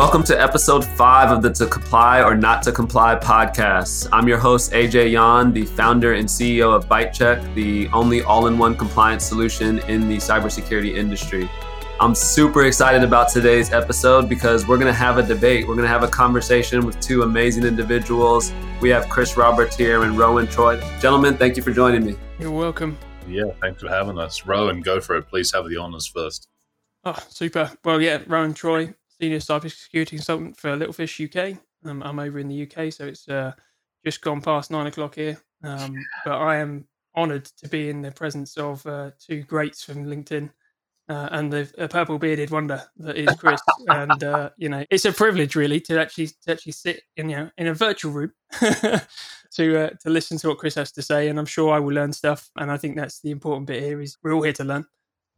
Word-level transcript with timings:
Welcome 0.00 0.22
to 0.24 0.40
episode 0.40 0.82
five 0.82 1.30
of 1.30 1.42
the 1.42 1.52
To 1.52 1.66
Comply 1.66 2.22
or 2.22 2.34
Not 2.34 2.62
to 2.62 2.72
Comply 2.72 3.16
podcast. 3.16 4.08
I'm 4.10 4.26
your 4.26 4.38
host, 4.38 4.72
AJ 4.72 5.12
Yawn, 5.12 5.52
the 5.52 5.66
founder 5.66 6.14
and 6.14 6.26
CEO 6.26 6.74
of 6.74 6.88
ByteChek, 6.88 7.54
the 7.54 7.86
only 7.88 8.22
all 8.22 8.46
in 8.46 8.56
one 8.56 8.74
compliance 8.74 9.26
solution 9.26 9.78
in 9.80 10.08
the 10.08 10.16
cybersecurity 10.16 10.96
industry. 10.96 11.50
I'm 12.00 12.14
super 12.14 12.64
excited 12.64 13.04
about 13.04 13.28
today's 13.28 13.74
episode 13.74 14.26
because 14.26 14.66
we're 14.66 14.78
going 14.78 14.86
to 14.90 14.98
have 14.98 15.18
a 15.18 15.22
debate. 15.22 15.68
We're 15.68 15.74
going 15.74 15.86
to 15.86 15.92
have 15.92 16.02
a 16.02 16.08
conversation 16.08 16.86
with 16.86 16.98
two 17.00 17.20
amazing 17.20 17.64
individuals. 17.64 18.54
We 18.80 18.88
have 18.88 19.06
Chris 19.10 19.36
Roberts 19.36 19.76
here 19.76 20.04
and 20.04 20.16
Rowan 20.16 20.46
Troy. 20.46 20.80
Gentlemen, 20.98 21.36
thank 21.36 21.58
you 21.58 21.62
for 21.62 21.72
joining 21.72 22.06
me. 22.06 22.16
You're 22.38 22.52
welcome. 22.52 22.96
Yeah, 23.28 23.50
thanks 23.60 23.82
for 23.82 23.90
having 23.90 24.18
us. 24.18 24.46
Rowan, 24.46 24.80
go 24.80 25.02
for 25.02 25.18
it. 25.18 25.28
Please 25.28 25.52
have 25.52 25.68
the 25.68 25.76
honors 25.76 26.06
first. 26.06 26.48
Oh, 27.04 27.18
super. 27.28 27.70
Well, 27.84 28.00
yeah, 28.00 28.22
Rowan 28.26 28.54
Troy, 28.54 28.94
senior 29.20 29.38
cybersecurity 29.38 30.10
consultant 30.10 30.56
for 30.56 30.74
Littlefish 30.76 31.20
UK. 31.20 31.58
Um, 31.84 32.02
I'm 32.02 32.18
over 32.18 32.38
in 32.38 32.48
the 32.48 32.62
UK, 32.62 32.92
so 32.92 33.06
it's 33.06 33.28
uh, 33.28 33.52
just 34.04 34.22
gone 34.22 34.40
past 34.40 34.70
nine 34.70 34.86
o'clock 34.86 35.14
here. 35.14 35.40
Um, 35.62 35.96
but 36.24 36.36
I 36.36 36.56
am 36.56 36.86
honoured 37.16 37.44
to 37.44 37.68
be 37.68 37.90
in 37.90 38.02
the 38.02 38.10
presence 38.12 38.56
of 38.56 38.84
uh, 38.86 39.10
two 39.18 39.42
greats 39.42 39.84
from 39.84 40.06
LinkedIn. 40.06 40.50
Uh, 41.08 41.28
and 41.32 41.52
the, 41.52 41.88
purple 41.90 42.18
bearded 42.20 42.52
wonder 42.52 42.80
that 42.96 43.16
is 43.16 43.34
Chris, 43.36 43.60
and 43.88 44.22
uh, 44.22 44.50
you 44.56 44.68
know 44.68 44.84
it's 44.90 45.04
a 45.04 45.12
privilege 45.12 45.56
really 45.56 45.80
to 45.80 46.00
actually 46.00 46.28
to 46.28 46.52
actually 46.52 46.70
sit 46.70 47.02
in 47.16 47.28
you 47.28 47.36
know 47.36 47.50
in 47.58 47.66
a 47.66 47.74
virtual 47.74 48.12
room 48.12 48.32
to 48.60 49.76
uh, 49.76 49.90
to 50.00 50.08
listen 50.08 50.38
to 50.38 50.48
what 50.48 50.58
Chris 50.58 50.76
has 50.76 50.92
to 50.92 51.02
say, 51.02 51.26
and 51.26 51.36
I'm 51.36 51.46
sure 51.46 51.72
I 51.72 51.80
will 51.80 51.94
learn 51.94 52.12
stuff. 52.12 52.48
And 52.56 52.70
I 52.70 52.76
think 52.76 52.94
that's 52.94 53.20
the 53.22 53.32
important 53.32 53.66
bit 53.66 53.82
here 53.82 54.00
is 54.00 54.18
we're 54.22 54.32
all 54.32 54.42
here 54.42 54.52
to 54.52 54.64
learn. 54.64 54.86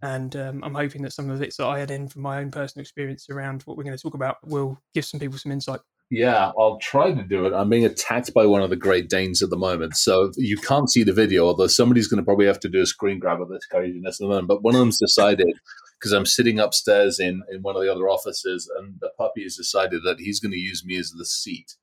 And 0.02 0.34
um, 0.34 0.64
I'm 0.64 0.74
hoping 0.74 1.02
that 1.02 1.12
some 1.12 1.30
of 1.30 1.38
the 1.38 1.44
bits 1.44 1.56
that 1.58 1.66
I 1.66 1.78
had 1.78 1.92
in 1.92 2.08
from 2.08 2.22
my 2.22 2.38
own 2.38 2.50
personal 2.50 2.82
experience 2.82 3.28
around 3.30 3.62
what 3.62 3.76
we're 3.76 3.84
going 3.84 3.96
to 3.96 4.02
talk 4.02 4.14
about 4.14 4.36
will 4.44 4.78
give 4.94 5.04
some 5.04 5.20
people 5.20 5.38
some 5.38 5.52
insight. 5.52 5.80
Yeah, 6.10 6.50
I'll 6.58 6.78
try 6.78 7.12
to 7.12 7.22
do 7.22 7.46
it. 7.46 7.54
I'm 7.54 7.70
being 7.70 7.86
attacked 7.86 8.34
by 8.34 8.44
one 8.44 8.62
of 8.62 8.68
the 8.68 8.76
Great 8.76 9.08
Danes 9.08 9.42
at 9.42 9.48
the 9.48 9.56
moment. 9.56 9.96
So 9.96 10.30
you 10.36 10.58
can't 10.58 10.90
see 10.90 11.04
the 11.04 11.12
video, 11.12 11.46
although 11.46 11.68
somebody's 11.68 12.08
going 12.08 12.18
to 12.18 12.24
probably 12.24 12.46
have 12.46 12.60
to 12.60 12.68
do 12.68 12.82
a 12.82 12.86
screen 12.86 13.18
grab 13.18 13.40
of 13.40 13.48
this 13.48 13.64
craziness 13.64 14.20
at 14.20 14.24
the 14.24 14.28
moment. 14.28 14.48
But 14.48 14.62
one 14.62 14.74
of 14.74 14.80
them's 14.80 14.98
decided, 14.98 15.54
because 15.98 16.12
I'm 16.12 16.26
sitting 16.26 16.58
upstairs 16.58 17.18
in, 17.18 17.42
in 17.50 17.62
one 17.62 17.76
of 17.76 17.82
the 17.82 17.90
other 17.90 18.10
offices, 18.10 18.70
and 18.76 18.96
the 19.00 19.10
puppy 19.16 19.44
has 19.44 19.56
decided 19.56 20.02
that 20.04 20.18
he's 20.18 20.40
going 20.40 20.52
to 20.52 20.58
use 20.58 20.84
me 20.84 20.98
as 20.98 21.12
the 21.12 21.24
seat. 21.24 21.76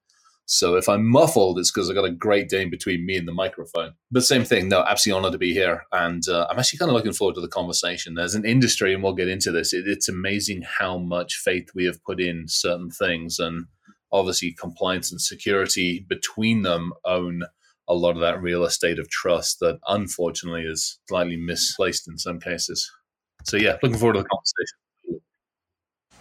So 0.51 0.77
if 0.77 0.89
I'm 0.89 1.05
muffled, 1.05 1.59
it's 1.59 1.71
because 1.71 1.89
I've 1.89 1.95
got 1.95 2.05
a 2.05 2.11
Great 2.11 2.49
Dane 2.49 2.71
between 2.71 3.05
me 3.05 3.15
and 3.17 3.27
the 3.27 3.31
microphone. 3.31 3.93
But 4.09 4.23
same 4.23 4.43
thing. 4.43 4.67
No, 4.67 4.81
absolutely 4.81 5.19
honored 5.19 5.33
to 5.33 5.37
be 5.37 5.53
here, 5.53 5.83
and 5.91 6.27
uh, 6.27 6.47
I'm 6.49 6.57
actually 6.57 6.79
kind 6.79 6.89
of 6.89 6.95
looking 6.95 7.13
forward 7.13 7.35
to 7.35 7.41
the 7.41 7.47
conversation. 7.47 8.15
There's 8.15 8.33
an 8.33 8.45
industry, 8.45 8.91
and 8.91 9.03
we'll 9.03 9.13
get 9.13 9.27
into 9.27 9.51
this. 9.51 9.73
It, 9.73 9.87
it's 9.87 10.09
amazing 10.09 10.63
how 10.63 10.97
much 10.97 11.35
faith 11.35 11.69
we 11.75 11.85
have 11.85 12.03
put 12.03 12.19
in 12.19 12.45
certain 12.47 12.89
things, 12.89 13.37
and 13.37 13.67
obviously 14.11 14.51
compliance 14.51 15.11
and 15.11 15.21
security 15.21 16.03
between 16.09 16.63
them 16.63 16.93
own 17.05 17.43
a 17.87 17.93
lot 17.93 18.15
of 18.15 18.21
that 18.21 18.41
real 18.41 18.63
estate 18.63 18.97
of 18.97 19.07
trust 19.07 19.59
that 19.59 19.79
unfortunately 19.87 20.63
is 20.63 20.99
slightly 21.07 21.37
misplaced 21.37 22.07
in 22.07 22.17
some 22.17 22.39
cases. 22.39 22.91
So 23.43 23.55
yeah, 23.55 23.77
looking 23.83 23.99
forward 23.99 24.13
to 24.13 24.23
the 24.23 24.27
conversation. 24.27 24.77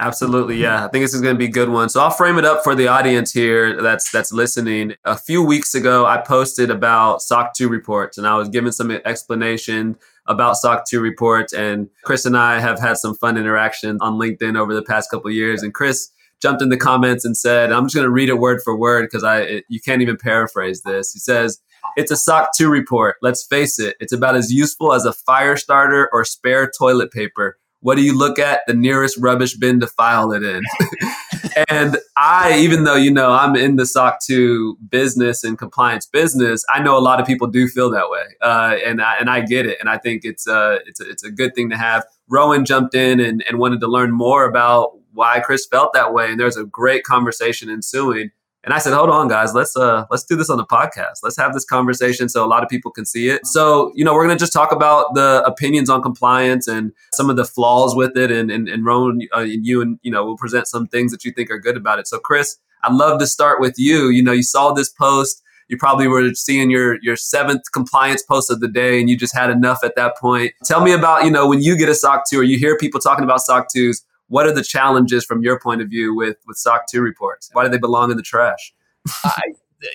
Absolutely, 0.01 0.57
yeah. 0.57 0.85
I 0.85 0.89
think 0.89 1.03
this 1.03 1.13
is 1.13 1.21
going 1.21 1.35
to 1.35 1.39
be 1.39 1.47
a 1.47 1.51
good 1.51 1.71
one. 1.71 1.89
So 1.89 2.01
I'll 2.01 2.11
frame 2.11 2.39
it 2.39 2.45
up 2.45 2.63
for 2.63 2.77
the 2.77 2.87
audience 2.87 3.33
here 3.33 3.83
that's 3.83 4.11
that's 4.13 4.33
listening. 4.33 4.95
A 5.05 5.19
few 5.19 5.43
weeks 5.43 5.75
ago, 5.75 6.07
I 6.07 6.19
posted 6.19 6.71
about 6.71 7.21
SOC 7.21 7.53
2 7.55 7.69
reports, 7.69 8.17
and 8.17 8.25
I 8.25 8.37
was 8.37 8.49
giving 8.49 8.71
some 8.71 8.93
explanation 8.93 9.97
about 10.27 10.57
SOC 10.57 10.87
2 10.89 11.01
reports. 11.01 11.53
And 11.53 11.89
Chris 12.05 12.25
and 12.25 12.37
I 12.37 12.61
have 12.61 12.79
had 12.79 12.97
some 12.97 13.17
fun 13.17 13.37
interaction 13.37 13.99
on 14.01 14.21
LinkedIn 14.21 14.57
over 14.57 14.73
the 14.73 14.83
past 14.83 15.11
couple 15.11 15.33
years. 15.33 15.65
And 15.65 15.75
Chris 15.75 16.11
jumped 16.41 16.63
in 16.63 16.69
the 16.69 16.77
comments 16.77 17.25
and 17.25 17.37
said, 17.37 17.73
"I'm 17.73 17.87
just 17.87 17.97
going 17.97 18.07
to 18.07 18.11
read 18.11 18.29
it 18.29 18.39
word 18.39 18.61
for 18.63 18.77
word 18.79 19.07
because 19.07 19.25
I 19.25 19.41
it, 19.41 19.65
you 19.69 19.81
can't 19.81 20.01
even 20.01 20.17
paraphrase 20.17 20.83
this." 20.83 21.13
He 21.13 21.19
says. 21.19 21.61
It's 21.97 22.11
a 22.11 22.17
SOC 22.17 22.51
2 22.57 22.69
report. 22.71 23.17
Let's 23.23 23.47
face 23.47 23.79
it, 23.79 23.97
it's 23.99 24.13
about 24.13 24.37
as 24.37 24.53
useful 24.53 24.93
as 24.93 25.05
a 25.05 25.13
fire 25.13 25.57
starter 25.57 26.09
or 26.13 26.25
spare 26.25 26.71
toilet 26.71 27.11
paper 27.11 27.57
what 27.81 27.97
do 27.97 28.03
you 28.03 28.17
look 28.17 28.39
at? 28.39 28.61
The 28.67 28.75
nearest 28.75 29.17
rubbish 29.19 29.55
bin 29.55 29.81
to 29.81 29.87
file 29.87 30.33
it 30.33 30.43
in. 30.43 30.63
and 31.69 31.97
I, 32.17 32.59
even 32.59 32.85
though, 32.85 32.97
you 32.97 33.13
know, 33.13 33.33
I'm 33.33 33.55
in 33.55 33.77
the 33.77 33.87
SOC 33.87 34.21
2 34.21 34.79
business 34.89 35.45
and 35.45 35.57
compliance 35.57 36.07
business, 36.07 36.65
I 36.73 36.83
know 36.83 36.99
a 36.99 37.01
lot 37.01 37.21
of 37.21 37.27
people 37.27 37.47
do 37.47 37.69
feel 37.69 37.91
that 37.91 38.11
way. 38.11 38.25
Uh, 38.43 38.77
and, 38.85 39.01
I, 39.01 39.17
and 39.19 39.31
I 39.31 39.41
get 39.41 39.67
it. 39.67 39.79
And 39.81 39.89
I 39.89 39.99
think 39.99 40.25
it's, 40.25 40.49
uh, 40.49 40.79
it's, 40.87 41.01
a, 41.01 41.09
it's 41.09 41.25
a 41.25 41.31
good 41.31 41.55
thing 41.55 41.71
to 41.71 41.77
have. 41.77 42.05
Rowan 42.29 42.65
jumped 42.65 42.95
in 42.95 43.21
and, 43.21 43.45
and 43.49 43.59
wanted 43.59 43.81
to 43.81 43.87
learn 43.87 44.11
more 44.11 44.45
about 44.45 44.93
why 45.13 45.41
Chris 45.41 45.67
felt 45.67 45.93
that 45.95 46.13
way. 46.13 46.31
And 46.31 46.41
there's 46.41 46.57
a 46.57 46.65
great 46.65 47.05
conversation 47.05 47.71
ensuing. 47.71 48.31
And 48.69 48.75
I 48.75 48.81
said, 48.81 48.93
hold 48.93 49.09
on, 49.09 49.29
guys, 49.29 49.55
let's 49.55 49.75
uh 49.79 50.05
let's 50.11 50.25
do 50.25 50.37
this 50.37 50.51
on 50.51 50.59
the 50.59 50.67
podcast. 50.67 51.21
Let's 51.23 51.39
have 51.39 51.55
this 51.55 51.65
conversation 51.65 52.29
so 52.29 52.45
a 52.45 52.47
lot 52.47 52.63
of 52.63 52.69
people 52.69 52.91
can 52.91 53.07
see 53.07 53.31
it. 53.31 53.47
So, 53.47 53.91
you 53.95 54.05
know, 54.05 54.13
we're 54.13 54.27
gonna 54.27 54.39
just 54.39 54.53
talk 54.53 54.73
about 54.73 55.15
the 55.15 55.43
opinions 55.47 55.89
on 55.89 56.03
compliance 56.03 56.69
and 56.69 56.93
some 57.15 57.31
of 57.31 57.37
the 57.37 57.47
flaws 57.47 57.97
with 57.97 58.15
it. 58.15 58.31
And 58.31 58.51
and, 58.51 58.69
and 58.69 58.85
Rowan, 58.85 59.23
uh, 59.35 59.41
you 59.41 59.81
and 59.81 59.99
you 60.03 60.11
know, 60.11 60.23
we'll 60.23 60.37
present 60.37 60.67
some 60.67 60.87
things 60.87 61.13
that 61.13 61.25
you 61.25 61.33
think 61.33 61.51
are 61.51 61.59
good 61.59 61.79
about 61.79 61.99
it. 61.99 62.07
So, 62.07 62.19
Chris, 62.19 62.59
I'd 62.85 62.93
love 62.93 63.19
to 63.21 63.27
start 63.27 63.59
with 63.59 63.79
you. 63.79 64.11
You 64.11 64.23
know, 64.23 64.33
you 64.33 64.43
saw 64.43 64.73
this 64.73 64.91
post. 64.91 65.43
You 65.69 65.79
probably 65.79 66.07
were 66.07 66.35
seeing 66.35 66.69
your 66.69 66.99
your 67.01 67.17
seventh 67.17 67.73
compliance 67.73 68.23
post 68.23 68.51
of 68.51 68.61
the 68.61 68.69
day, 68.69 69.01
and 69.01 69.09
you 69.09 69.17
just 69.17 69.35
had 69.35 69.49
enough 69.49 69.79
at 69.83 69.97
that 69.97 70.19
point. 70.19 70.53
Tell 70.65 70.83
me 70.83 70.93
about 70.93 71.25
you 71.25 71.31
know 71.31 71.49
when 71.49 71.63
you 71.63 71.79
get 71.79 71.89
a 71.89 71.95
SOC 71.95 72.25
two 72.29 72.41
or 72.41 72.45
you 72.45 72.59
hear 72.59 72.77
people 72.77 73.01
talking 73.01 73.25
about 73.25 73.41
SOC 73.41 73.73
twos 73.73 74.05
what 74.29 74.47
are 74.47 74.55
the 74.55 74.63
challenges 74.63 75.25
from 75.25 75.43
your 75.43 75.59
point 75.59 75.83
of 75.83 75.89
view 75.89 76.15
with 76.15 76.37
with 76.47 76.57
SOC 76.57 76.83
two 76.91 77.01
reports? 77.01 77.51
Why 77.53 77.65
do 77.65 77.71
they 77.71 77.79
belong 77.79 78.11
in 78.11 78.17
the 78.17 78.23
trash? 78.23 78.73
I, 79.25 79.41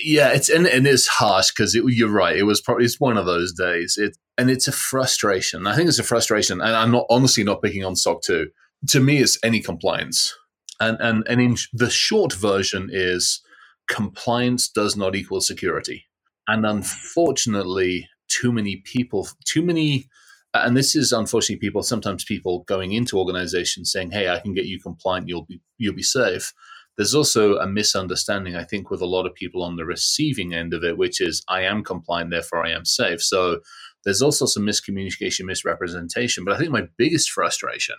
yeah, 0.03 0.29
it's 0.29 0.49
and, 0.49 0.66
and 0.67 0.88
it's 0.88 1.07
harsh 1.07 1.51
because 1.51 1.75
it, 1.75 1.83
you're 1.88 2.09
right. 2.09 2.35
It 2.35 2.44
was 2.44 2.61
probably 2.61 2.85
it's 2.85 2.99
one 2.99 3.17
of 3.17 3.25
those 3.25 3.53
days. 3.53 3.97
It 3.97 4.17
and 4.38 4.49
it's 4.49 4.67
a 4.67 4.71
frustration. 4.71 5.67
I 5.67 5.75
think 5.75 5.89
it's 5.89 5.99
a 5.99 6.03
frustration, 6.03 6.61
and 6.61 6.75
I'm 6.75 6.91
not 6.91 7.05
honestly 7.09 7.44
not 7.44 7.61
picking 7.61 7.85
on 7.85 7.95
SOC 7.95 8.21
two. 8.21 8.47
To 8.89 8.99
me, 8.99 9.19
it's 9.19 9.38
any 9.44 9.61
compliance, 9.61 10.35
and 10.79 10.97
and 11.00 11.23
and 11.27 11.41
in 11.41 11.57
the 11.73 11.89
short 11.89 12.33
version 12.33 12.89
is 12.91 13.41
compliance 13.88 14.69
does 14.69 14.95
not 14.95 15.15
equal 15.15 15.41
security, 15.41 16.05
and 16.47 16.65
unfortunately, 16.65 18.07
too 18.29 18.51
many 18.51 18.77
people, 18.77 19.27
too 19.45 19.61
many 19.61 20.07
Uh, 20.53 20.61
and 20.65 20.77
this 20.77 20.95
is 20.95 21.11
unfortunately 21.11 21.59
people 21.59 21.81
sometimes 21.83 22.23
people 22.23 22.63
going 22.67 22.91
into 22.93 23.17
organizations 23.17 23.91
saying 23.91 24.11
hey 24.11 24.29
i 24.29 24.39
can 24.39 24.53
get 24.53 24.65
you 24.65 24.79
compliant 24.79 25.27
you'll 25.27 25.45
be 25.45 25.59
you'll 25.77 25.95
be 25.95 26.03
safe. 26.03 26.53
There's 26.95 27.15
also 27.15 27.57
a 27.57 27.67
misunderstanding 27.67 28.55
i 28.55 28.63
think 28.63 28.89
with 28.89 29.01
a 29.01 29.07
lot 29.07 29.25
of 29.25 29.33
people 29.33 29.63
on 29.63 29.75
the 29.77 29.85
receiving 29.85 30.53
end 30.53 30.73
of 30.73 30.83
it 30.83 30.97
which 30.97 31.19
is 31.21 31.43
i 31.49 31.61
am 31.61 31.83
compliant 31.83 32.31
therefore 32.31 32.65
i 32.65 32.71
am 32.71 32.85
safe. 32.85 33.21
So 33.21 33.59
there's 34.05 34.21
also 34.21 34.45
some 34.45 34.63
miscommunication 34.63 35.45
misrepresentation 35.45 36.45
but 36.45 36.53
i 36.53 36.57
think 36.57 36.71
my 36.71 36.87
biggest 36.97 37.31
frustration 37.31 37.95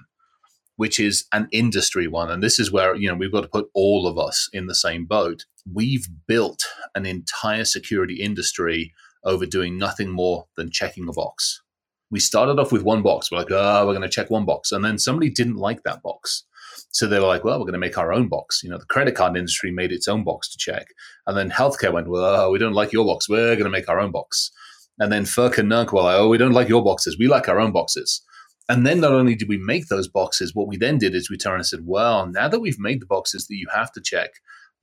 which 0.77 0.99
is 0.99 1.25
an 1.33 1.49
industry 1.53 2.07
one 2.09 2.31
and 2.31 2.43
this 2.43 2.59
is 2.59 2.73
where 2.73 2.95
you 2.95 3.09
know 3.09 3.15
we've 3.15 3.33
got 3.33 3.43
to 3.43 3.49
put 3.49 3.69
all 3.75 4.07
of 4.07 4.19
us 4.19 4.49
in 4.53 4.67
the 4.67 4.75
same 4.75 5.07
boat. 5.07 5.45
We've 5.73 6.07
built 6.27 6.65
an 6.95 7.07
entire 7.07 7.65
security 7.65 8.21
industry 8.21 8.93
over 9.25 9.47
doing 9.47 9.79
nothing 9.79 10.11
more 10.11 10.47
than 10.57 10.71
checking 10.71 11.09
a 11.09 11.13
box 11.13 11.63
we 12.11 12.21
started 12.21 12.59
off 12.59 12.73
with 12.73 12.83
one 12.83 13.03
box. 13.03 13.31
We're 13.31 13.39
like, 13.39 13.51
oh, 13.51 13.87
we're 13.87 13.93
going 13.93 14.03
to 14.03 14.09
check 14.09 14.31
one 14.31 14.45
box. 14.45 14.73
And 14.73 14.85
then 14.85 14.99
somebody 14.99 15.31
didn't 15.31 15.57
like 15.57 15.83
that 15.83 16.03
box. 16.03 16.45
So 16.91 17.07
they 17.07 17.19
were 17.19 17.27
like, 17.27 17.45
well, 17.45 17.59
we're 17.59 17.65
going 17.65 17.73
to 17.73 17.79
make 17.79 17.99
our 17.99 18.13
own 18.13 18.29
box. 18.29 18.63
You 18.63 18.71
know, 18.71 18.79
the 18.79 18.87
credit 18.87 19.15
card 19.15 19.37
industry 19.37 19.73
made 19.73 19.93
its 19.93 20.09
own 20.09 20.25
box 20.25 20.49
to 20.51 20.59
check. 20.59 20.87
And 21.27 21.37
then 21.37 21.51
healthcare 21.51 21.93
went, 21.93 22.09
well, 22.09 22.51
we 22.51 22.59
don't 22.59 22.73
like 22.73 22.93
your 22.93 23.05
box. 23.05 23.29
We're 23.29 23.57
going 23.57 23.65
to 23.65 23.71
make 23.71 23.89
our 23.89 24.01
own 24.01 24.13
box. 24.13 24.51
And 24.99 25.11
then 25.11 25.25
FERC 25.25 25.59
and 25.59 25.71
NERC 25.71 25.93
were 25.93 26.03
like, 26.03 26.17
oh, 26.19 26.29
we 26.29 26.39
don't 26.39 26.53
like 26.53 26.69
your 26.69 26.85
boxes. 26.85 27.19
We 27.19 27.27
like 27.27 27.49
our 27.49 27.59
own 27.59 27.73
boxes. 27.73 28.23
And 28.69 28.87
then 28.87 29.01
not 29.01 29.13
only 29.13 29.35
did 29.35 29.49
we 29.49 29.59
make 29.59 29.89
those 29.89 30.09
boxes, 30.09 30.55
what 30.55 30.69
we 30.69 30.77
then 30.77 30.99
did 30.99 31.15
is 31.15 31.29
we 31.29 31.37
turned 31.37 31.57
and 31.57 31.67
said, 31.67 31.81
well, 31.85 32.27
now 32.27 32.49
that 32.49 32.61
we've 32.61 32.79
made 32.79 33.01
the 33.01 33.07
boxes 33.07 33.47
that 33.47 33.57
you 33.57 33.67
have 33.75 33.93
to 33.93 34.01
check, 34.01 34.31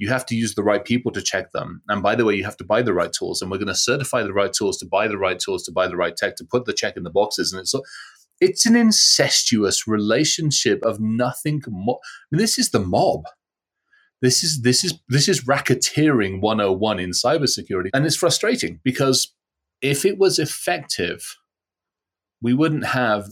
you 0.02 0.10
have 0.10 0.26
to 0.26 0.36
use 0.36 0.56
the 0.56 0.64
right 0.64 0.84
people 0.84 1.12
to 1.12 1.22
check 1.22 1.52
them. 1.52 1.84
And 1.88 2.02
by 2.02 2.16
the 2.16 2.26
way, 2.26 2.34
you 2.34 2.44
have 2.44 2.58
to 2.58 2.64
buy 2.64 2.82
the 2.82 2.92
right 2.94 3.14
tools. 3.14 3.40
And 3.40 3.52
we're 3.52 3.60
going 3.60 3.68
to 3.68 3.76
certify 3.76 4.24
the 4.24 4.34
right 4.34 4.52
tools 4.52 4.80
to 4.80 4.88
buy 4.88 5.08
the 5.08 5.18
right 5.18 5.38
tools 5.38 5.62
to 5.66 5.72
buy 5.72 5.88
the 5.88 5.96
right 5.96 6.18
tech 6.18 6.38
to 6.38 6.44
put 6.44 6.66
the 6.66 6.74
check 6.74 6.98
in 6.98 7.04
the 7.04 7.12
boxes. 7.12 7.54
And 7.54 7.62
it's 7.62 7.76
it's 8.40 8.66
an 8.66 8.76
incestuous 8.76 9.88
relationship 9.88 10.84
of 10.84 11.00
nothing 11.00 11.62
more. 11.68 12.00
I 12.04 12.36
mean, 12.36 12.42
this 12.42 12.58
is 12.58 12.72
the 12.72 12.80
mob. 12.80 13.26
This 14.24 14.44
is 14.44 14.64
this 14.64 14.84
is 14.84 14.96
this 15.08 15.30
is 15.30 15.46
racketeering 15.46 16.42
101 16.42 17.00
in 17.00 17.12
cybersecurity. 17.12 17.90
And 17.94 18.04
it's 18.04 18.16
frustrating 18.16 18.80
because 18.84 19.36
if 19.84 20.04
it 20.04 20.18
was 20.18 20.40
effective, 20.40 21.38
we 22.42 22.56
wouldn't 22.56 22.88
have 22.88 23.28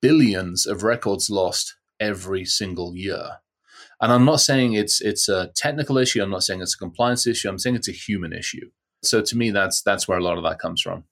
billions 0.00 0.64
of 0.64 0.82
records 0.82 1.28
lost 1.28 1.74
every 2.00 2.46
single 2.46 2.96
year. 2.96 3.32
And 4.00 4.12
I'm 4.12 4.24
not 4.24 4.40
saying 4.40 4.74
it's 4.74 5.00
it's 5.00 5.28
a 5.28 5.50
technical 5.56 5.98
issue. 5.98 6.22
I'm 6.22 6.30
not 6.30 6.42
saying 6.42 6.60
it's 6.60 6.74
a 6.74 6.78
compliance 6.78 7.26
issue. 7.26 7.48
I'm 7.48 7.58
saying 7.58 7.76
it's 7.76 7.88
a 7.88 7.92
human 7.92 8.32
issue. 8.32 8.70
So 9.02 9.22
to 9.22 9.36
me, 9.36 9.50
that's 9.50 9.82
that's 9.82 10.06
where 10.06 10.18
a 10.18 10.22
lot 10.22 10.36
of 10.36 10.44
that 10.44 10.58
comes 10.58 10.82
from. 10.82 11.04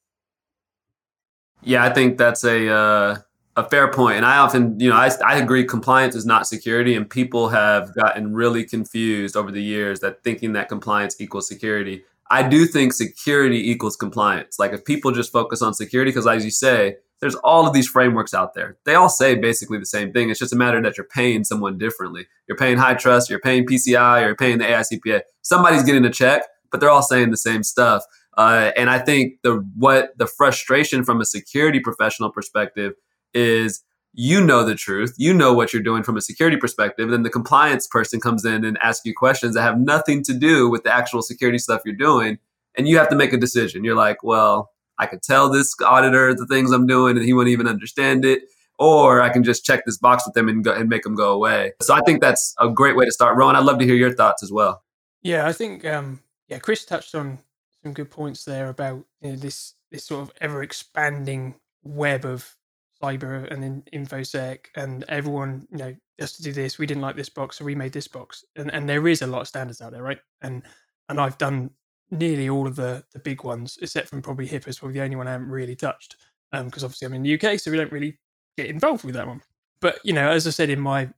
Yeah, 1.62 1.82
I 1.84 1.92
think 1.92 2.18
that's 2.18 2.44
a 2.44 2.68
uh, 2.68 3.16
a 3.56 3.68
fair 3.68 3.90
point. 3.90 4.16
And 4.16 4.26
I 4.26 4.38
often, 4.38 4.78
you 4.78 4.90
know, 4.90 4.96
I, 4.96 5.10
I 5.24 5.36
agree 5.36 5.64
compliance 5.64 6.14
is 6.14 6.26
not 6.26 6.46
security. 6.46 6.94
And 6.94 7.08
people 7.08 7.48
have 7.48 7.94
gotten 7.94 8.34
really 8.34 8.64
confused 8.64 9.36
over 9.36 9.50
the 9.50 9.62
years 9.62 10.00
that 10.00 10.22
thinking 10.22 10.52
that 10.54 10.68
compliance 10.68 11.20
equals 11.20 11.48
security. 11.48 12.04
I 12.30 12.46
do 12.46 12.66
think 12.66 12.92
security 12.92 13.70
equals 13.70 13.96
compliance. 13.96 14.58
Like 14.58 14.72
if 14.72 14.84
people 14.84 15.12
just 15.12 15.30
focus 15.30 15.62
on 15.62 15.74
security, 15.74 16.10
because 16.10 16.26
as 16.26 16.44
you 16.44 16.50
say, 16.50 16.96
there's 17.24 17.34
all 17.36 17.66
of 17.66 17.72
these 17.72 17.88
frameworks 17.88 18.34
out 18.34 18.52
there. 18.52 18.76
They 18.84 18.96
all 18.96 19.08
say 19.08 19.34
basically 19.34 19.78
the 19.78 19.86
same 19.86 20.12
thing. 20.12 20.28
It's 20.28 20.38
just 20.38 20.52
a 20.52 20.56
matter 20.56 20.82
that 20.82 20.98
you're 20.98 21.06
paying 21.06 21.42
someone 21.42 21.78
differently. 21.78 22.26
You're 22.46 22.58
paying 22.58 22.76
HITRUST, 22.76 23.30
you're 23.30 23.40
paying 23.40 23.64
PCI, 23.64 24.20
or 24.20 24.26
you're 24.26 24.36
paying 24.36 24.58
the 24.58 24.66
AICPA. 24.66 25.22
Somebody's 25.40 25.84
getting 25.84 26.04
a 26.04 26.10
check, 26.10 26.42
but 26.70 26.80
they're 26.80 26.90
all 26.90 27.00
saying 27.00 27.30
the 27.30 27.38
same 27.38 27.62
stuff. 27.62 28.04
Uh, 28.36 28.72
and 28.76 28.90
I 28.90 28.98
think 28.98 29.38
the 29.42 29.66
what 29.74 30.10
the 30.18 30.26
frustration 30.26 31.02
from 31.02 31.22
a 31.22 31.24
security 31.24 31.80
professional 31.80 32.30
perspective 32.30 32.92
is 33.32 33.82
you 34.12 34.44
know 34.44 34.62
the 34.62 34.74
truth, 34.74 35.14
you 35.16 35.32
know 35.32 35.54
what 35.54 35.72
you're 35.72 35.82
doing 35.82 36.02
from 36.02 36.18
a 36.18 36.20
security 36.20 36.58
perspective, 36.58 37.08
then 37.08 37.22
the 37.22 37.30
compliance 37.30 37.86
person 37.86 38.20
comes 38.20 38.44
in 38.44 38.66
and 38.66 38.76
asks 38.82 39.06
you 39.06 39.14
questions 39.14 39.54
that 39.54 39.62
have 39.62 39.80
nothing 39.80 40.22
to 40.24 40.34
do 40.34 40.68
with 40.68 40.82
the 40.84 40.94
actual 40.94 41.22
security 41.22 41.58
stuff 41.58 41.80
you're 41.86 41.96
doing, 41.96 42.36
and 42.76 42.86
you 42.86 42.98
have 42.98 43.08
to 43.08 43.16
make 43.16 43.32
a 43.32 43.38
decision. 43.38 43.82
You're 43.82 43.96
like, 43.96 44.22
well, 44.22 44.73
I 44.98 45.06
could 45.06 45.22
tell 45.22 45.50
this 45.50 45.74
auditor 45.84 46.34
the 46.34 46.46
things 46.46 46.70
I'm 46.70 46.86
doing, 46.86 47.16
and 47.16 47.24
he 47.24 47.32
wouldn't 47.32 47.52
even 47.52 47.66
understand 47.66 48.24
it. 48.24 48.42
Or 48.78 49.22
I 49.22 49.28
can 49.28 49.44
just 49.44 49.64
check 49.64 49.84
this 49.86 49.98
box 49.98 50.26
with 50.26 50.34
them 50.34 50.48
and, 50.48 50.64
go, 50.64 50.72
and 50.72 50.88
make 50.88 51.04
them 51.04 51.14
go 51.14 51.32
away. 51.32 51.72
So 51.80 51.94
I 51.94 52.00
think 52.00 52.20
that's 52.20 52.54
a 52.58 52.68
great 52.68 52.96
way 52.96 53.04
to 53.04 53.12
start. 53.12 53.36
Rowan, 53.36 53.54
I'd 53.54 53.64
love 53.64 53.78
to 53.78 53.84
hear 53.84 53.94
your 53.94 54.12
thoughts 54.12 54.42
as 54.42 54.50
well. 54.50 54.82
Yeah, 55.22 55.46
I 55.46 55.52
think 55.52 55.84
um, 55.84 56.20
yeah, 56.48 56.58
Chris 56.58 56.84
touched 56.84 57.14
on 57.14 57.38
some 57.84 57.92
good 57.92 58.10
points 58.10 58.44
there 58.44 58.68
about 58.68 59.04
you 59.20 59.30
know, 59.30 59.36
this 59.36 59.74
this 59.92 60.04
sort 60.04 60.22
of 60.22 60.32
ever 60.40 60.62
expanding 60.62 61.54
web 61.84 62.24
of 62.24 62.56
cyber 63.02 63.50
and 63.52 63.64
in, 63.64 63.82
infosec 63.92 64.66
and 64.76 65.04
everyone 65.08 65.66
you 65.70 65.78
know 65.78 65.94
just 66.18 66.36
to 66.36 66.42
do 66.42 66.52
this 66.52 66.78
we 66.78 66.86
didn't 66.86 67.02
like 67.02 67.16
this 67.16 67.28
box 67.28 67.58
so 67.58 67.64
we 67.64 67.74
made 67.74 67.92
this 67.92 68.08
box 68.08 68.44
and 68.56 68.72
and 68.72 68.88
there 68.88 69.06
is 69.06 69.22
a 69.22 69.26
lot 69.26 69.42
of 69.42 69.48
standards 69.48 69.82
out 69.82 69.92
there 69.92 70.02
right 70.02 70.20
and 70.42 70.62
and 71.08 71.20
i've 71.20 71.36
done 71.36 71.70
nearly 72.10 72.48
all 72.48 72.66
of 72.66 72.76
the 72.76 73.04
the 73.12 73.18
big 73.18 73.44
ones 73.44 73.78
except 73.82 74.08
from 74.08 74.22
probably 74.22 74.46
HIPAA 74.46 74.68
is 74.68 74.78
probably 74.78 74.94
the 74.94 75.04
only 75.04 75.16
one 75.16 75.26
i 75.26 75.32
haven't 75.32 75.50
really 75.50 75.76
touched 75.76 76.16
um 76.52 76.66
because 76.66 76.84
obviously 76.84 77.06
i'm 77.06 77.14
in 77.14 77.22
the 77.22 77.34
uk 77.34 77.58
so 77.58 77.70
we 77.70 77.76
don't 77.76 77.92
really 77.92 78.18
get 78.56 78.66
involved 78.66 79.04
with 79.04 79.14
that 79.14 79.26
one 79.26 79.40
but 79.80 79.98
you 80.04 80.12
know 80.12 80.30
as 80.30 80.46
i 80.46 80.50
said 80.50 80.70
in 80.70 80.80
my 80.80 81.08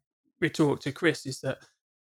retort 0.40 0.80
to 0.80 0.92
chris 0.92 1.26
is 1.26 1.40
that 1.40 1.58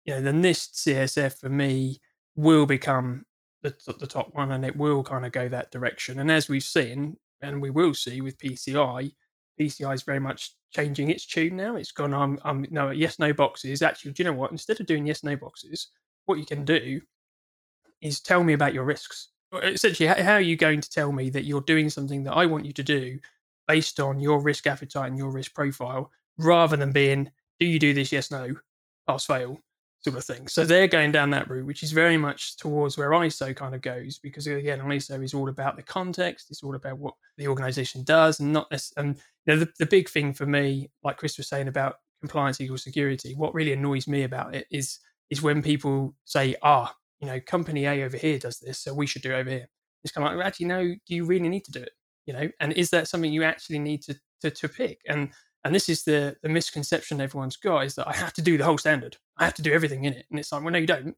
you 0.05 0.15
know 0.15 0.21
the 0.21 0.31
nist 0.31 0.75
csf 0.75 1.39
for 1.39 1.49
me 1.49 2.01
will 2.37 2.67
become 2.67 3.25
the, 3.63 3.75
the 3.99 4.07
top 4.07 4.35
one 4.35 4.53
and 4.53 4.65
it 4.65 4.77
will 4.77 5.03
kind 5.03 5.25
of 5.25 5.33
go 5.33 5.49
that 5.49 5.71
direction 5.71 6.19
and 6.21 6.31
as 6.31 6.49
we've 6.49 6.63
seen 6.63 7.17
and 7.41 7.63
we 7.63 7.71
will 7.71 7.95
see 7.95 8.21
with 8.21 8.37
pci 8.39 9.13
PCI 9.61 9.95
is 9.95 10.03
very 10.03 10.19
much 10.19 10.53
changing 10.73 11.11
its 11.11 11.27
tune 11.27 11.57
now. 11.57 11.77
It's 11.77 11.93
gone, 11.93 12.13
I'm, 12.13 12.39
I'm 12.45 12.67
no 12.71 12.91
yes, 12.91 13.19
no 13.19 13.33
boxes. 13.33 13.83
Actually, 13.83 14.13
do 14.13 14.23
you 14.23 14.29
know 14.29 14.37
what? 14.37 14.51
Instead 14.51 14.81
of 14.81 14.87
doing 14.87 15.07
yes, 15.07 15.23
no 15.23 15.37
boxes, 15.37 15.89
what 16.27 16.39
you 16.39 16.47
can 16.47 16.65
do 16.65 17.01
is 18.01 18.21
tell 18.21 18.45
me 18.45 18.53
about 18.53 18.75
your 18.75 18.85
risks. 18.85 19.29
Essentially, 19.63 20.09
how 20.09 20.35
are 20.35 20.41
you 20.41 20.57
going 20.57 20.81
to 20.81 20.91
tell 20.91 21.13
me 21.13 21.31
that 21.31 21.45
you're 21.45 21.61
doing 21.61 21.89
something 21.89 22.25
that 22.25 22.33
I 22.33 22.47
want 22.47 22.65
you 22.65 22.73
to 22.73 22.83
do 22.83 23.19
based 23.69 24.01
on 24.01 24.21
your 24.21 24.41
risk 24.41 24.67
appetite 24.67 25.09
and 25.09 25.19
your 25.19 25.31
risk 25.31 25.55
profile, 25.55 26.11
rather 26.39 26.77
than 26.77 26.93
being, 26.93 27.31
do 27.61 27.67
you 27.67 27.79
do 27.79 27.95
this? 27.95 28.13
Yes, 28.13 28.31
no, 28.31 28.55
pass, 29.07 29.25
fail 29.25 29.59
sort 30.05 30.17
of 30.19 30.25
thing. 30.25 30.49
So 30.49 30.65
they're 30.65 30.87
going 30.87 31.13
down 31.13 31.31
that 31.31 31.49
route, 31.49 31.67
which 31.67 31.83
is 31.83 31.93
very 31.93 32.19
much 32.19 32.57
towards 32.57 32.99
where 32.99 33.11
ISO 33.11 33.57
kind 33.57 33.75
of 33.75 33.81
goes, 33.81 34.19
because 34.19 34.47
again, 34.47 34.81
ISO 34.81 35.23
is 35.25 35.33
all 35.35 35.49
about 35.49 35.77
the 35.77 35.83
context, 35.83 36.51
it's 36.51 36.63
all 36.63 36.75
about 36.75 36.99
what 36.99 37.15
the 37.39 37.49
organization 37.49 38.05
does, 38.05 38.41
and 38.41 38.53
not 38.53 38.69
this. 38.71 38.93
And 38.97 39.17
you 39.47 39.55
know, 39.55 39.57
the, 39.61 39.73
the 39.79 39.87
big 39.87 40.09
thing 40.09 40.35
for 40.35 40.47
me, 40.47 40.91
like 41.03 41.17
Chris 41.17 41.39
was 41.39 41.49
saying 41.49 41.69
about 41.69 41.97
compliance 42.21 42.61
equals 42.61 42.85
security, 42.85 43.35
what 43.35 43.55
really 43.55 43.73
annoys 43.73 44.07
me 44.07 44.25
about 44.25 44.55
it 44.55 44.67
is 44.71 44.99
is 45.31 45.43
when 45.43 45.63
people 45.63 46.15
say, 46.25 46.55
ah, 46.63 46.95
you 47.25 47.31
know, 47.31 47.41
company 47.41 47.87
A 47.87 48.05
over 48.05 48.17
here 48.17 48.39
does 48.39 48.59
this, 48.59 48.79
so 48.79 48.93
we 48.93 49.07
should 49.07 49.23
do 49.23 49.33
it 49.33 49.39
over 49.39 49.51
here. 49.51 49.69
It's 50.03 50.13
kind 50.13 50.27
of 50.27 50.33
like, 50.33 50.39
well, 50.39 50.47
actually, 50.47 50.67
no, 50.67 50.83
do 50.85 51.15
you 51.15 51.25
really 51.25 51.49
need 51.49 51.65
to 51.65 51.73
do 51.73 51.81
it? 51.81 51.93
You 52.27 52.35
know, 52.35 52.49
and 52.61 52.73
is 52.75 52.91
that 52.91 53.09
something 53.09 53.33
you 53.33 53.43
actually 53.43 53.79
need 53.79 54.03
to 54.03 54.15
to, 54.43 54.51
to 54.51 54.69
pick? 54.69 55.01
And 55.09 55.31
and 55.65 55.75
this 55.75 55.89
is 55.89 56.05
the 56.05 56.37
the 56.43 56.49
misconception 56.49 57.21
everyone's 57.21 57.57
got 57.57 57.87
is 57.87 57.95
that 57.95 58.09
I 58.09 58.13
have 58.13 58.35
to 58.35 58.43
do 58.43 58.59
the 58.59 58.65
whole 58.65 58.79
standard. 58.79 59.17
I 59.39 59.45
have 59.45 59.55
to 59.55 59.63
do 59.63 59.73
everything 59.73 60.05
in 60.05 60.13
it. 60.13 60.27
And 60.31 60.39
it's 60.39 60.53
like, 60.53 60.63
well, 60.63 60.73
no, 60.73 60.79
you 60.79 60.87
don't. 60.87 61.17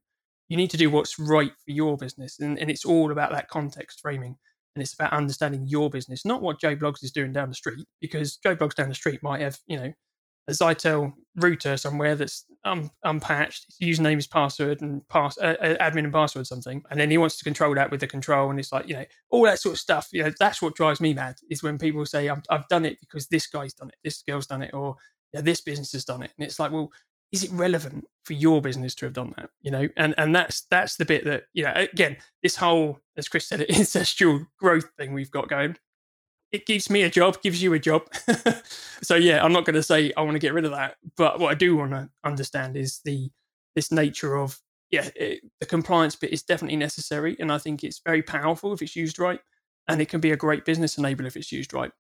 You 0.49 0.57
need 0.57 0.71
to 0.71 0.77
do 0.77 0.91
what's 0.91 1.19
right 1.19 1.51
for 1.51 1.73
your 1.73 1.97
business. 1.97 2.39
And, 2.39 2.57
and 2.59 2.71
it's 2.71 2.85
all 2.85 3.11
about 3.11 3.33
that 3.33 3.49
context 3.49 4.01
framing. 4.01 4.37
And 4.77 4.83
it's 4.83 4.95
about 4.95 5.13
understanding 5.13 5.67
your 5.67 5.91
business, 5.91 6.25
not 6.25 6.43
what 6.43 6.61
Joe 6.61 6.77
Bloggs 6.77 7.03
is 7.03 7.11
doing 7.11 7.33
down 7.33 7.49
the 7.49 7.55
street, 7.55 7.87
because 8.01 8.37
Joe 8.37 8.55
Bloggs 8.55 8.75
down 8.75 8.91
the 8.91 8.95
street 8.95 9.23
might 9.23 9.41
have, 9.41 9.59
you 9.67 9.79
know, 9.79 9.93
a 10.49 10.53
ZyXEL 10.53 11.13
router 11.37 11.77
somewhere 11.77 12.15
that's 12.15 12.45
un- 12.65 12.91
unpatched, 13.05 13.67
username 13.81 14.19
is 14.19 14.27
password 14.27 14.81
and 14.81 15.07
pass 15.09 15.39
uh, 15.39 15.57
uh, 15.61 15.77
admin 15.77 16.05
and 16.05 16.13
password 16.13 16.47
something, 16.47 16.83
and 16.91 17.01
then 17.01 17.11
he 17.11 17.19
wants 17.19 17.37
to 17.39 17.45
control 17.45 17.75
that 17.75 17.91
with 17.91 18.01
the 18.01 18.07
control, 18.07 18.51
and 18.51 18.59
it's 18.59 18.73
like 18.73 18.89
you 18.89 18.95
know 18.95 19.05
all 19.31 19.45
that 19.45 19.61
sort 19.61 19.75
of 19.75 19.81
stuff. 19.81 20.09
You 20.13 20.25
know 20.25 20.33
that's 20.39 20.63
what 20.63 20.75
drives 20.75 21.01
me 21.01 21.15
mad 21.15 21.37
is 21.51 21.63
when 21.63 21.79
people 21.79 22.05
say 22.07 22.29
I've, 22.29 22.43
I've 22.51 22.69
done 22.69 22.85
it 22.85 23.01
because 23.01 23.27
this 23.29 23.47
guy's 23.47 23.75
done 23.75 23.89
it, 23.89 23.97
this 24.05 24.23
girl's 24.23 24.47
done 24.47 24.63
it, 24.63 24.75
or 24.75 24.97
yeah, 25.33 25.41
this 25.41 25.61
business 25.61 25.93
has 25.93 26.05
done 26.05 26.23
it, 26.23 26.33
and 26.39 26.47
it's 26.47 26.59
like 26.59 26.73
well. 26.73 26.93
Is 27.33 27.43
it 27.43 27.51
relevant 27.51 28.07
for 28.23 28.35
your 28.35 28.63
business 28.63 28.95
to 28.95 29.05
have 29.05 29.13
done 29.13 29.35
that? 29.37 29.51
You 29.61 29.73
know, 29.73 29.89
and 29.97 30.15
and 30.17 30.35
that's 30.35 30.63
that's 30.71 30.95
the 30.95 31.05
bit 31.05 31.25
that 31.25 31.43
you 31.55 31.65
know. 31.65 31.73
Again, 31.75 32.19
this 32.41 32.55
whole, 32.55 33.01
as 33.17 33.29
Chris 33.29 33.49
said, 33.49 33.61
incestual 33.69 34.47
growth 34.61 34.89
thing 34.97 35.13
we've 35.13 35.31
got 35.31 35.49
going 35.49 35.77
it 36.57 36.67
gives 36.67 36.89
me 36.89 37.03
a 37.03 37.11
job, 37.11 37.43
gives 37.43 37.63
you 37.63 37.75
a 37.75 37.79
job. 37.79 38.09
so 39.03 39.15
yeah, 39.15 39.45
I'm 39.45 39.53
not 39.53 39.67
going 39.67 39.75
to 39.75 39.83
say 39.83 40.13
I 40.17 40.23
want 40.23 40.35
to 40.35 40.39
get 40.39 40.55
rid 40.55 40.65
of 40.65 40.71
that, 40.71 40.97
but 41.17 41.39
what 41.39 41.51
I 41.51 41.55
do 41.55 41.77
want 41.77 41.91
to 41.91 42.09
understand 42.25 42.77
is 42.77 43.01
the 43.05 43.31
this 43.75 43.93
nature 43.93 44.37
of 44.37 44.59
yeah, 44.91 45.09
it, 45.15 45.41
the 45.61 45.67
compliance 45.67 46.17
bit 46.17 46.33
is 46.33 46.43
definitely 46.43 46.79
necessary, 46.79 47.37
and 47.39 47.53
I 47.53 47.59
think 47.59 47.85
it's 47.85 48.01
very 48.05 48.23
powerful 48.23 48.73
if 48.73 48.81
it's 48.81 48.97
used 48.97 49.19
right, 49.19 49.41
and 49.87 50.01
it 50.01 50.09
can 50.09 50.21
be 50.21 50.31
a 50.31 50.37
great 50.37 50.65
business 50.65 50.97
enabler 50.97 51.27
if 51.27 51.37
it's 51.37 51.53
used 51.53 51.75
right. 51.75 51.93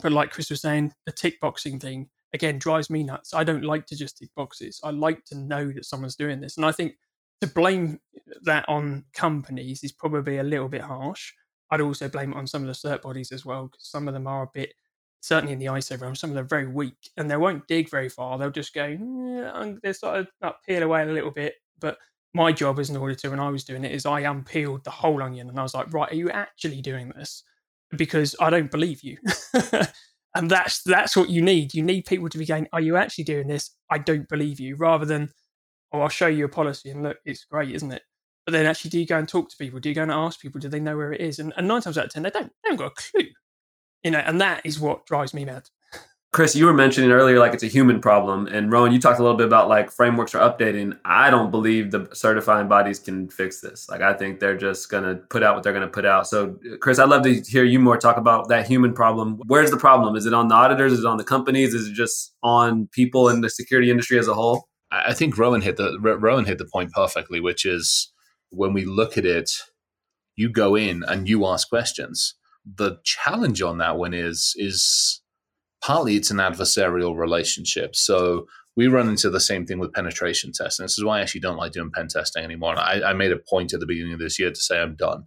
But 0.00 0.12
like 0.12 0.30
Chris 0.30 0.48
was 0.48 0.62
saying, 0.62 0.92
the 1.04 1.12
tick 1.12 1.40
boxing 1.40 1.80
thing 1.80 2.08
again 2.32 2.58
drives 2.58 2.88
me 2.88 3.02
nuts. 3.02 3.34
I 3.34 3.42
don't 3.42 3.64
like 3.64 3.86
to 3.86 3.96
just 3.96 4.18
tick 4.18 4.30
boxes. 4.36 4.80
I 4.84 4.90
like 4.90 5.24
to 5.26 5.36
know 5.36 5.72
that 5.72 5.84
someone's 5.84 6.16
doing 6.16 6.40
this, 6.40 6.56
and 6.56 6.64
I 6.64 6.70
think 6.70 6.94
to 7.40 7.48
blame 7.48 7.98
that 8.44 8.64
on 8.68 9.04
companies 9.12 9.82
is 9.82 9.90
probably 9.90 10.38
a 10.38 10.44
little 10.44 10.68
bit 10.68 10.82
harsh 10.82 11.32
I'd 11.72 11.80
also 11.80 12.06
blame 12.06 12.32
it 12.32 12.36
on 12.36 12.46
some 12.46 12.62
of 12.62 12.68
the 12.68 12.88
cert 12.88 13.00
bodies 13.00 13.32
as 13.32 13.46
well, 13.46 13.64
because 13.64 13.88
some 13.88 14.06
of 14.06 14.12
them 14.12 14.26
are 14.26 14.42
a 14.42 14.50
bit, 14.52 14.74
certainly 15.20 15.54
in 15.54 15.58
the 15.58 15.66
ISO 15.66 15.98
realm, 15.98 16.14
some 16.14 16.28
of 16.28 16.36
them 16.36 16.44
are 16.44 16.48
very 16.48 16.66
weak 16.66 17.10
and 17.16 17.30
they 17.30 17.36
won't 17.38 17.66
dig 17.66 17.88
very 17.88 18.10
far. 18.10 18.36
They'll 18.36 18.50
just 18.50 18.74
go, 18.74 18.84
yeah, 18.86 19.72
they 19.82 19.94
sort 19.94 20.20
of 20.20 20.28
like, 20.42 20.54
peel 20.68 20.82
away 20.82 21.02
a 21.02 21.06
little 21.06 21.30
bit. 21.30 21.54
But 21.80 21.96
my 22.34 22.52
job 22.52 22.78
as 22.78 22.90
an 22.90 22.98
auditor 22.98 23.30
when 23.30 23.40
I 23.40 23.48
was 23.48 23.64
doing 23.64 23.84
it 23.84 23.92
is 23.92 24.04
I 24.04 24.20
unpeeled 24.20 24.84
the 24.84 24.90
whole 24.90 25.22
onion 25.22 25.48
and 25.48 25.58
I 25.58 25.62
was 25.62 25.72
like, 25.74 25.92
right, 25.94 26.12
are 26.12 26.16
you 26.16 26.30
actually 26.30 26.82
doing 26.82 27.10
this? 27.16 27.42
Because 27.96 28.36
I 28.38 28.50
don't 28.50 28.70
believe 28.70 29.02
you. 29.02 29.16
and 30.34 30.50
that's 30.50 30.82
that's 30.82 31.16
what 31.16 31.30
you 31.30 31.40
need. 31.40 31.72
You 31.72 31.82
need 31.82 32.04
people 32.04 32.28
to 32.28 32.38
be 32.38 32.44
going, 32.44 32.68
are 32.74 32.80
you 32.82 32.96
actually 32.96 33.24
doing 33.24 33.48
this? 33.48 33.70
I 33.90 33.96
don't 33.96 34.28
believe 34.28 34.60
you, 34.60 34.76
rather 34.76 35.06
than, 35.06 35.30
oh, 35.92 36.02
I'll 36.02 36.08
show 36.10 36.26
you 36.26 36.44
a 36.44 36.50
policy 36.50 36.90
and 36.90 37.02
look, 37.02 37.16
it's 37.24 37.44
great, 37.44 37.74
isn't 37.74 37.92
it? 37.92 38.02
But 38.44 38.52
then 38.52 38.66
actually, 38.66 38.90
do 38.90 38.98
you 38.98 39.06
go 39.06 39.18
and 39.18 39.28
talk 39.28 39.48
to 39.50 39.56
people? 39.56 39.78
Do 39.78 39.88
you 39.88 39.94
go 39.94 40.02
and 40.02 40.10
ask 40.10 40.40
people? 40.40 40.60
Do 40.60 40.68
they 40.68 40.80
know 40.80 40.96
where 40.96 41.12
it 41.12 41.20
is? 41.20 41.38
And, 41.38 41.52
and 41.56 41.68
nine 41.68 41.80
times 41.80 41.96
out 41.96 42.06
of 42.06 42.12
ten, 42.12 42.22
they 42.22 42.30
don't. 42.30 42.52
They 42.64 42.70
haven't 42.70 42.78
got 42.78 42.92
a 42.92 42.94
clue. 42.94 43.28
You 44.02 44.10
know, 44.10 44.18
and 44.18 44.40
that 44.40 44.62
is 44.64 44.80
what 44.80 45.06
drives 45.06 45.32
me 45.32 45.44
mad. 45.44 45.68
Chris, 46.32 46.56
you 46.56 46.64
were 46.64 46.72
mentioning 46.72 47.10
earlier 47.10 47.38
like 47.38 47.52
it's 47.52 47.62
a 47.62 47.68
human 47.68 48.00
problem, 48.00 48.46
and 48.46 48.72
Rowan, 48.72 48.90
you 48.90 48.98
talked 48.98 49.18
a 49.20 49.22
little 49.22 49.36
bit 49.36 49.46
about 49.46 49.68
like 49.68 49.90
frameworks 49.90 50.34
are 50.34 50.50
updating. 50.50 50.96
I 51.04 51.28
don't 51.28 51.50
believe 51.50 51.90
the 51.90 52.08
certifying 52.14 52.68
bodies 52.68 52.98
can 52.98 53.28
fix 53.28 53.60
this. 53.60 53.86
Like, 53.90 54.00
I 54.00 54.14
think 54.14 54.40
they're 54.40 54.56
just 54.56 54.90
gonna 54.90 55.16
put 55.16 55.42
out 55.42 55.54
what 55.54 55.62
they're 55.62 55.74
gonna 55.74 55.88
put 55.88 56.06
out. 56.06 56.26
So, 56.26 56.58
Chris, 56.80 56.98
I'd 56.98 57.10
love 57.10 57.22
to 57.24 57.34
hear 57.42 57.64
you 57.64 57.78
more 57.78 57.98
talk 57.98 58.16
about 58.16 58.48
that 58.48 58.66
human 58.66 58.94
problem. 58.94 59.40
Where's 59.46 59.70
the 59.70 59.76
problem? 59.76 60.16
Is 60.16 60.24
it 60.24 60.32
on 60.32 60.48
the 60.48 60.54
auditors? 60.54 60.94
Is 60.94 61.00
it 61.00 61.06
on 61.06 61.18
the 61.18 61.24
companies? 61.24 61.74
Is 61.74 61.88
it 61.88 61.92
just 61.92 62.34
on 62.42 62.88
people 62.92 63.28
in 63.28 63.42
the 63.42 63.50
security 63.50 63.90
industry 63.90 64.18
as 64.18 64.26
a 64.26 64.32
whole? 64.32 64.68
I 64.90 65.12
think 65.12 65.36
Rowan 65.36 65.60
hit 65.60 65.76
the 65.76 65.98
Rowan 66.00 66.46
hit 66.46 66.56
the 66.56 66.64
point 66.64 66.92
perfectly, 66.92 67.40
which 67.40 67.66
is 67.66 68.11
when 68.52 68.72
we 68.72 68.84
look 68.84 69.18
at 69.18 69.26
it, 69.26 69.50
you 70.36 70.48
go 70.48 70.74
in 70.74 71.02
and 71.06 71.28
you 71.28 71.46
ask 71.46 71.68
questions. 71.68 72.34
The 72.64 72.98
challenge 73.02 73.60
on 73.60 73.78
that 73.78 73.98
one 73.98 74.14
is 74.14 74.54
is 74.56 75.20
partly 75.82 76.16
it's 76.16 76.30
an 76.30 76.36
adversarial 76.36 77.16
relationship. 77.16 77.96
So 77.96 78.46
we 78.76 78.86
run 78.86 79.08
into 79.08 79.28
the 79.28 79.40
same 79.40 79.66
thing 79.66 79.78
with 79.78 79.92
penetration 79.92 80.52
tests. 80.52 80.78
And 80.78 80.84
this 80.84 80.96
is 80.96 81.04
why 81.04 81.18
I 81.18 81.22
actually 81.22 81.40
don't 81.40 81.56
like 81.56 81.72
doing 81.72 81.90
pen 81.90 82.08
testing 82.08 82.44
anymore. 82.44 82.78
I, 82.78 83.02
I 83.02 83.12
made 83.12 83.32
a 83.32 83.36
point 83.36 83.74
at 83.74 83.80
the 83.80 83.86
beginning 83.86 84.14
of 84.14 84.20
this 84.20 84.38
year 84.38 84.50
to 84.50 84.60
say 84.60 84.80
I'm 84.80 84.94
done 84.94 85.24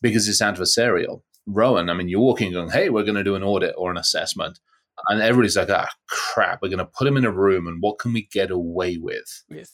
because 0.00 0.28
it's 0.28 0.42
adversarial. 0.42 1.22
Rowan, 1.46 1.90
I 1.90 1.94
mean, 1.94 2.08
you're 2.08 2.20
walking 2.20 2.52
going, 2.52 2.70
hey, 2.70 2.88
we're 2.88 3.02
going 3.02 3.16
to 3.16 3.24
do 3.24 3.34
an 3.34 3.42
audit 3.42 3.74
or 3.76 3.90
an 3.90 3.96
assessment. 3.96 4.60
And 5.08 5.20
everybody's 5.20 5.56
like, 5.56 5.70
ah, 5.70 5.88
crap, 6.08 6.62
we're 6.62 6.68
going 6.68 6.78
to 6.78 6.84
put 6.84 7.08
him 7.08 7.16
in 7.16 7.24
a 7.24 7.32
room 7.32 7.66
and 7.66 7.78
what 7.80 7.98
can 7.98 8.12
we 8.12 8.28
get 8.30 8.50
away 8.50 8.96
with? 8.96 9.42
With 9.48 9.72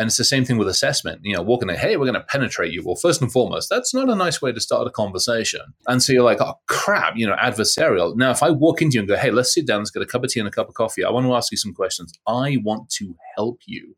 And 0.00 0.06
it's 0.06 0.16
the 0.16 0.24
same 0.24 0.46
thing 0.46 0.56
with 0.56 0.66
assessment. 0.66 1.20
You 1.22 1.36
know, 1.36 1.42
walking 1.42 1.68
in, 1.68 1.76
hey, 1.76 1.98
we're 1.98 2.06
going 2.06 2.14
to 2.14 2.26
penetrate 2.26 2.72
you. 2.72 2.82
Well, 2.82 2.96
first 2.96 3.20
and 3.20 3.30
foremost, 3.30 3.68
that's 3.68 3.92
not 3.92 4.08
a 4.08 4.14
nice 4.14 4.40
way 4.40 4.50
to 4.50 4.58
start 4.58 4.86
a 4.86 4.90
conversation. 4.90 5.60
And 5.88 6.02
so 6.02 6.14
you're 6.14 6.24
like, 6.24 6.40
oh, 6.40 6.54
crap, 6.68 7.18
you 7.18 7.26
know, 7.26 7.36
adversarial. 7.36 8.16
Now, 8.16 8.30
if 8.30 8.42
I 8.42 8.48
walk 8.48 8.80
into 8.80 8.94
you 8.94 9.00
and 9.00 9.08
go, 9.08 9.16
hey, 9.16 9.30
let's 9.30 9.52
sit 9.52 9.66
down, 9.66 9.80
let's 9.80 9.90
get 9.90 10.02
a 10.02 10.06
cup 10.06 10.24
of 10.24 10.30
tea 10.30 10.40
and 10.40 10.48
a 10.48 10.52
cup 10.52 10.70
of 10.70 10.74
coffee, 10.74 11.04
I 11.04 11.10
want 11.10 11.26
to 11.26 11.34
ask 11.34 11.52
you 11.52 11.58
some 11.58 11.74
questions. 11.74 12.14
I 12.26 12.56
want 12.64 12.88
to 12.98 13.14
help 13.36 13.60
you. 13.66 13.94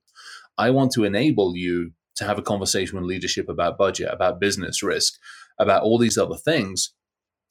I 0.59 0.71
want 0.71 0.91
to 0.93 1.05
enable 1.05 1.57
you 1.57 1.93
to 2.17 2.25
have 2.25 2.37
a 2.37 2.43
conversation 2.43 2.99
with 2.99 3.09
leadership 3.09 3.49
about 3.49 3.79
budget, 3.79 4.09
about 4.11 4.41
business 4.41 4.83
risk, 4.83 5.15
about 5.57 5.85
all 5.85 5.99
these 5.99 6.19
other 6.19 6.37
things 6.37 6.93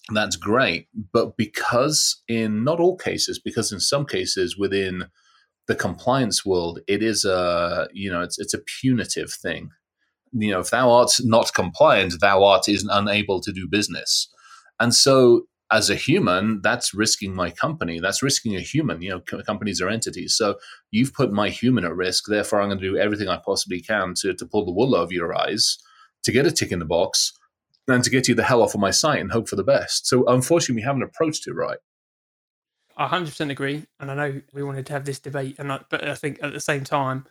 that's 0.09 0.35
great. 0.35 0.87
But 1.13 1.37
because 1.37 2.21
in 2.27 2.63
not 2.63 2.79
all 2.79 2.97
cases, 2.97 3.39
because 3.39 3.71
in 3.71 3.79
some 3.79 4.05
cases 4.05 4.57
within 4.57 5.05
the 5.67 5.75
compliance 5.75 6.45
world, 6.45 6.79
it 6.87 7.03
is 7.03 7.25
a 7.25 7.87
you 7.93 8.11
know 8.11 8.21
it's 8.21 8.39
it's 8.39 8.53
a 8.53 8.61
punitive 8.81 9.31
thing. 9.31 9.69
You 10.33 10.51
know, 10.51 10.59
if 10.59 10.69
thou 10.69 10.91
art 10.91 11.11
not 11.21 11.53
compliant, 11.53 12.13
thou 12.21 12.43
art 12.43 12.69
is 12.69 12.87
unable 12.89 13.41
to 13.41 13.51
do 13.51 13.67
business. 13.67 14.29
And 14.79 14.95
so 14.95 15.43
as 15.71 15.89
a 15.89 15.95
human, 15.95 16.61
that's 16.61 16.93
risking 16.93 17.33
my 17.33 17.49
company. 17.49 17.99
That's 17.99 18.21
risking 18.21 18.55
a 18.55 18.59
human. 18.59 19.01
You 19.01 19.11
know, 19.11 19.19
co- 19.21 19.41
companies 19.43 19.81
are 19.81 19.89
entities. 19.89 20.35
So 20.35 20.57
you've 20.91 21.13
put 21.13 21.31
my 21.31 21.49
human 21.49 21.85
at 21.85 21.95
risk. 21.95 22.25
Therefore, 22.27 22.61
I'm 22.61 22.67
going 22.67 22.79
to 22.79 22.91
do 22.91 22.97
everything 22.97 23.29
I 23.29 23.37
possibly 23.37 23.79
can 23.79 24.13
to, 24.21 24.33
to 24.33 24.45
pull 24.45 24.65
the 24.65 24.73
wool 24.73 24.95
over 24.95 25.13
your 25.13 25.33
eyes, 25.33 25.77
to 26.23 26.31
get 26.31 26.45
a 26.45 26.51
tick 26.51 26.71
in 26.73 26.79
the 26.79 26.85
box, 26.85 27.31
and 27.87 28.03
to 28.03 28.09
get 28.09 28.27
you 28.27 28.35
the 28.35 28.43
hell 28.43 28.61
off 28.61 28.75
of 28.75 28.81
my 28.81 28.91
site 28.91 29.21
and 29.21 29.31
hope 29.31 29.47
for 29.47 29.55
the 29.55 29.63
best. 29.63 30.07
So 30.07 30.25
unfortunately, 30.25 30.81
we 30.81 30.85
haven't 30.85 31.03
approached 31.03 31.47
it 31.47 31.53
right. 31.53 31.79
I 33.01 33.07
100% 33.07 33.49
agree. 33.49 33.85
And 33.99 34.11
I 34.11 34.15
know 34.15 34.41
we 34.53 34.63
wanted 34.63 34.85
to 34.87 34.93
have 34.93 35.05
this 35.05 35.19
debate, 35.19 35.55
and 35.57 35.71
I, 35.71 35.79
but 35.89 36.07
I 36.07 36.15
think 36.15 36.39
at 36.43 36.53
the 36.53 36.59
same 36.59 36.83
time, 36.83 37.25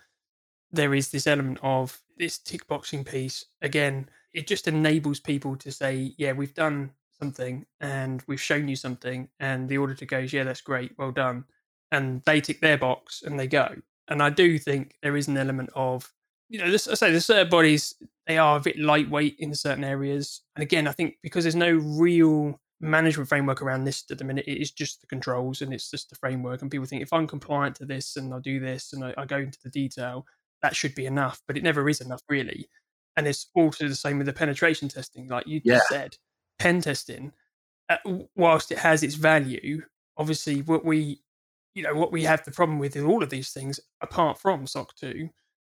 there 0.73 0.95
is 0.95 1.11
this 1.11 1.27
element 1.27 1.59
of 1.63 2.01
this 2.17 2.39
tick 2.39 2.67
boxing 2.67 3.05
piece. 3.05 3.47
Again, 3.63 4.09
it 4.33 4.47
just 4.47 4.69
enables 4.69 5.21
people 5.21 5.57
to 5.57 5.73
say, 5.73 6.15
yeah, 6.17 6.33
we've 6.33 6.55
done 6.55 6.91
something 7.19 7.67
and 7.81 8.23
we've 8.27 8.41
shown 8.41 8.69
you 8.69 8.77
something. 8.77 9.29
And 9.41 9.69
the 9.69 9.79
auditor 9.79 10.07
goes, 10.07 10.33
yeah, 10.33 10.45
that's 10.45 10.61
great. 10.61 10.93
Well 10.99 11.13
done. 11.13 11.45
And 11.91 12.23
they 12.25 12.41
tick 12.41 12.61
their 12.61 12.79
box 12.79 13.23
and 13.23 13.39
they 13.39 13.49
go. 13.49 13.75
And 14.09 14.23
I 14.23 14.31
do 14.31 14.59
think 14.59 14.97
there 15.03 15.17
is 15.17 15.29
an 15.29 15.37
element 15.37 15.71
of, 15.75 16.13
you 16.49 16.59
know, 16.59 16.71
this, 16.71 16.87
I 16.89 16.95
say 16.95 17.13
the 17.13 17.21
certain 17.21 17.51
bodies, 17.51 17.95
they 18.27 18.39
are 18.39 18.57
a 18.57 18.61
bit 18.61 18.79
lightweight 18.79 19.37
in 19.39 19.55
certain 19.55 19.85
areas. 19.85 20.43
And 20.55 20.63
again, 20.63 20.87
I 20.87 20.93
think 20.93 21.17
because 21.23 21.45
there's 21.45 21.57
no 21.57 21.73
real 21.73 22.61
management 22.81 23.29
framework 23.29 23.63
around 23.63 23.85
this 23.85 24.05
at 24.11 24.19
the 24.19 24.25
minute, 24.25 24.47
it 24.49 24.61
is 24.61 24.71
just 24.71 25.01
the 25.01 25.07
controls 25.07 25.63
and 25.63 25.73
it's 25.73 25.91
just 25.91 26.11
the 26.11 26.17
framework. 26.17 26.63
And 26.63 26.71
people 26.71 26.87
think 26.87 27.03
if 27.03 27.13
I'm 27.13 27.27
compliant 27.27 27.77
to 27.77 27.85
this 27.87 28.17
and 28.17 28.33
I 28.33 28.39
do 28.41 28.59
this 28.61 28.93
and 28.93 29.05
I, 29.05 29.15
I 29.19 29.27
go 29.27 29.39
into 29.39 29.59
the 29.63 29.71
detail, 29.71 30.27
that 30.63 30.75
should 30.77 30.95
be 30.95 31.07
enough. 31.07 31.43
But 31.47 31.57
it 31.57 31.63
never 31.63 31.89
is 31.89 32.01
enough, 32.01 32.23
really. 32.29 32.69
And 33.17 33.27
it's 33.27 33.49
also 33.55 33.89
the 33.89 33.95
same 33.95 34.19
with 34.19 34.27
the 34.27 34.33
penetration 34.33 34.89
testing, 34.89 35.29
like 35.29 35.47
you 35.47 35.61
Yeah. 35.65 35.75
just 35.77 35.89
said. 35.89 36.17
Pen 36.59 36.81
testing, 36.81 37.33
uh, 37.89 37.97
whilst 38.37 38.71
it 38.71 38.79
has 38.79 39.03
its 39.03 39.15
value, 39.15 39.83
obviously 40.17 40.63
what 40.63 40.85
we, 40.85 41.23
you 41.75 41.83
know, 41.83 41.95
what 41.95 42.13
we 42.13 42.25
have 42.25 42.45
the 42.45 42.51
problem 42.51 42.79
with 42.79 42.97
in 42.97 43.05
all 43.05 43.23
of 43.23 43.31
these 43.31 43.53
things, 43.53 43.81
apart 44.01 44.39
from 44.39 44.67
SOC 44.67 44.95
two, 44.97 45.31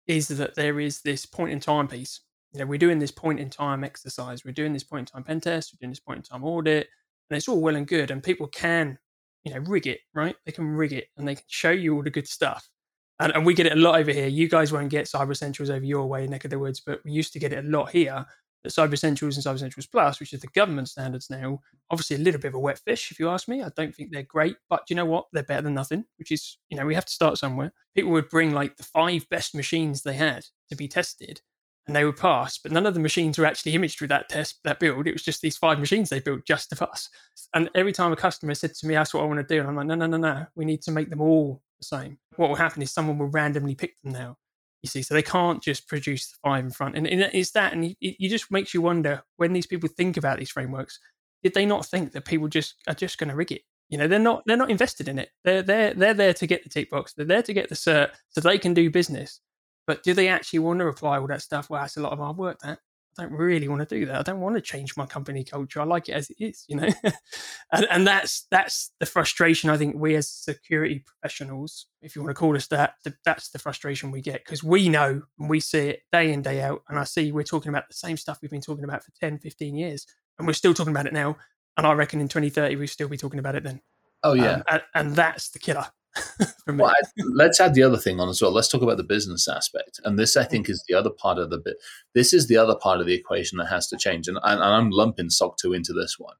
is 0.06 0.28
that 0.28 0.54
there 0.54 0.78
is 0.80 1.00
this 1.02 1.24
point 1.26 1.52
in 1.52 1.60
time 1.60 1.88
piece. 1.88 2.20
You 2.54 2.60
know, 2.60 2.66
we're 2.66 2.78
doing 2.78 3.00
this 3.00 3.10
point 3.10 3.40
in 3.40 3.50
time 3.50 3.82
exercise, 3.82 4.44
we're 4.44 4.52
doing 4.52 4.72
this 4.72 4.84
point 4.84 5.10
in 5.10 5.12
time 5.12 5.24
pen 5.24 5.40
test, 5.40 5.74
we're 5.74 5.84
doing 5.84 5.90
this 5.90 5.98
point 5.98 6.18
in 6.18 6.22
time 6.22 6.44
audit, 6.44 6.86
and 7.28 7.36
it's 7.36 7.48
all 7.48 7.60
well 7.60 7.74
and 7.74 7.86
good, 7.86 8.12
and 8.12 8.22
people 8.22 8.46
can, 8.46 8.96
you 9.42 9.52
know, 9.52 9.58
rig 9.58 9.88
it, 9.88 9.98
right? 10.14 10.36
They 10.46 10.52
can 10.52 10.68
rig 10.68 10.92
it, 10.92 11.08
and 11.16 11.26
they 11.26 11.34
can 11.34 11.44
show 11.48 11.72
you 11.72 11.96
all 11.96 12.04
the 12.04 12.10
good 12.10 12.28
stuff. 12.28 12.70
And, 13.18 13.32
and 13.32 13.44
we 13.44 13.54
get 13.54 13.66
it 13.66 13.72
a 13.72 13.80
lot 13.80 13.98
over 13.98 14.12
here. 14.12 14.28
You 14.28 14.48
guys 14.48 14.72
won't 14.72 14.88
get 14.88 15.06
Cyber 15.06 15.32
Essentials 15.32 15.68
over 15.68 15.84
your 15.84 16.06
way, 16.06 16.28
neck 16.28 16.44
of 16.44 16.50
the 16.52 16.58
woods, 16.60 16.80
but 16.80 17.00
we 17.04 17.10
used 17.10 17.32
to 17.32 17.40
get 17.40 17.52
it 17.52 17.64
a 17.64 17.68
lot 17.68 17.90
here. 17.90 18.24
But 18.62 18.72
Cyber 18.72 18.92
Essentials 18.92 19.36
and 19.36 19.44
Cyber 19.44 19.56
Essentials 19.56 19.86
Plus, 19.86 20.20
which 20.20 20.32
is 20.32 20.40
the 20.40 20.46
government 20.48 20.88
standards 20.88 21.30
now, 21.30 21.58
obviously 21.90 22.16
a 22.16 22.20
little 22.20 22.40
bit 22.40 22.48
of 22.48 22.54
a 22.54 22.60
wet 22.60 22.78
fish, 22.78 23.10
if 23.10 23.18
you 23.18 23.28
ask 23.30 23.48
me. 23.48 23.62
I 23.64 23.70
don't 23.76 23.92
think 23.92 24.12
they're 24.12 24.22
great, 24.22 24.56
but 24.70 24.84
you 24.88 24.94
know 24.94 25.06
what? 25.06 25.26
They're 25.32 25.42
better 25.42 25.62
than 25.62 25.74
nothing, 25.74 26.04
which 26.18 26.30
is, 26.30 26.58
you 26.70 26.76
know, 26.76 26.86
we 26.86 26.94
have 26.94 27.04
to 27.04 27.12
start 27.12 27.36
somewhere. 27.36 27.72
People 27.96 28.12
would 28.12 28.28
bring 28.28 28.52
like 28.52 28.76
the 28.76 28.84
five 28.84 29.28
best 29.28 29.56
machines 29.56 30.02
they 30.02 30.14
had 30.14 30.46
to 30.70 30.76
be 30.76 30.86
tested 30.86 31.40
and 31.86 31.94
they 31.94 32.04
would 32.04 32.16
pass, 32.16 32.58
but 32.58 32.72
none 32.72 32.86
of 32.86 32.94
the 32.94 33.00
machines 33.00 33.38
were 33.38 33.44
actually 33.44 33.72
imaged 33.72 34.00
with 34.00 34.08
that 34.10 34.28
test, 34.28 34.58
that 34.64 34.80
build. 34.80 35.06
It 35.06 35.12
was 35.12 35.22
just 35.22 35.42
these 35.42 35.58
five 35.58 35.78
machines 35.78 36.08
they 36.08 36.20
built 36.20 36.46
just 36.46 36.72
of 36.72 36.80
us. 36.80 37.10
And 37.54 37.68
every 37.74 37.92
time 37.92 38.12
a 38.12 38.16
customer 38.16 38.54
said 38.54 38.74
to 38.74 38.86
me, 38.86 38.94
that's 38.94 39.12
what 39.12 39.22
I 39.22 39.26
want 39.26 39.46
to 39.46 39.54
do, 39.54 39.60
and 39.60 39.68
I'm 39.68 39.76
like, 39.76 39.86
no, 39.86 39.94
no, 39.94 40.06
no, 40.06 40.16
no, 40.16 40.46
we 40.54 40.64
need 40.64 40.82
to 40.82 40.90
make 40.90 41.10
them 41.10 41.20
all 41.20 41.62
the 41.78 41.84
same. 41.84 42.18
What 42.36 42.48
will 42.48 42.56
happen 42.56 42.82
is 42.82 42.90
someone 42.90 43.18
will 43.18 43.26
randomly 43.26 43.74
pick 43.74 44.00
them 44.02 44.12
now. 44.12 44.38
You 44.82 44.88
see, 44.88 45.02
so 45.02 45.14
they 45.14 45.22
can't 45.22 45.62
just 45.62 45.88
produce 45.88 46.30
the 46.30 46.36
five 46.42 46.64
in 46.64 46.70
front, 46.70 46.96
and, 46.96 47.06
and 47.06 47.22
it's 47.32 47.52
that, 47.52 47.72
and 47.72 47.84
it, 47.84 47.96
it 48.00 48.28
just 48.28 48.50
makes 48.50 48.74
you 48.74 48.82
wonder 48.82 49.22
when 49.36 49.52
these 49.52 49.66
people 49.66 49.88
think 49.88 50.16
about 50.16 50.38
these 50.38 50.50
frameworks, 50.50 50.98
did 51.42 51.54
they 51.54 51.66
not 51.66 51.86
think 51.86 52.12
that 52.12 52.24
people 52.24 52.48
just 52.48 52.76
are 52.88 52.94
just 52.94 53.18
going 53.18 53.28
to 53.28 53.36
rig 53.36 53.52
it? 53.52 53.62
You 53.90 53.98
know, 53.98 54.08
they're 54.08 54.18
not 54.18 54.42
they're 54.46 54.56
not 54.56 54.70
invested 54.70 55.08
in 55.08 55.18
it. 55.18 55.28
They're 55.44 55.62
they're 55.62 55.94
they're 55.94 56.14
there 56.14 56.34
to 56.34 56.46
get 56.46 56.64
the 56.64 56.70
tick 56.70 56.90
box. 56.90 57.12
They're 57.12 57.26
there 57.26 57.42
to 57.42 57.52
get 57.52 57.68
the 57.68 57.74
cert 57.74 58.10
so 58.30 58.40
they 58.40 58.58
can 58.58 58.74
do 58.74 58.90
business. 58.90 59.40
But 59.86 60.02
do 60.02 60.14
they 60.14 60.28
actually 60.28 60.60
want 60.60 60.80
to 60.80 60.86
apply 60.86 61.18
all 61.18 61.26
that 61.26 61.42
stuff? 61.42 61.68
Well, 61.68 61.80
that's 61.80 61.96
a 61.96 62.00
lot 62.00 62.12
of 62.12 62.18
hard 62.18 62.36
work. 62.36 62.58
That 62.60 62.78
I 63.18 63.22
don't 63.22 63.32
really 63.32 63.68
want 63.68 63.88
to 63.88 63.98
do 63.98 64.06
that. 64.06 64.16
I 64.16 64.22
don't 64.22 64.40
want 64.40 64.56
to 64.56 64.60
change 64.60 64.96
my 64.96 65.06
company 65.06 65.44
culture. 65.44 65.80
I 65.80 65.84
like 65.84 66.08
it 66.08 66.12
as 66.12 66.30
it 66.30 66.36
is, 66.40 66.64
you 66.68 66.76
know. 66.76 66.88
and, 67.72 67.86
and 67.90 68.06
that's 68.06 68.46
that's 68.50 68.92
the 68.98 69.06
frustration 69.06 69.70
I 69.70 69.76
think 69.76 69.94
we 69.96 70.16
as 70.16 70.28
security 70.28 71.04
professionals, 71.06 71.86
if 72.02 72.16
you 72.16 72.22
want 72.22 72.30
to 72.30 72.38
call 72.38 72.56
us 72.56 72.66
that, 72.68 72.94
th- 73.04 73.16
that's 73.24 73.50
the 73.50 73.58
frustration 73.58 74.10
we 74.10 74.20
get 74.20 74.44
because 74.44 74.64
we 74.64 74.88
know 74.88 75.22
and 75.38 75.50
we 75.50 75.60
see 75.60 75.90
it 75.90 76.00
day 76.12 76.32
in 76.32 76.42
day 76.42 76.60
out. 76.62 76.82
And 76.88 76.98
I 76.98 77.04
see 77.04 77.30
we're 77.30 77.44
talking 77.44 77.70
about 77.70 77.88
the 77.88 77.94
same 77.94 78.16
stuff 78.16 78.38
we've 78.42 78.50
been 78.50 78.60
talking 78.60 78.84
about 78.84 79.04
for 79.04 79.12
10, 79.20 79.38
15 79.38 79.76
years, 79.76 80.06
and 80.38 80.46
we're 80.46 80.54
still 80.54 80.74
talking 80.74 80.92
about 80.92 81.06
it 81.06 81.12
now. 81.12 81.36
And 81.76 81.86
I 81.86 81.92
reckon 81.92 82.20
in 82.20 82.28
2030 82.28 82.76
we'll 82.76 82.86
still 82.88 83.08
be 83.08 83.16
talking 83.16 83.38
about 83.38 83.54
it 83.54 83.62
then. 83.62 83.80
Oh 84.22 84.32
yeah. 84.32 84.54
Um, 84.54 84.62
and, 84.70 84.82
and 84.94 85.16
that's 85.16 85.50
the 85.50 85.58
killer. 85.58 85.86
Well, 86.66 86.86
I, 86.86 86.94
let's 87.34 87.60
add 87.60 87.74
the 87.74 87.82
other 87.82 87.98
thing 87.98 88.20
on 88.20 88.28
as 88.28 88.40
well. 88.40 88.50
Let's 88.50 88.68
talk 88.68 88.82
about 88.82 88.96
the 88.96 89.02
business 89.04 89.48
aspect, 89.48 90.00
and 90.04 90.18
this 90.18 90.36
I 90.36 90.44
think 90.44 90.70
is 90.70 90.82
the 90.88 90.94
other 90.94 91.10
part 91.10 91.38
of 91.38 91.50
the 91.50 91.58
bit. 91.58 91.76
This 92.14 92.32
is 92.32 92.46
the 92.46 92.56
other 92.56 92.74
part 92.74 93.00
of 93.00 93.06
the 93.06 93.14
equation 93.14 93.58
that 93.58 93.66
has 93.66 93.86
to 93.88 93.96
change, 93.98 94.28
and, 94.28 94.38
and 94.42 94.62
I'm 94.62 94.90
lumping 94.90 95.28
SOC 95.30 95.58
two 95.58 95.72
into 95.74 95.92
this 95.92 96.18
one. 96.18 96.36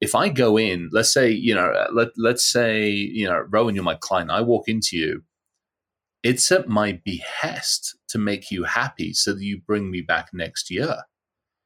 If 0.00 0.14
I 0.16 0.30
go 0.30 0.56
in, 0.58 0.90
let's 0.92 1.12
say 1.12 1.30
you 1.30 1.54
know, 1.54 1.86
let 1.92 2.08
let's 2.16 2.44
say 2.44 2.88
you 2.90 3.26
know, 3.28 3.44
Rowan, 3.48 3.74
you're 3.76 3.84
my 3.84 3.94
client. 3.94 4.30
I 4.30 4.40
walk 4.40 4.68
into 4.68 4.96
you. 4.96 5.22
It's 6.22 6.50
at 6.52 6.68
my 6.68 7.00
behest 7.04 7.96
to 8.08 8.18
make 8.18 8.50
you 8.50 8.64
happy, 8.64 9.12
so 9.12 9.32
that 9.32 9.42
you 9.42 9.60
bring 9.64 9.90
me 9.90 10.00
back 10.00 10.30
next 10.32 10.70
year. 10.70 10.96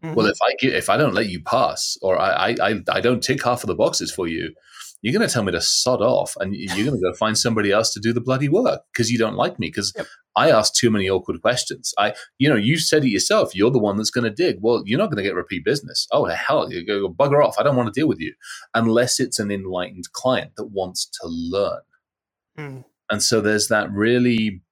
Mhm. 0.05 0.15
Well, 0.15 0.27
if 0.27 0.39
I 0.43 0.55
if 0.61 0.91
I 0.91 0.97
don't 0.99 1.15
let 1.15 1.29
you 1.29 1.43
pass, 1.43 1.97
or 2.03 2.19
I, 2.19 2.51
I 2.51 2.71
I 2.71 2.83
I 2.91 3.01
don't 3.01 3.23
tick 3.23 3.43
half 3.43 3.63
of 3.63 3.69
the 3.69 3.75
boxes 3.75 4.13
for 4.13 4.29
you, 4.29 4.55
you're 5.03 5.13
going 5.13 5.27
to 5.27 5.33
tell 5.33 5.43
me 5.43 5.53
to 5.53 5.61
sod 5.61 6.03
off, 6.03 6.37
and 6.41 6.55
you're 6.55 6.87
going 6.87 6.99
to 6.99 7.11
go 7.11 7.15
find 7.15 7.37
somebody 7.37 7.71
else 7.73 7.93
to 7.95 8.01
do 8.01 8.13
the 8.13 8.21
bloody 8.21 8.49
work 8.49 8.83
because 8.93 9.11
you 9.11 9.19
don't 9.19 9.37
like 9.37 9.59
me 9.59 9.69
because 9.69 9.93
Yep. 9.97 10.07
I 10.37 10.51
ask 10.51 10.75
too 10.75 10.91
many 10.91 11.09
awkward 11.09 11.41
questions. 11.41 11.95
I, 11.99 12.15
you 12.39 12.49
know, 12.49 12.57
you 12.57 12.79
said 12.79 13.05
it 13.05 13.09
yourself. 13.09 13.55
You're 13.55 13.71
the 13.71 13.79
one 13.79 13.97
that's 13.97 14.11
going 14.11 14.25
to 14.25 14.31
dig. 14.31 14.59
Well, 14.61 14.83
you're 14.85 14.99
not 14.99 15.07
going 15.07 15.17
to 15.17 15.23
get 15.23 15.35
repeat 15.35 15.65
business. 15.65 16.07
Oh 16.13 16.27
hell, 16.27 16.71
you 16.71 16.85
go 16.87 17.09
bugger 17.09 17.45
off. 17.45 17.57
I 17.59 17.63
don't 17.63 17.77
want 17.77 17.93
to 17.93 17.99
deal 17.99 18.07
with 18.07 18.21
you 18.21 18.35
unless 18.75 19.19
it's 19.19 19.39
an 19.39 19.51
enlightened 19.51 20.13
client 20.13 20.53
that 20.57 20.67
wants 20.67 21.07
to 21.07 21.27
learn. 21.27 21.81
Mm. 22.59 22.85
And 23.11 23.23
so 23.23 23.41
there's 23.41 23.69
that 23.69 23.91
really, 23.91 24.63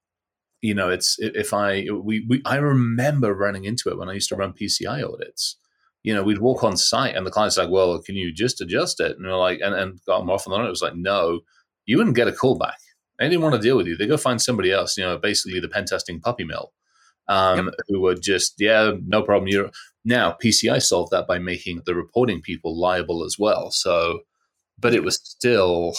you 0.60 0.74
know, 0.74 0.90
it's 0.90 1.16
if 1.18 1.54
I 1.54 1.86
we, 1.90 2.26
we 2.28 2.42
I 2.44 2.56
remember 2.56 3.34
running 3.34 3.64
into 3.64 3.88
it 3.88 3.98
when 3.98 4.10
I 4.10 4.14
used 4.14 4.28
to 4.28 4.36
run 4.36 4.52
PCI 4.52 5.02
audits. 5.02 5.56
You 6.04 6.14
know, 6.14 6.22
we'd 6.22 6.38
walk 6.38 6.62
on 6.62 6.76
site 6.76 7.16
and 7.16 7.26
the 7.26 7.30
client's 7.30 7.56
like, 7.56 7.70
"Well, 7.70 8.00
can 8.00 8.14
you 8.14 8.32
just 8.32 8.60
adjust 8.60 9.00
it?" 9.00 9.16
And 9.16 9.26
we're 9.26 9.36
like, 9.36 9.60
and 9.60 9.74
and 9.74 10.00
got 10.06 10.24
more 10.24 10.36
often 10.36 10.52
than 10.52 10.60
not, 10.60 10.66
it 10.66 10.70
was 10.70 10.82
like, 10.82 10.94
"No, 10.94 11.40
you 11.86 11.96
wouldn't 11.96 12.16
get 12.16 12.28
a 12.28 12.32
call 12.32 12.56
back. 12.56 12.78
They 13.18 13.28
didn't 13.28 13.42
want 13.42 13.54
to 13.54 13.60
deal 13.60 13.76
with 13.76 13.86
you. 13.86 13.96
They 13.96 14.06
go 14.06 14.16
find 14.16 14.40
somebody 14.40 14.72
else. 14.72 14.96
You 14.96 15.04
know, 15.04 15.18
basically 15.18 15.60
the 15.60 15.68
pen 15.68 15.84
testing 15.84 16.20
puppy 16.20 16.44
mill, 16.44 16.72
um, 17.28 17.70
who 17.88 18.00
would 18.00 18.22
just, 18.22 18.54
yeah, 18.58 18.92
no 19.06 19.22
problem. 19.22 19.48
You 19.48 19.70
now 20.04 20.36
PCI 20.42 20.82
solved 20.82 21.12
that 21.12 21.26
by 21.26 21.38
making 21.38 21.82
the 21.86 21.94
reporting 21.94 22.40
people 22.40 22.78
liable 22.78 23.24
as 23.24 23.36
well. 23.38 23.70
So, 23.70 24.20
but 24.78 24.94
it 24.94 25.04
was 25.04 25.20
still, 25.22 25.94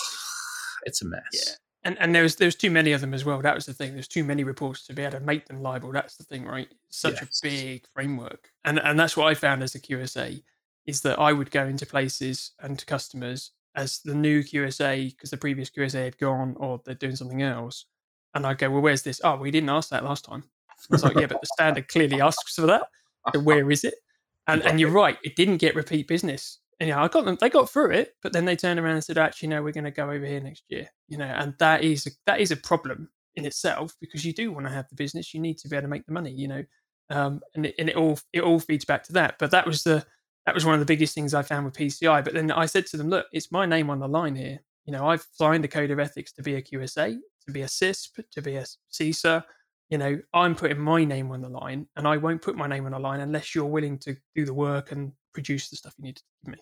it's 0.83 1.01
a 1.01 1.07
mess. 1.07 1.21
Yeah. 1.33 1.53
And 1.85 1.97
and 1.99 2.13
there 2.15 2.23
was 2.23 2.35
there 2.35 2.47
was 2.47 2.55
too 2.55 2.71
many 2.71 2.91
of 2.91 3.01
them 3.01 3.13
as 3.13 3.23
well. 3.25 3.41
That 3.41 3.55
was 3.55 3.65
the 3.67 3.73
thing. 3.73 3.93
There's 3.93 4.07
too 4.07 4.23
many 4.23 4.43
reports 4.43 4.85
to 4.87 4.93
be 4.93 5.03
able 5.03 5.19
to 5.19 5.25
make 5.25 5.47
them 5.47 5.61
liable. 5.61 5.91
That's 5.91 6.17
the 6.17 6.23
thing, 6.23 6.43
right? 6.45 6.67
It's 6.89 6.97
such 6.97 7.21
Yes. 7.21 7.39
a 7.39 7.47
big 7.47 7.87
framework. 7.93 8.51
And 8.65 8.79
and 8.79 8.99
that's 8.99 9.15
what 9.15 9.27
I 9.27 9.35
found 9.35 9.63
as 9.63 9.75
a 9.75 9.79
QSA 9.79 10.43
is 10.87 11.01
that 11.01 11.19
I 11.19 11.31
would 11.31 11.51
go 11.51 11.65
into 11.65 11.85
places 11.85 12.51
and 12.59 12.77
to 12.79 12.85
customers 12.85 13.51
as 13.75 13.99
the 13.99 14.15
new 14.15 14.41
QSA 14.43 15.11
because 15.11 15.29
the 15.29 15.37
previous 15.37 15.69
QSA 15.69 16.03
had 16.05 16.17
gone 16.17 16.55
or 16.57 16.81
they're 16.85 16.95
doing 16.95 17.15
something 17.15 17.41
else. 17.43 17.85
And 18.33 18.45
I'd 18.47 18.57
go, 18.57 18.69
Well, 18.71 18.81
where's 18.81 19.03
this? 19.03 19.21
Oh, 19.23 19.35
we 19.37 19.51
didn't 19.51 19.69
ask 19.69 19.89
that 19.89 20.03
last 20.03 20.25
time. 20.25 20.43
I 20.69 20.73
was 20.89 21.03
like, 21.03 21.15
Yeah, 21.17 21.27
but 21.27 21.39
the 21.41 21.47
standard 21.53 21.87
clearly 21.87 22.19
asks 22.19 22.55
for 22.55 22.65
that. 22.67 22.83
So 23.33 23.39
where 23.41 23.69
is 23.71 23.83
it? 23.83 23.95
And 24.47 24.61
and 24.63 24.79
you're 24.79 24.91
right, 25.03 25.17
it 25.23 25.35
didn't 25.35 25.57
get 25.57 25.75
repeat 25.75 26.07
business. 26.07 26.59
And 26.79 26.89
yeah, 26.89 27.01
I 27.01 27.07
got 27.07 27.25
them. 27.25 27.37
They 27.39 27.49
got 27.49 27.69
through 27.69 27.91
it, 27.91 28.15
but 28.21 28.33
then 28.33 28.45
they 28.45 28.55
turned 28.55 28.79
around 28.79 28.95
and 28.95 29.03
said, 29.03 29.17
"Actually, 29.17 29.49
no, 29.49 29.63
we're 29.63 29.71
going 29.71 29.85
to 29.85 29.91
go 29.91 30.09
over 30.09 30.25
here 30.25 30.41
next 30.41 30.63
year." 30.69 30.89
You 31.07 31.17
know, 31.17 31.25
and 31.25 31.53
that 31.59 31.83
is 31.83 32.07
that 32.25 32.39
is 32.41 32.51
a 32.51 32.57
problem. 32.57 33.09
in 33.35 33.45
itself 33.45 33.93
because 34.01 34.25
you 34.25 34.33
do 34.33 34.51
want 34.51 34.65
to 34.65 34.71
have 34.73 34.87
the 34.89 34.95
business. 34.95 35.33
You 35.33 35.41
need 35.41 35.57
to 35.59 35.69
be 35.69 35.75
able 35.75 35.83
to 35.83 35.89
make 35.89 36.05
the 36.05 36.13
money, 36.13 36.31
you 36.31 36.47
know, 36.47 36.63
um, 37.09 37.41
and 37.55 37.65
it, 37.67 37.75
and 37.79 37.89
it 37.89 37.95
all 37.95 38.19
it 38.33 38.41
all 38.41 38.59
feeds 38.59 38.85
back 38.85 39.03
to 39.05 39.13
that. 39.13 39.35
But 39.39 39.51
that 39.51 39.65
was 39.67 39.83
the 39.83 40.05
that 40.45 40.55
was 40.55 40.65
one 40.65 40.75
of 40.75 40.79
the 40.79 40.85
biggest 40.85 41.15
things 41.15 41.33
I 41.33 41.41
found 41.41 41.65
with 41.65 41.75
PCI. 41.75 42.23
But 42.23 42.33
then 42.33 42.51
I 42.51 42.65
said 42.67 42.85
to 42.87 42.97
them, 42.97 43.09
look, 43.09 43.25
it's 43.31 43.51
my 43.51 43.65
name 43.65 43.89
on 43.89 43.99
the 43.99 44.07
line 44.07 44.35
here. 44.35 44.59
You 44.85 44.93
know, 44.93 45.07
I've 45.07 45.25
signed 45.31 45.65
a 45.65 45.67
code 45.67 45.91
of 45.91 45.99
ethics 45.99 46.31
to 46.33 46.43
be 46.43 46.55
a 46.55 46.61
QSA, 46.61 47.17
to 47.47 47.51
be 47.51 47.61
a 47.61 47.67
CISP, 47.67 48.23
to 48.31 48.41
be 48.41 48.55
a 48.57 48.65
CISA. 48.93 49.43
You 49.89 49.99
know, 49.99 50.19
I'm 50.33 50.55
putting 50.55 50.79
my 50.79 51.05
name 51.05 51.31
on 51.31 51.41
the 51.41 51.49
line, 51.49 51.87
and 51.95 52.07
I 52.07 52.17
won't 52.17 52.41
put 52.41 52.55
my 52.55 52.67
name 52.67 52.85
on 52.85 52.91
the 52.91 52.99
line 52.99 53.19
unless 53.19 53.53
you're 53.53 53.65
willing 53.65 53.99
to 53.99 54.15
do 54.35 54.45
the 54.45 54.53
work 54.53 54.91
and 54.91 55.11
produce 55.33 55.69
the 55.69 55.75
stuff 55.75 55.93
you 55.97 56.05
need 56.05 56.15
to 56.15 56.23
give 56.43 56.53
me 56.53 56.61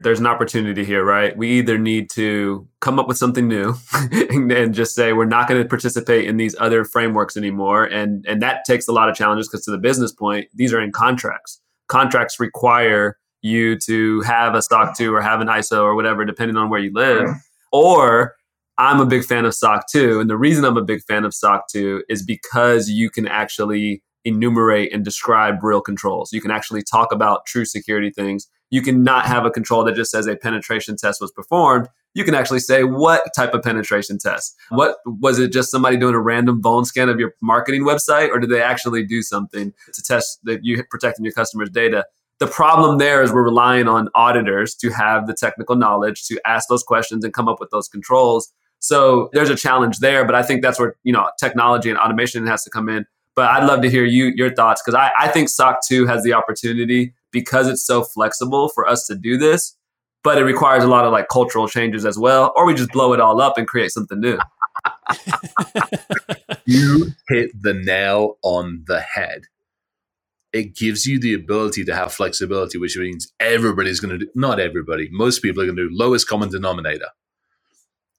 there's 0.00 0.20
an 0.20 0.26
opportunity 0.26 0.84
here, 0.84 1.04
right? 1.04 1.36
We 1.36 1.48
either 1.58 1.78
need 1.78 2.10
to 2.10 2.68
come 2.80 2.98
up 2.98 3.06
with 3.06 3.16
something 3.16 3.46
new 3.46 3.74
and, 4.12 4.50
and, 4.50 4.74
just 4.74 4.94
say 4.94 5.12
we're 5.12 5.24
not 5.24 5.48
going 5.48 5.62
to 5.62 5.68
participate 5.68 6.26
in 6.26 6.36
these 6.36 6.56
other 6.58 6.84
frameworks 6.84 7.36
anymore, 7.36 7.84
and 7.84 8.24
and 8.26 8.42
that 8.42 8.64
takes 8.64 8.88
a 8.88 8.92
lot 8.92 9.08
of 9.08 9.16
challenges 9.16 9.48
because 9.48 9.64
to 9.64 9.70
the 9.70 9.78
business 9.78 10.12
point, 10.12 10.48
these 10.54 10.72
are 10.72 10.80
in 10.80 10.92
contracts. 10.92 11.60
Contracts 11.88 12.40
require 12.40 13.16
you 13.42 13.78
to 13.78 14.20
have 14.22 14.54
a 14.54 14.62
SOC 14.62 14.96
2 14.96 15.14
or 15.14 15.20
have 15.20 15.40
an 15.40 15.48
ISO 15.48 15.82
or 15.82 15.94
whatever, 15.94 16.24
depending 16.24 16.56
on 16.56 16.70
where 16.70 16.80
you 16.80 16.90
live. 16.94 17.28
Or 17.72 18.34
I'm 18.78 19.00
a 19.00 19.06
big 19.06 19.24
fan 19.24 19.44
of 19.44 19.54
SOC 19.54 19.84
2, 19.90 20.20
and 20.20 20.28
the 20.28 20.36
reason 20.36 20.64
I'm 20.64 20.76
a 20.76 20.84
big 20.84 21.02
fan 21.02 21.24
of 21.24 21.34
SOC 21.34 21.68
2 21.68 22.04
is 22.08 22.24
because 22.24 22.88
you 22.88 23.08
can 23.10 23.28
actually 23.28 24.02
enumerate 24.24 24.92
and 24.92 25.04
describe 25.04 25.62
real 25.62 25.80
controls. 25.80 26.32
You 26.32 26.40
can 26.40 26.50
actually 26.50 26.82
talk 26.82 27.12
about 27.12 27.46
true 27.46 27.64
security 27.64 28.10
things 28.10 28.48
you 28.74 28.82
can 28.82 29.04
not 29.04 29.24
have 29.26 29.46
a 29.46 29.52
control 29.52 29.84
that 29.84 29.94
just 29.94 30.10
says 30.10 30.26
a 30.26 30.34
penetration 30.34 30.96
test 30.96 31.20
was 31.20 31.30
performed. 31.30 31.86
You 32.14 32.24
can 32.24 32.34
actually 32.34 32.58
say 32.58 32.82
what 32.82 33.22
type 33.36 33.54
of 33.54 33.62
penetration 33.62 34.18
test. 34.18 34.56
What 34.70 34.96
was 35.06 35.38
it 35.38 35.52
just 35.52 35.70
somebody 35.70 35.96
doing 35.96 36.16
a 36.16 36.20
random 36.20 36.60
vuln 36.60 36.84
scan 36.84 37.08
of 37.08 37.20
your 37.20 37.34
marketing 37.40 37.82
website, 37.82 38.30
or 38.30 38.40
did 38.40 38.50
they 38.50 38.60
actually 38.60 39.04
do 39.04 39.22
something 39.22 39.72
to 39.92 40.02
test 40.02 40.40
that 40.42 40.64
you 40.64 40.82
protecting 40.90 41.24
your 41.24 41.32
customers' 41.32 41.70
data? 41.70 42.04
The 42.40 42.48
problem 42.48 42.98
there 42.98 43.22
is 43.22 43.32
we're 43.32 43.44
relying 43.44 43.86
on 43.86 44.08
auditors 44.16 44.74
to 44.76 44.90
have 44.90 45.28
the 45.28 45.34
technical 45.34 45.76
knowledge 45.76 46.26
to 46.26 46.40
ask 46.44 46.68
those 46.68 46.82
questions 46.82 47.24
and 47.24 47.32
come 47.32 47.46
up 47.46 47.60
with 47.60 47.70
those 47.70 47.86
controls. 47.86 48.52
So 48.84 49.30
there's 49.32 49.48
a 49.48 49.56
challenge 49.56 50.00
there, 50.00 50.26
but 50.26 50.34
I 50.34 50.42
think 50.42 50.60
that's 50.60 50.78
where 50.78 50.96
you 51.04 51.12
know 51.12 51.30
technology 51.40 51.88
and 51.88 51.98
automation 51.98 52.46
has 52.46 52.62
to 52.64 52.70
come 52.70 52.90
in. 52.90 53.06
But 53.34 53.50
I'd 53.50 53.64
love 53.64 53.80
to 53.80 53.88
hear 53.88 54.04
you 54.04 54.26
your 54.36 54.54
thoughts 54.54 54.82
because 54.84 54.94
I, 54.94 55.10
I 55.18 55.28
think 55.28 55.48
SOC 55.48 55.78
2 55.88 56.06
has 56.06 56.22
the 56.22 56.34
opportunity 56.34 57.14
because 57.32 57.66
it's 57.66 57.84
so 57.84 58.04
flexible 58.04 58.68
for 58.68 58.86
us 58.86 59.06
to 59.06 59.14
do 59.14 59.38
this, 59.38 59.74
but 60.22 60.36
it 60.36 60.44
requires 60.44 60.84
a 60.84 60.86
lot 60.86 61.06
of 61.06 61.12
like 61.12 61.28
cultural 61.28 61.66
changes 61.66 62.04
as 62.04 62.18
well, 62.18 62.52
or 62.56 62.66
we 62.66 62.74
just 62.74 62.92
blow 62.92 63.14
it 63.14 63.20
all 63.20 63.40
up 63.40 63.56
and 63.56 63.66
create 63.66 63.90
something 63.90 64.20
new. 64.20 64.38
you 66.66 67.12
hit 67.30 67.52
the 67.58 67.72
nail 67.72 68.36
on 68.42 68.84
the 68.86 69.00
head. 69.00 69.44
It 70.52 70.76
gives 70.76 71.06
you 71.06 71.18
the 71.18 71.32
ability 71.32 71.86
to 71.86 71.94
have 71.94 72.12
flexibility, 72.12 72.76
which 72.76 72.98
means 72.98 73.32
everybody's 73.40 73.98
going 73.98 74.18
to 74.18 74.26
do, 74.26 74.30
not 74.34 74.60
everybody, 74.60 75.08
most 75.10 75.40
people 75.40 75.62
are 75.62 75.66
going 75.66 75.76
to 75.76 75.88
do 75.88 75.96
lowest 75.96 76.28
common 76.28 76.50
denominator. 76.50 77.08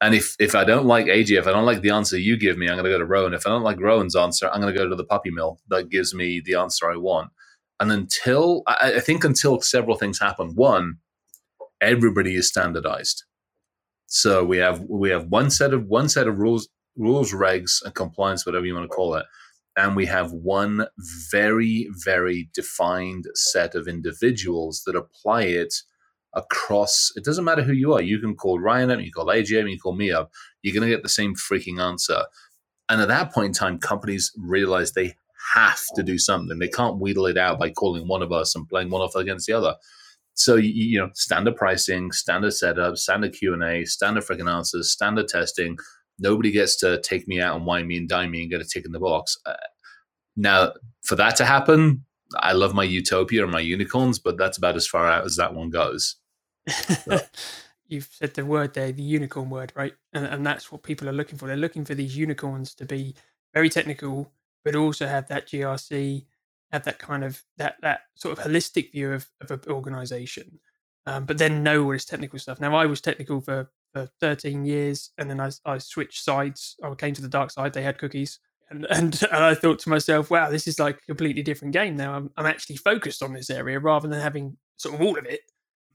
And 0.01 0.13
if, 0.13 0.35
if 0.39 0.55
I 0.55 0.65
don't 0.65 0.85
like 0.85 1.05
AJ, 1.05 1.39
if 1.39 1.47
I 1.47 1.51
don't 1.51 1.65
like 1.65 1.81
the 1.81 1.91
answer 1.91 2.17
you 2.17 2.37
give 2.37 2.57
me, 2.57 2.67
I'm 2.67 2.75
going 2.75 2.85
to 2.85 2.91
go 2.91 2.97
to 2.97 3.05
Rowan. 3.05 3.33
If 3.33 3.47
I 3.47 3.49
don't 3.49 3.63
like 3.63 3.79
Rowan's 3.79 4.15
answer, 4.15 4.49
I'm 4.51 4.61
going 4.61 4.73
to 4.73 4.77
go 4.77 4.89
to 4.89 4.95
the 4.95 5.05
puppy 5.05 5.31
mill 5.31 5.59
that 5.69 5.89
gives 5.89 6.13
me 6.13 6.41
the 6.43 6.55
answer 6.55 6.91
I 6.91 6.97
want. 6.97 7.31
And 7.79 7.91
until 7.91 8.63
I, 8.67 8.93
I 8.97 8.99
think 8.99 9.23
until 9.23 9.61
several 9.61 9.97
things 9.97 10.19
happen, 10.19 10.51
one, 10.55 10.97
everybody 11.81 12.35
is 12.35 12.47
standardized. 12.47 13.23
So 14.07 14.43
we 14.43 14.57
have 14.57 14.81
we 14.87 15.09
have 15.09 15.27
one 15.27 15.49
set 15.49 15.73
of 15.73 15.87
one 15.87 16.09
set 16.09 16.27
of 16.27 16.37
rules, 16.37 16.69
rules, 16.95 17.33
regs, 17.33 17.83
and 17.83 17.93
compliance, 17.93 18.45
whatever 18.45 18.65
you 18.65 18.73
want 18.73 18.85
to 18.85 18.95
call 18.95 19.15
it, 19.15 19.25
and 19.75 19.95
we 19.95 20.05
have 20.05 20.31
one 20.31 20.87
very 21.31 21.89
very 22.03 22.49
defined 22.53 23.25
set 23.33 23.75
of 23.75 23.87
individuals 23.87 24.83
that 24.85 24.95
apply 24.95 25.43
it 25.43 25.73
across. 26.35 27.11
It 27.15 27.23
doesn't 27.23 27.45
matter 27.45 27.63
who 27.63 27.73
you 27.73 27.93
are. 27.93 28.01
You 28.01 28.19
can 28.19 28.35
call 28.35 28.59
Ryan 28.59 28.91
up, 28.91 28.99
you 28.99 29.11
call 29.11 29.27
AJ, 29.27 29.69
you 29.69 29.79
call 29.79 29.95
me 29.95 30.11
up. 30.11 30.31
You're 30.61 30.73
going 30.73 30.87
to 30.87 30.93
get 30.93 31.03
the 31.03 31.09
same 31.09 31.35
freaking 31.35 31.79
answer. 31.79 32.23
And 32.89 33.01
at 33.01 33.07
that 33.07 33.33
point 33.33 33.47
in 33.47 33.53
time, 33.53 33.79
companies 33.79 34.31
realize 34.37 34.91
they 34.91 35.15
have 35.53 35.81
to 35.95 36.03
do 36.03 36.17
something. 36.17 36.59
They 36.59 36.67
can't 36.67 36.99
wheedle 36.99 37.27
it 37.27 37.37
out 37.37 37.59
by 37.59 37.69
calling 37.69 38.07
one 38.07 38.21
of 38.21 38.31
us 38.31 38.55
and 38.55 38.67
playing 38.67 38.89
one 38.89 39.01
off 39.01 39.15
against 39.15 39.47
the 39.47 39.53
other. 39.53 39.75
So 40.33 40.55
you, 40.55 40.69
you 40.69 40.99
know, 40.99 41.09
standard 41.13 41.55
pricing, 41.55 42.11
standard 42.11 42.51
setup, 42.51 42.97
standard 42.97 43.33
Q 43.33 43.53
and 43.53 43.63
A, 43.63 43.85
standard 43.85 44.25
freaking 44.25 44.51
answers, 44.51 44.91
standard 44.91 45.27
testing. 45.27 45.77
Nobody 46.19 46.51
gets 46.51 46.75
to 46.77 47.01
take 47.01 47.27
me 47.27 47.39
out 47.39 47.55
and 47.55 47.65
wine 47.65 47.87
me 47.87 47.97
and 47.97 48.09
dine 48.09 48.31
me 48.31 48.41
and 48.41 48.51
get 48.51 48.61
a 48.61 48.65
tick 48.65 48.85
in 48.85 48.91
the 48.91 48.99
box. 48.99 49.37
Uh, 49.45 49.53
now, 50.35 50.73
for 51.03 51.15
that 51.15 51.37
to 51.37 51.45
happen, 51.45 52.03
I 52.37 52.53
love 52.53 52.73
my 52.73 52.83
utopia 52.83 53.43
and 53.43 53.51
my 53.51 53.59
unicorns, 53.59 54.19
but 54.19 54.37
that's 54.37 54.57
about 54.57 54.75
as 54.75 54.87
far 54.87 55.07
out 55.07 55.25
as 55.25 55.37
that 55.37 55.53
one 55.53 55.69
goes. 55.69 56.17
So. 56.67 57.19
You've 57.87 58.09
said 58.11 58.33
the 58.33 58.45
word 58.45 58.73
there, 58.73 58.91
the 58.91 59.03
unicorn 59.03 59.51
word, 59.51 59.71
right? 59.75 59.93
And, 60.11 60.25
and 60.25 60.45
that's 60.45 60.71
what 60.71 60.81
people 60.81 61.07
are 61.07 61.13
looking 61.13 61.37
for. 61.37 61.45
They're 61.47 61.55
looking 61.55 61.85
for 61.85 61.93
these 61.93 62.17
unicorns 62.17 62.73
to 62.75 62.85
be 62.85 63.13
very 63.53 63.69
technical, 63.69 64.31
but 64.63 64.75
also 64.75 65.05
have 65.05 65.27
that 65.27 65.47
GRC, 65.47 66.25
have 66.71 66.83
that 66.85 66.97
kind 66.97 67.23
of 67.23 67.43
that 67.57 67.75
that 67.83 68.01
sort 68.15 68.37
of 68.37 68.43
holistic 68.43 68.91
view 68.91 69.13
of, 69.13 69.27
of 69.41 69.51
an 69.51 69.59
organization, 69.67 70.59
um, 71.05 71.25
but 71.25 71.37
then 71.37 71.63
know 71.63 71.83
all 71.83 71.91
this 71.91 72.05
technical 72.05 72.39
stuff. 72.39 72.59
Now, 72.59 72.75
I 72.75 72.85
was 72.85 73.01
technical 73.01 73.39
for, 73.39 73.69
for 73.93 74.09
13 74.19 74.65
years, 74.65 75.11
and 75.17 75.29
then 75.29 75.39
I, 75.39 75.51
I 75.65 75.77
switched 75.77 76.23
sides. 76.23 76.75
I 76.83 76.93
came 76.95 77.13
to 77.13 77.21
the 77.21 77.29
dark 77.29 77.51
side. 77.51 77.73
They 77.73 77.83
had 77.83 77.99
cookies. 77.99 78.39
And, 78.69 78.85
and, 78.89 79.21
and 79.31 79.43
I 79.43 79.53
thought 79.53 79.79
to 79.79 79.89
myself, 79.89 80.31
wow, 80.31 80.49
this 80.49 80.67
is 80.67 80.79
like 80.79 80.97
a 80.97 81.05
completely 81.05 81.43
different 81.43 81.73
game 81.73 81.95
now. 81.95 82.13
I'm, 82.15 82.31
I'm 82.35 82.47
actually 82.47 82.77
focused 82.77 83.21
on 83.21 83.33
this 83.33 83.49
area 83.51 83.79
rather 83.79 84.07
than 84.07 84.19
having 84.19 84.57
sort 84.77 84.95
of 84.95 85.01
all 85.01 85.17
of 85.17 85.25
it. 85.25 85.41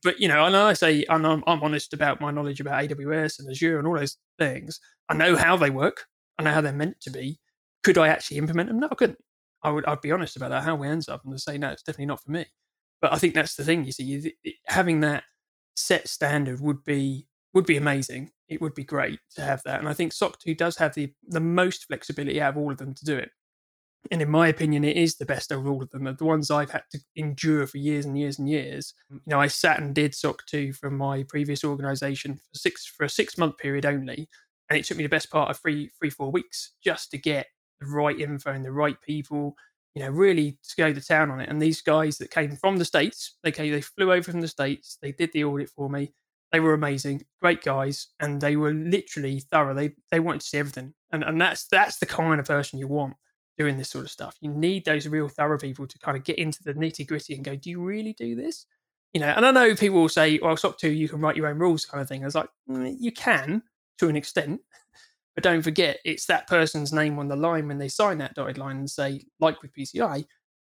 But 0.03 0.21
you 0.21 0.29
know, 0.29 0.45
and 0.45 0.57
I 0.57 0.73
say 0.73 1.05
I'm, 1.09 1.25
I'm 1.25 1.45
honest 1.47 1.93
about 1.93 2.21
my 2.21 2.31
knowledge 2.31 2.61
about 2.61 2.83
AWS 2.83 3.39
and 3.39 3.51
Azure 3.51 3.79
and 3.79 3.87
all 3.87 3.97
those 3.97 4.17
things. 4.39 4.81
I 5.09 5.15
know 5.15 5.37
how 5.37 5.57
they 5.57 5.71
work. 5.71 6.05
I 6.39 6.43
know 6.43 6.53
how 6.53 6.61
they're 6.61 6.73
meant 6.73 7.01
to 7.03 7.11
be. 7.11 7.39
Could 7.83 7.99
I 7.99 8.09
actually 8.09 8.39
implement 8.39 8.69
them? 8.69 8.81
No, 8.81 8.89
I 8.91 8.95
couldn't. 8.95 9.19
I 9.63 9.71
would. 9.71 9.85
I'd 9.85 10.01
be 10.01 10.13
honest 10.13 10.37
about 10.37 10.51
that. 10.51 10.63
How 10.65 10.75
we 10.75 10.89
ends 10.89 11.09
up 11.09 11.23
and 11.25 11.39
say 11.41 11.59
no, 11.59 11.71
it's 11.71 11.83
definitely 11.83 12.07
not 12.07 12.23
for 12.23 12.31
me. 12.31 12.47
But 13.03 13.13
I 13.13 13.19
think 13.19 13.35
that's 13.35 13.57
the 13.57 13.65
thing. 13.65 13.85
You 13.85 13.93
see, 13.93 14.35
having 14.67 15.01
that 15.01 15.25
set 15.77 16.09
standard 16.09 16.61
would 16.61 16.85
be 16.85 17.27
would 17.53 17.67
be 17.67 17.77
amazing. 17.77 18.31
It 18.49 18.61
would 18.61 18.75
be 18.75 18.85
great 18.85 19.19
to 19.37 19.43
have 19.43 19.63
that. 19.65 19.81
And 19.81 19.89
I 19.89 19.93
think 19.93 20.13
SOC 20.13 20.39
2 20.41 20.55
does 20.55 20.77
have 20.77 20.95
the 20.95 21.13
the 21.29 21.41
most 21.41 21.87
flexibility 21.87 22.41
out 22.41 22.55
of 22.55 22.59
all 22.59 22.73
of 22.73 22.79
them 22.79 22.95
to 22.95 23.05
do 23.05 23.17
it. 23.17 23.31
And 24.11 24.23
in 24.23 24.31
my 24.31 24.49
opinion, 24.49 24.85
it 24.85 24.97
is 24.97 25.17
the 25.17 25.27
best 25.27 25.53
of 25.53 25.67
all 25.67 25.83
of 25.83 25.91
them. 25.91 26.05
The 26.05 26.25
ones 26.25 26.51
I've 26.51 26.71
had 26.71 26.85
to 26.93 27.01
endure 27.17 27.67
for 27.67 27.79
years 27.79 28.07
and 28.07 28.19
years 28.19 28.39
and 28.39 28.49
years. 28.49 28.95
Mm. 29.13 29.21
You 29.27 29.31
know, 29.31 29.41
I 29.41 29.47
sat 29.49 29.81
and 29.81 29.95
did 29.95 30.15
SOC 30.15 30.47
2 30.47 30.73
from 30.73 30.97
my 30.97 31.25
previous 31.25 31.65
organization 31.65 32.37
for 32.37 32.59
six 32.59 32.87
for 32.87 33.05
a 33.05 33.09
six 33.11 33.37
month 33.37 33.59
period 33.59 33.85
only. 33.85 34.29
And 34.69 34.79
it 34.79 34.85
took 34.85 34.97
me 34.97 35.03
the 35.03 35.09
best 35.09 35.31
part 35.31 35.51
of 35.51 35.59
three, 35.59 35.91
three, 35.99 36.11
four 36.11 36.31
weeks 36.31 36.73
just 36.83 37.11
to 37.11 37.19
get 37.19 37.47
the 37.81 37.87
right 37.87 38.19
info 38.19 38.53
and 38.53 38.65
the 38.65 38.73
right 38.73 39.01
people, 39.03 39.55
you 39.95 40.03
know, 40.03 40.11
really 40.11 40.59
to 40.69 40.77
go 40.77 40.93
to 40.93 41.01
town 41.01 41.31
on 41.31 41.41
it. 41.41 41.49
And 41.49 41.61
these 41.61 41.83
guys 41.83 42.19
that 42.19 42.31
came 42.31 42.57
from 42.57 42.77
the 42.77 42.85
States, 42.85 43.37
they 43.43 43.53
came, 43.53 43.73
they 43.73 43.81
flew 43.81 44.13
over 44.13 44.31
from 44.31 44.41
the 44.41 44.49
States, 44.49 44.97
they 45.03 45.13
did 45.13 45.31
the 45.33 45.45
audit 45.45 45.71
for 45.71 45.91
me. 45.91 46.15
They 46.53 46.61
were 46.61 46.75
amazing, 46.75 47.25
great 47.41 47.63
guys, 47.63 48.09
and 48.19 48.41
they 48.41 48.57
were 48.57 48.73
literally 48.73 49.39
thorough. 49.39 49.75
They 49.75 49.93
they 50.11 50.19
wanted 50.19 50.41
to 50.41 50.47
see 50.49 50.59
everything. 50.59 50.95
And 51.13 51.23
and 51.23 51.41
that's 51.41 51.69
that's 51.69 52.01
the 52.01 52.07
kind 52.07 52.41
of 52.41 52.47
person 52.47 52.81
you 52.81 52.89
want 52.89 53.15
doing 53.61 53.77
this 53.77 53.91
sort 53.91 54.07
of 54.07 54.11
stuff. 54.11 54.39
You 54.41 54.51
need 54.51 54.87
those 54.87 55.07
real 55.07 55.29
thorough 55.29 55.59
people 55.59 55.87
to 55.87 55.99
kind 55.99 56.17
of 56.17 56.25
get 56.25 56.39
into 56.39 56.63
the 56.63 56.73
nitty 56.73 57.07
gritty 57.07 57.35
and 57.35 57.45
go, 57.45 57.57
Do 57.57 57.69
you 57.69 57.83
really 57.83 58.15
do 58.15 58.35
this? 58.35 58.65
You 59.13 59.21
know, 59.21 59.27
and 59.37 59.45
I 59.45 59.51
know 59.51 59.75
people 59.75 60.01
will 60.01 60.09
say, 60.09 60.39
Well, 60.43 60.57
SOC 60.57 60.79
2, 60.79 60.91
you 60.91 61.11
can 61.11 61.21
write 61.21 61.37
your 61.37 61.47
own 61.47 61.59
rules 61.59 61.85
kind 61.85 62.01
of 62.01 62.09
thing. 62.09 62.23
I 62.23 62.25
was 62.25 62.35
like, 62.35 62.49
mm, 62.71 62.97
you 62.99 63.13
can 63.13 63.63
to 63.99 64.09
an 64.09 64.17
extent. 64.17 64.61
But 65.37 65.45
don't 65.45 65.63
forget, 65.63 66.01
it's 66.05 66.27
that 66.27 66.49
person's 66.49 66.93
name 66.93 67.17
on 67.21 67.29
the 67.29 67.37
line 67.37 67.69
when 67.69 67.79
they 67.79 67.87
sign 67.87 68.19
that 68.19 68.35
dotted 68.35 68.59
line 68.59 68.79
and 68.79 68.91
say, 68.91 69.23
like 69.39 69.63
with 69.63 69.73
PCI, 69.73 70.25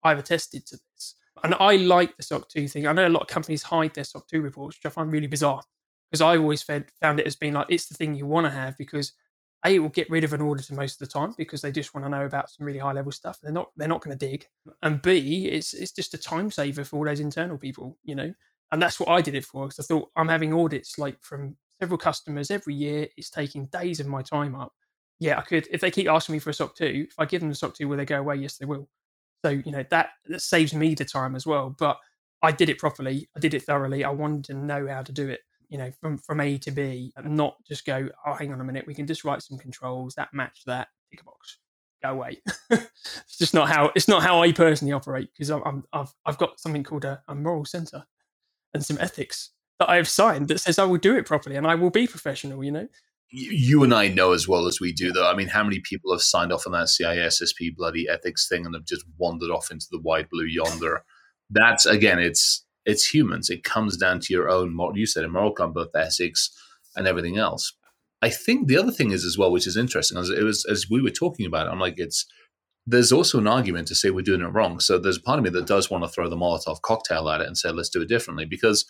I've 0.03 0.18
attested 0.18 0.66
to 0.66 0.77
this. 0.77 1.14
And 1.44 1.55
I 1.61 1.77
like 1.77 2.16
the 2.16 2.24
SOC 2.24 2.48
2 2.48 2.66
thing. 2.66 2.87
I 2.88 2.92
know 2.92 3.07
a 3.07 3.09
lot 3.09 3.22
of 3.22 3.29
companies 3.29 3.62
hide 3.62 3.94
their 3.94 4.03
SOC 4.03 4.27
2 4.27 4.40
reports, 4.42 4.77
which 4.77 4.90
I 4.90 4.92
find 4.92 5.12
really 5.12 5.29
bizarre 5.29 5.62
because 6.11 6.20
I've 6.20 6.40
always 6.40 6.64
found 6.64 7.20
it 7.20 7.27
as 7.27 7.37
being 7.37 7.53
like, 7.53 7.68
it's 7.70 7.87
the 7.87 7.94
thing 7.94 8.16
you 8.16 8.27
want 8.27 8.46
to 8.46 8.51
have 8.51 8.77
because 8.77 9.12
A, 9.66 9.79
will 9.81 9.88
get 9.88 10.09
rid 10.09 10.25
of 10.25 10.33
an 10.33 10.42
auditor 10.42 10.75
most 10.75 11.01
of 11.01 11.09
the 11.09 11.12
time 11.12 11.35
because 11.37 11.61
they 11.61 11.73
just 11.73 11.94
want 11.94 12.05
to 12.05 12.11
know 12.11 12.25
about 12.25 12.51
some 12.51 12.64
really 12.64 12.79
high 12.79 12.92
level 12.92 13.11
stuff. 13.11 13.38
They're 13.42 13.53
not 13.53 13.71
they're 13.77 13.88
not 13.88 14.03
going 14.03 14.16
to 14.16 14.27
dig. 14.27 14.47
And 14.83 15.03
B, 15.03 15.47
it's 15.47 15.75
it's 15.75 15.92
just 15.92 16.14
a 16.14 16.18
time 16.18 16.51
saver 16.51 16.85
for 16.85 16.97
all 16.97 17.05
those 17.05 17.21
internal 17.21 17.59
people, 17.59 17.99
you 18.05 18.14
know. 18.14 18.33
And 18.71 18.81
that's 18.81 19.01
what 19.01 19.09
I 19.09 19.21
did 19.21 19.35
it 19.35 19.44
for 19.44 19.66
because 19.66 19.81
I 19.81 19.87
thought 19.87 20.11
I'm 20.14 20.29
having 20.29 20.53
audits 20.53 20.99
like 20.99 21.16
from 21.23 21.57
several 21.81 21.99
customers 21.99 22.51
every 22.51 22.75
year. 22.75 23.09
It's 23.16 23.31
taking 23.31 23.66
days 23.66 23.99
of 24.01 24.07
my 24.07 24.23
time 24.23 24.55
up. 24.55 24.73
Yeah, 25.21 25.38
I 25.38 25.42
could 25.42 25.66
if 25.71 25.81
they 25.81 25.90
keep 25.90 26.09
asking 26.09 26.35
me 26.35 26.38
for 26.38 26.51
a 26.51 26.55
SOC 26.55 26.77
2, 26.77 27.07
if 27.09 27.14
I 27.18 27.25
give 27.25 27.40
them 27.40 27.49
the 27.49 27.57
SOC 27.57 27.75
2, 27.75 27.88
will 27.88 27.97
they 27.97 28.05
go 28.05 28.21
away? 28.21 28.37
Yes, 28.37 28.57
they 28.57 28.66
will. 28.66 28.88
So, 29.44 29.51
you 29.51 29.73
know, 29.73 29.85
that, 29.90 30.11
that 30.27 30.42
saves 30.42 30.75
me 30.75 30.94
the 30.94 31.05
time 31.05 31.35
as 31.35 31.47
well. 31.47 31.75
But 31.77 31.97
I 32.42 32.53
did 32.53 32.68
it 32.68 32.79
properly. 32.79 33.29
I 33.37 33.40
did 33.40 33.55
it 33.55 33.62
thoroughly. 33.62 34.05
I 34.05 34.11
wanted 34.11 34.44
to 34.44 34.55
know 34.55 34.87
how 34.87 35.03
to 35.03 35.12
do 35.12 35.29
it, 35.29 35.40
you 35.68 35.78
know, 35.78 35.90
from, 36.00 36.18
from 36.18 36.40
A 36.40 36.59
to 36.59 36.70
B 36.70 37.12
and 37.16 37.37
not 37.37 37.57
just 37.66 37.85
go, 37.85 38.09
oh, 38.26 38.35
hang 38.35 38.52
on 38.52 38.61
a 38.61 38.64
minute, 38.64 38.87
we 38.87 38.94
can 38.94 39.07
just 39.07 39.24
write 39.24 39.42
some 39.42 39.59
controls 39.59 40.14
that 40.14 40.33
match 40.33 40.62
that. 40.66 40.88
tick 41.11 41.20
a 41.20 41.24
box, 41.24 41.59
go 42.02 42.11
away. 42.11 42.40
it's 42.70 43.38
just 43.38 43.54
not 43.54 43.68
how 43.68 43.90
it's 43.94 44.09
not 44.09 44.22
how 44.22 44.42
I 44.42 44.52
personally 44.52 44.92
operate 44.92 45.28
because 45.33 45.50
I'm, 45.50 45.85
I've 45.92 46.12
I've 46.24 46.38
got 46.38 46.61
something 46.61 46.85
called 46.85 47.04
a, 47.04 47.22
a 47.28 47.35
moral 47.35 47.64
center 47.64 48.04
and 48.74 48.85
some 48.85 48.98
ethics 49.00 49.50
that 49.78 49.90
I 49.90 49.96
have 49.96 50.09
signed 50.09 50.48
that 50.48 50.61
says 50.61 50.78
I 50.78 50.85
will 50.85 50.98
do 50.98 51.16
it 51.16 51.26
properly 51.26 51.57
and 51.57 51.66
I 51.66 51.74
will 51.74 51.90
be 51.90 52.07
professional. 52.07 52.64
You 52.64 52.72
know. 52.72 52.88
You 53.31 53.85
and 53.85 53.92
I 53.92 54.09
know 54.09 54.33
as 54.33 54.48
well 54.48 54.66
as 54.66 54.81
we 54.81 54.90
do, 54.90 55.12
though. 55.12 55.31
I 55.31 55.35
mean, 55.35 55.48
how 55.48 55.62
many 55.62 55.81
people 55.81 56.12
have 56.12 56.22
signed 56.22 56.50
off 56.50 56.66
on 56.66 56.72
that 56.72 56.87
CISSP 56.87 57.76
bloody 57.76 58.09
ethics 58.09 58.48
thing 58.48 58.64
and 58.64 58.74
have 58.74 58.87
just 58.87 59.04
wandered 59.18 59.50
off 59.50 59.70
into 59.70 59.85
the 59.90 60.00
wide 60.00 60.31
blue 60.31 60.46
yonder? 60.46 61.02
That's 61.50 61.85
again, 61.85 62.18
it's 62.18 62.64
it's 62.88 63.12
humans. 63.12 63.51
It 63.51 63.64
comes 63.64 63.98
down 63.98 64.18
to 64.20 64.33
your 64.33 64.48
own, 64.48 64.77
you 64.94 65.07
said, 65.07 65.22
a 65.22 65.29
moral 65.29 65.53
compass, 65.53 65.88
ethics, 65.94 66.51
and 66.96 67.07
everything 67.07 67.37
else. 67.37 67.74
I 68.22 68.31
think 68.31 68.66
the 68.66 68.79
other 68.79 68.90
thing 68.90 69.12
is 69.12 69.24
as 69.24 69.37
well, 69.37 69.53
which 69.53 69.66
is 69.66 69.77
interesting, 69.77 70.16
as 70.16 70.31
it 70.31 70.42
was 70.42 70.64
as 70.64 70.88
we 70.90 71.03
were 71.03 71.11
talking 71.11 71.46
about 71.46 71.66
it, 71.66 71.70
I'm 71.70 71.79
like, 71.79 71.98
it's 71.98 72.27
there's 72.87 73.12
also 73.12 73.38
an 73.38 73.46
argument 73.46 73.87
to 73.88 73.94
say 73.94 74.09
we're 74.09 74.22
doing 74.22 74.40
it 74.40 74.46
wrong. 74.46 74.81
So 74.81 74.98
there's 74.98 75.18
a 75.18 75.22
part 75.22 75.38
of 75.38 75.44
me 75.44 75.51
that 75.51 75.66
does 75.66 75.90
want 75.90 76.03
to 76.05 76.09
throw 76.09 76.31
the 76.31 76.37
Molotov 76.37 76.81
cocktail 76.81 77.29
at 77.29 77.42
it 77.42 77.46
and 77.46 77.57
say, 77.57 77.70
let's 77.70 77.90
do 77.90 78.01
it 78.01 78.09
differently. 78.09 78.46
Because 78.46 78.87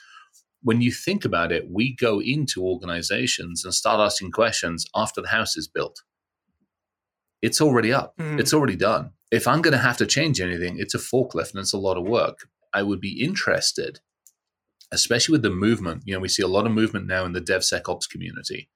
when 0.62 0.80
you 0.80 0.92
think 0.92 1.24
about 1.24 1.50
it, 1.50 1.68
we 1.68 1.96
go 1.96 2.22
into 2.22 2.62
organizations 2.62 3.64
and 3.64 3.74
start 3.74 3.98
asking 3.98 4.30
questions 4.30 4.86
after 4.94 5.20
the 5.20 5.28
house 5.28 5.56
is 5.56 5.66
built. 5.66 6.02
It's 7.42 7.60
already 7.60 7.92
up. 7.92 8.16
Mm. 8.18 8.38
It's 8.38 8.54
already 8.54 8.76
done. 8.76 9.10
If 9.32 9.48
I'm 9.48 9.62
going 9.62 9.72
to 9.72 9.78
have 9.78 9.96
to 9.96 10.06
change 10.06 10.40
anything, 10.40 10.76
it's 10.78 10.94
a 10.94 10.98
forklift 10.98 11.50
and 11.50 11.60
it's 11.60 11.72
a 11.72 11.78
lot 11.78 11.96
of 11.98 12.06
work. 12.06 12.48
I 12.72 12.82
would 12.82 13.00
be 13.00 13.22
interested, 13.22 14.00
especially 14.92 15.32
with 15.32 15.42
the 15.42 15.50
movement. 15.50 16.02
You 16.06 16.14
know, 16.14 16.20
we 16.20 16.28
see 16.28 16.42
a 16.42 16.48
lot 16.48 16.66
of 16.66 16.72
movement 16.72 17.06
now 17.06 17.24
in 17.24 17.32
the 17.32 17.40
DevSecOps 17.40 18.08
community. 18.10 18.68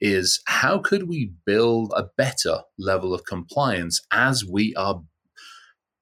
Is 0.00 0.40
how 0.46 0.78
could 0.78 1.08
we 1.08 1.32
build 1.44 1.92
a 1.96 2.08
better 2.16 2.60
level 2.78 3.12
of 3.12 3.24
compliance 3.24 4.00
as 4.12 4.44
we 4.44 4.72
are 4.76 5.02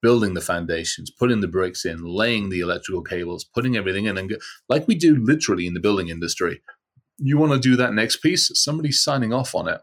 building 0.03 0.35
the 0.35 0.41
foundations, 0.41 1.09
putting 1.09 1.41
the 1.41 1.47
bricks 1.47 1.83
in, 1.83 2.03
laying 2.03 2.49
the 2.49 2.59
electrical 2.59 3.01
cables, 3.01 3.43
putting 3.43 3.75
everything 3.75 4.05
in, 4.05 4.15
and 4.15 4.29
go, 4.29 4.35
like 4.69 4.87
we 4.87 4.93
do 4.93 5.15
literally 5.15 5.65
in 5.65 5.73
the 5.73 5.79
building 5.79 6.09
industry. 6.09 6.61
You 7.17 7.39
want 7.39 7.53
to 7.53 7.59
do 7.59 7.75
that 7.77 7.93
next 7.93 8.17
piece? 8.17 8.51
Somebody's 8.53 9.01
signing 9.01 9.33
off 9.33 9.55
on 9.55 9.67
it. 9.67 9.81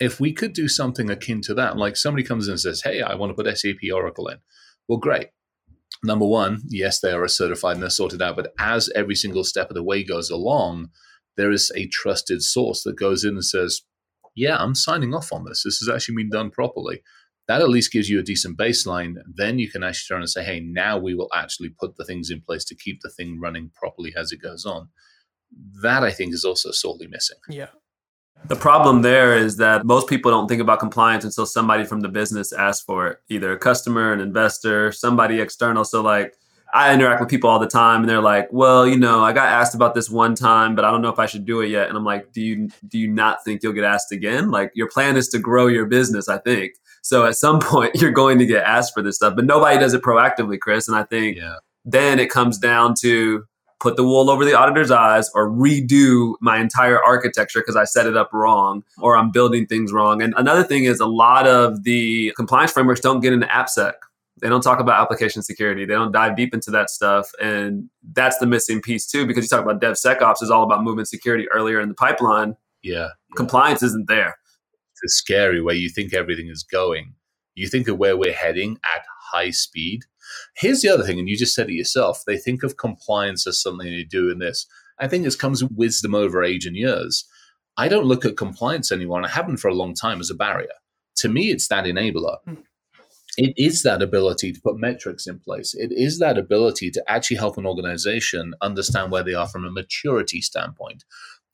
If 0.00 0.18
we 0.18 0.32
could 0.32 0.54
do 0.54 0.66
something 0.66 1.10
akin 1.10 1.42
to 1.42 1.54
that, 1.54 1.76
like 1.76 1.98
somebody 1.98 2.24
comes 2.24 2.48
in 2.48 2.52
and 2.52 2.60
says, 2.60 2.80
"Hey, 2.82 3.02
I 3.02 3.14
want 3.14 3.36
to 3.36 3.42
put 3.42 3.58
SAP 3.58 3.92
Oracle 3.92 4.28
in," 4.28 4.38
well, 4.88 4.98
great 4.98 5.28
number 6.02 6.26
one, 6.26 6.62
yes, 6.68 7.00
they 7.00 7.12
are 7.12 7.26
certified 7.28 7.74
and 7.74 7.82
they're 7.82 7.90
sorted 7.90 8.22
out, 8.22 8.36
but 8.36 8.52
as 8.58 8.90
every 8.94 9.14
single 9.14 9.44
step 9.44 9.70
of 9.70 9.74
the 9.74 9.82
way 9.82 10.02
goes 10.02 10.30
along, 10.30 10.88
there 11.36 11.50
is 11.50 11.70
a 11.74 11.86
trusted 11.88 12.42
source 12.42 12.82
that 12.82 12.98
goes 12.98 13.24
in 13.24 13.34
and 13.34 13.44
says, 13.44 13.82
yeah, 14.34 14.56
I'm 14.56 14.74
signing 14.74 15.14
off 15.14 15.32
on 15.32 15.44
this. 15.44 15.62
This 15.64 15.78
has 15.78 15.88
actually 15.88 16.16
been 16.16 16.30
done 16.30 16.50
properly. 16.50 17.02
That 17.48 17.60
at 17.60 17.68
least 17.68 17.92
gives 17.92 18.08
you 18.08 18.18
a 18.18 18.22
decent 18.22 18.56
baseline. 18.56 19.16
Then 19.26 19.58
you 19.58 19.70
can 19.70 19.82
actually 19.82 20.14
turn 20.14 20.22
and 20.22 20.30
say, 20.30 20.44
hey, 20.44 20.60
now 20.60 20.96
we 20.98 21.14
will 21.14 21.28
actually 21.34 21.70
put 21.70 21.96
the 21.96 22.04
things 22.04 22.30
in 22.30 22.40
place 22.40 22.64
to 22.66 22.76
keep 22.76 23.00
the 23.02 23.10
thing 23.10 23.40
running 23.40 23.70
properly 23.74 24.12
as 24.16 24.32
it 24.32 24.40
goes 24.40 24.64
on. 24.64 24.88
That 25.82 26.02
I 26.02 26.12
think 26.12 26.32
is 26.32 26.44
also 26.44 26.70
sorely 26.70 27.08
missing. 27.08 27.38
Yeah. 27.48 27.68
The 28.48 28.56
problem 28.56 29.02
there 29.02 29.36
is 29.36 29.56
that 29.56 29.86
most 29.86 30.08
people 30.08 30.30
don't 30.30 30.48
think 30.48 30.60
about 30.60 30.80
compliance 30.80 31.24
until 31.24 31.46
somebody 31.46 31.84
from 31.84 32.00
the 32.00 32.08
business 32.08 32.52
asks 32.52 32.84
for 32.84 33.06
it, 33.06 33.18
either 33.28 33.52
a 33.52 33.58
customer, 33.58 34.12
an 34.12 34.20
investor, 34.20 34.92
somebody 34.92 35.40
external. 35.40 35.84
So, 35.84 36.02
like, 36.02 36.34
I 36.74 36.94
interact 36.94 37.20
with 37.20 37.28
people 37.28 37.50
all 37.50 37.58
the 37.58 37.66
time 37.66 38.00
and 38.00 38.08
they're 38.08 38.22
like, 38.22 38.48
"Well, 38.50 38.86
you 38.86 38.96
know, 38.96 39.22
I 39.22 39.32
got 39.32 39.48
asked 39.48 39.74
about 39.74 39.94
this 39.94 40.08
one 40.08 40.34
time, 40.34 40.74
but 40.74 40.84
I 40.84 40.90
don't 40.90 41.02
know 41.02 41.10
if 41.10 41.18
I 41.18 41.26
should 41.26 41.44
do 41.44 41.60
it 41.60 41.68
yet." 41.68 41.88
And 41.88 41.96
I'm 41.96 42.04
like, 42.04 42.32
"Do 42.32 42.40
you 42.40 42.68
do 42.88 42.98
you 42.98 43.08
not 43.08 43.44
think 43.44 43.62
you'll 43.62 43.74
get 43.74 43.84
asked 43.84 44.10
again? 44.10 44.50
Like 44.50 44.72
your 44.74 44.88
plan 44.88 45.16
is 45.16 45.28
to 45.30 45.38
grow 45.38 45.66
your 45.66 45.84
business, 45.86 46.28
I 46.28 46.38
think. 46.38 46.72
So 47.02 47.26
at 47.26 47.36
some 47.36 47.60
point 47.60 47.96
you're 47.96 48.10
going 48.10 48.38
to 48.38 48.46
get 48.46 48.64
asked 48.64 48.94
for 48.94 49.02
this 49.02 49.16
stuff, 49.16 49.36
but 49.36 49.44
nobody 49.44 49.78
does 49.78 49.92
it 49.92 50.02
proactively, 50.02 50.58
Chris, 50.58 50.88
and 50.88 50.96
I 50.96 51.04
think 51.04 51.36
yeah. 51.36 51.56
then 51.84 52.18
it 52.18 52.30
comes 52.30 52.58
down 52.58 52.94
to 53.00 53.44
put 53.82 53.96
the 53.96 54.04
wool 54.04 54.30
over 54.30 54.44
the 54.44 54.54
auditor's 54.54 54.92
eyes 54.92 55.28
or 55.34 55.50
redo 55.50 56.34
my 56.40 56.60
entire 56.60 57.02
architecture 57.02 57.60
because 57.60 57.74
I 57.74 57.82
set 57.82 58.06
it 58.06 58.16
up 58.16 58.32
wrong 58.32 58.84
or 58.98 59.16
I'm 59.16 59.32
building 59.32 59.66
things 59.66 59.92
wrong. 59.92 60.22
And 60.22 60.32
another 60.36 60.62
thing 60.62 60.84
is 60.84 61.00
a 61.00 61.06
lot 61.06 61.48
of 61.48 61.82
the 61.82 62.32
compliance 62.36 62.70
frameworks 62.70 63.00
don't 63.00 63.20
get 63.20 63.32
into 63.32 63.46
AppSec. 63.46 63.94
They 64.40 64.48
don't 64.48 64.62
talk 64.62 64.78
about 64.78 65.00
application 65.00 65.42
security. 65.42 65.84
They 65.84 65.94
don't 65.94 66.12
dive 66.12 66.36
deep 66.36 66.54
into 66.54 66.70
that 66.70 66.90
stuff. 66.90 67.30
And 67.40 67.90
that's 68.12 68.38
the 68.38 68.46
missing 68.46 68.80
piece 68.80 69.04
too, 69.06 69.26
because 69.26 69.44
you 69.44 69.48
talk 69.48 69.64
about 69.64 69.80
DevSecOps 69.80 70.42
is 70.42 70.50
all 70.50 70.62
about 70.62 70.84
moving 70.84 71.04
security 71.04 71.48
earlier 71.52 71.80
in 71.80 71.88
the 71.88 71.94
pipeline. 71.94 72.56
Yeah. 72.82 73.08
Compliance 73.36 73.82
isn't 73.82 74.06
there. 74.06 74.36
It's 75.02 75.14
scary 75.14 75.60
where 75.60 75.74
you 75.74 75.88
think 75.88 76.14
everything 76.14 76.46
is 76.48 76.62
going. 76.62 77.14
You 77.56 77.66
think 77.66 77.88
of 77.88 77.98
where 77.98 78.16
we're 78.16 78.32
heading 78.32 78.78
at 78.84 79.04
high 79.32 79.50
speed 79.50 80.02
Here's 80.56 80.82
the 80.82 80.88
other 80.88 81.04
thing, 81.04 81.18
and 81.18 81.28
you 81.28 81.36
just 81.36 81.54
said 81.54 81.68
it 81.68 81.74
yourself. 81.74 82.22
They 82.26 82.38
think 82.38 82.62
of 82.62 82.76
compliance 82.76 83.46
as 83.46 83.60
something 83.60 83.86
they 83.86 84.04
do 84.04 84.30
in 84.30 84.38
this. 84.38 84.66
I 84.98 85.08
think 85.08 85.24
this 85.24 85.36
comes 85.36 85.62
with 85.62 85.72
wisdom 85.74 86.14
over 86.14 86.42
age 86.42 86.66
and 86.66 86.76
years. 86.76 87.24
I 87.76 87.88
don't 87.88 88.06
look 88.06 88.24
at 88.24 88.36
compliance 88.36 88.92
anymore, 88.92 89.18
and 89.18 89.26
I 89.26 89.30
haven't 89.30 89.56
for 89.58 89.68
a 89.68 89.74
long 89.74 89.94
time 89.94 90.20
as 90.20 90.30
a 90.30 90.34
barrier. 90.34 90.68
To 91.16 91.28
me, 91.28 91.50
it's 91.50 91.68
that 91.68 91.84
enabler. 91.84 92.36
Mm. 92.48 92.62
It 93.38 93.54
is 93.56 93.82
that 93.82 94.02
ability 94.02 94.52
to 94.52 94.60
put 94.60 94.78
metrics 94.78 95.26
in 95.26 95.38
place. 95.38 95.74
It 95.74 95.90
is 95.90 96.18
that 96.18 96.36
ability 96.36 96.90
to 96.90 97.02
actually 97.08 97.38
help 97.38 97.56
an 97.56 97.64
organization 97.64 98.52
understand 98.60 99.10
where 99.10 99.24
they 99.24 99.32
are 99.32 99.48
from 99.48 99.64
a 99.64 99.70
maturity 99.70 100.42
standpoint, 100.42 101.04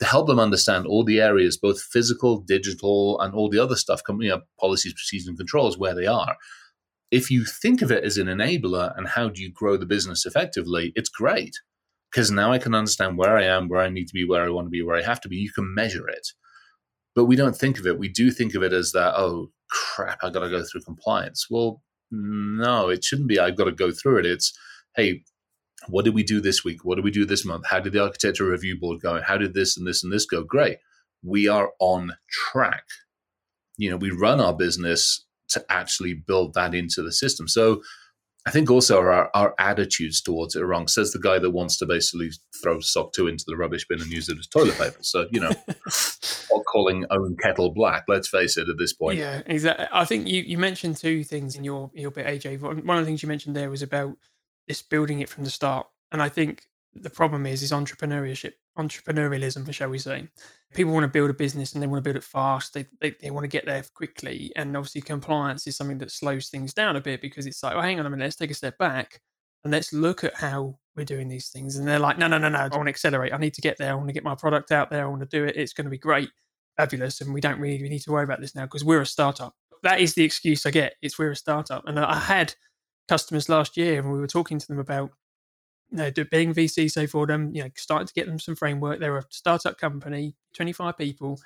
to 0.01 0.07
help 0.07 0.27
them 0.27 0.41
understand 0.41 0.87
all 0.87 1.05
the 1.05 1.21
areas, 1.21 1.57
both 1.57 1.81
physical, 1.81 2.41
digital, 2.41 3.21
and 3.21 3.33
all 3.33 3.49
the 3.49 3.61
other 3.61 3.77
stuff, 3.77 4.03
you 4.09 4.29
know, 4.29 4.41
policies, 4.59 4.93
procedures, 4.93 5.29
and 5.29 5.39
controls, 5.39 5.79
where 5.79 5.95
they 5.95 6.07
are 6.07 6.37
if 7.11 7.31
you 7.31 7.45
think 7.45 7.83
of 7.83 7.91
it 7.91 8.05
as 8.05 8.19
an 8.19 8.27
enabler 8.27 8.97
and 8.97 9.09
how 9.09 9.29
do 9.29 9.43
you 9.43 9.51
grow 9.51 9.77
the 9.77 9.87
business 9.87 10.27
effectively, 10.27 10.93
it's 10.95 11.09
great 11.09 11.55
because 12.11 12.31
now 12.31 12.53
I 12.53 12.59
can 12.59 12.75
understand 12.75 13.19
where 13.19 13.37
I 13.37 13.45
am, 13.45 13.69
where 13.69 13.81
I 13.81 13.89
need 13.89 14.09
to 14.09 14.15
be, 14.15 14.25
where 14.25 14.45
I 14.45 14.49
want 14.49 14.67
to 14.67 14.71
be, 14.71 14.83
where 14.83 14.97
I 14.97 15.03
have 15.03 15.21
to 15.23 15.29
be. 15.29 15.37
You 15.37 15.53
can 15.53 15.75
measure 15.75 16.09
it. 16.09 16.29
But 17.15 17.25
we 17.25 17.37
don't 17.37 17.57
think 17.57 17.79
of 17.79 17.87
it. 17.87 17.99
We 17.99 18.09
do 18.09 18.31
think 18.31 18.55
of 18.55 18.63
it 18.63 18.73
as 18.73 18.93
that, 18.93 19.15
oh, 19.17 19.51
crap, 19.71 20.19
I 20.23 20.31
got 20.31 20.41
to 20.41 20.51
go 20.51 20.63
through 20.63 20.83
compliance. 20.83 21.47
Well, 21.51 21.83
no, 22.11 22.89
it 22.89 23.05
shouldn't 23.05 23.29
be, 23.29 23.39
I've 23.39 23.57
got 23.57 23.65
to 23.65 23.73
go 23.73 23.91
through 23.91 24.21
it. 24.21 24.27
It's, 24.27 24.57
hey, 24.97 25.23
what 25.89 26.05
did 26.05 26.15
we 26.15 26.23
do 26.23 26.41
this 26.41 26.65
week? 26.65 26.85
What 26.85 26.97
did 26.97 27.05
we 27.05 27.11
do 27.11 27.25
this 27.25 27.45
month? 27.45 27.67
How 27.67 27.81
did 27.81 27.93
the 27.93 28.03
architecture 28.03 28.49
review 28.49 28.79
board 28.79 29.01
go? 29.01 29.21
How 29.21 29.37
did 29.37 29.55
this 29.55 29.77
and 29.77 29.87
this 29.87 30.03
and 30.03 30.13
this 30.13 30.27
go? 30.27 30.43
Great. 30.43 30.79
We 31.23 31.49
are 31.49 31.71
on 31.81 32.13
track. 32.31 32.85
You 33.77 33.91
know, 33.91 33.97
we 33.97 34.11
run 34.11 34.41
our 34.41 34.55
business 34.55 35.25
to 35.51 35.65
actually 35.69 36.15
build 36.15 36.55
that 36.55 36.75
into 36.75 37.03
the 37.03 37.13
system. 37.13 37.49
So 37.49 37.83
I 38.47 38.51
think 38.51 38.71
also 38.71 38.99
our, 38.99 39.31
our 39.35 39.55
attitudes 39.59 40.23
towards 40.23 40.57
it 40.57 40.63
are 40.63 40.67
wrong. 40.67 40.89
Says 40.89 41.13
the 41.13 41.19
guy 41.19 41.39
that 41.39 41.51
wants 41.51 41.77
to 41.79 41.87
basically 41.87 42.31
throw 42.63 42.81
SOC 42.81 43.13
2 43.13 43.29
into 43.29 43.45
the 43.47 43.57
rubbish 43.57 43.87
bin 43.87 44.01
and 44.01 44.11
use 44.11 44.29
it 44.31 44.39
as 44.39 44.47
toilet 44.47 44.79
paper. 44.79 45.03
So, 45.03 45.27
you 45.31 45.41
know, 45.41 45.51
or 46.51 46.63
calling 46.65 47.05
own 47.11 47.37
kettle 47.37 47.75
black, 47.75 48.05
let's 48.09 48.29
face 48.29 48.57
it 48.57 48.69
at 48.69 48.79
this 48.79 48.95
point. 48.95 49.19
Yeah, 49.19 49.43
exactly. 49.45 49.87
I 49.93 50.07
think 50.07 50.29
you, 50.29 50.43
you 50.43 50.57
mentioned 50.57 50.97
two 50.97 51.25
things 51.25 51.57
in 51.57 51.65
your, 51.65 51.91
your 51.93 52.11
bit, 52.11 52.27
AJ. 52.27 52.61
One 52.61 52.99
of 52.99 53.05
the 53.05 53.07
things 53.07 53.23
you 53.23 53.29
mentioned 53.29 53.55
there 53.55 53.71
was 53.71 53.83
about 53.83 54.17
this 54.67 54.81
building 54.81 55.21
it 55.21 55.29
from 55.29 55.45
the 55.45 55.51
start. 55.51 55.87
And 56.11 56.23
I 56.23 56.31
think 56.31 56.69
the 56.95 57.11
problem 57.11 57.47
is 57.47 57.63
is 57.63 57.73
entrepreneurship 57.73 58.53
entrepreneurialism 58.79 59.71
shall 59.73 59.89
we 59.89 59.99
say. 59.99 60.29
People 60.75 60.93
want 60.93 61.05
to 61.05 61.09
build 61.09 61.31
a 61.31 61.35
business 61.35 61.73
and 61.73 61.83
they 61.83 61.87
want 61.87 61.99
to 61.99 62.09
build 62.09 62.17
it 62.17 62.25
fast 62.25 62.75
they, 62.75 62.87
they, 63.01 63.15
they 63.21 63.31
want 63.31 63.45
to 63.45 63.49
get 63.49 63.67
there 63.67 63.85
quickly 63.95 64.53
and 64.57 64.77
obviously 64.77 65.01
compliance 65.01 65.67
is 65.67 65.77
something 65.77 65.99
that 65.99 66.11
slows 66.11 66.49
things 66.49 66.75
down 66.75 66.97
a 66.97 67.01
bit 67.01 67.21
because 67.21 67.47
it's 67.47 67.63
like 67.63 67.75
oh 67.75 67.81
hang 67.81 67.99
on 67.99 68.07
a 68.07 68.11
minute 68.11 68.25
let's 68.25 68.37
take 68.37 68.51
a 68.51 68.55
step 68.55 68.77
back 68.79 69.21
and 69.65 69.73
let's 69.73 69.93
look 69.93 70.25
at 70.25 70.35
how 70.35 70.79
we're 70.97 71.05
doing 71.05 71.29
these 71.29 71.49
things. 71.49 71.77
And 71.77 71.87
they're 71.87 71.99
like 71.99 72.19
no 72.19 72.27
no 72.27 72.39
no 72.39 72.49
no 72.49 72.59
i 72.59 72.69
want 72.69 72.87
to 72.87 72.91
accelerate. 72.91 73.33
I 73.33 73.39
need 73.39 73.55
to 73.55 73.61
get 73.61 73.79
there. 73.79 73.93
I 73.93 73.95
want 73.95 74.09
to 74.09 74.13
get 74.13 74.25
my 74.25 74.35
product 74.35 74.73
out 74.73 74.91
there. 74.91 75.05
I 75.05 75.09
want 75.09 75.23
to 75.23 75.27
do 75.27 75.45
it. 75.45 75.57
It's 75.57 75.73
going 75.73 75.85
to 75.85 75.91
be 75.91 75.99
great. 75.99 76.31
Fabulous. 76.77 77.21
And 77.21 77.33
we 77.33 77.41
don't 77.41 77.59
really 77.59 77.83
we 77.83 77.89
need 77.89 78.01
to 78.01 78.13
worry 78.13 78.25
about 78.25 78.41
this 78.41 78.55
now 78.55 78.63
because 78.63 78.85
we're 78.85 79.01
a 79.01 79.07
startup. 79.07 79.55
That 79.83 80.01
is 80.01 80.15
the 80.15 80.25
excuse 80.25 80.67
i 80.67 80.71
get. 80.71 80.95
It's 81.03 81.19
we're 81.19 81.31
a 81.31 81.37
startup. 81.37 81.87
And 81.87 81.99
i 81.99 82.19
had 82.19 82.55
customers 83.09 83.49
last 83.49 83.77
year 83.77 83.99
and 84.01 84.13
we 84.13 84.19
were 84.19 84.27
talking 84.27 84.59
to 84.59 84.67
them 84.67 84.79
about 84.79 85.11
you 85.91 85.99
know, 85.99 86.11
being 86.31 86.55
VC, 86.55 86.91
so 86.91 87.07
for 87.07 87.27
them, 87.27 87.55
you 87.55 87.63
know, 87.63 87.71
starting 87.77 88.07
to 88.07 88.15
get 88.15 88.27
them 88.27 88.39
some 88.39 88.57
framework. 88.57 89.01
They 89.01 89.11
were 89.11 89.19
a 89.19 89.25
startup 89.31 89.79
company, 89.79 90.37
25 90.55 90.99
people, 90.99 91.41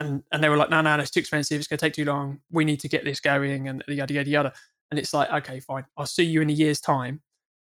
and 0.00 0.22
and 0.32 0.42
they 0.42 0.48
were 0.48 0.56
like, 0.56 0.70
no, 0.70 0.80
no, 0.80 0.96
that's 0.96 1.10
too 1.10 1.20
expensive. 1.20 1.58
It's 1.58 1.68
going 1.68 1.78
to 1.78 1.86
take 1.86 1.94
too 1.94 2.04
long. 2.04 2.40
We 2.50 2.64
need 2.64 2.80
to 2.80 2.88
get 2.88 3.04
this 3.04 3.20
going, 3.20 3.68
and 3.68 3.82
the 3.86 3.94
yada 3.94 4.14
yada 4.14 4.30
yada. 4.30 4.52
And 4.90 4.98
it's 4.98 5.12
like, 5.12 5.30
okay, 5.30 5.60
fine. 5.60 5.84
I'll 5.96 6.06
see 6.06 6.24
you 6.24 6.40
in 6.40 6.50
a 6.50 6.54
year's 6.54 6.80
time 6.80 7.20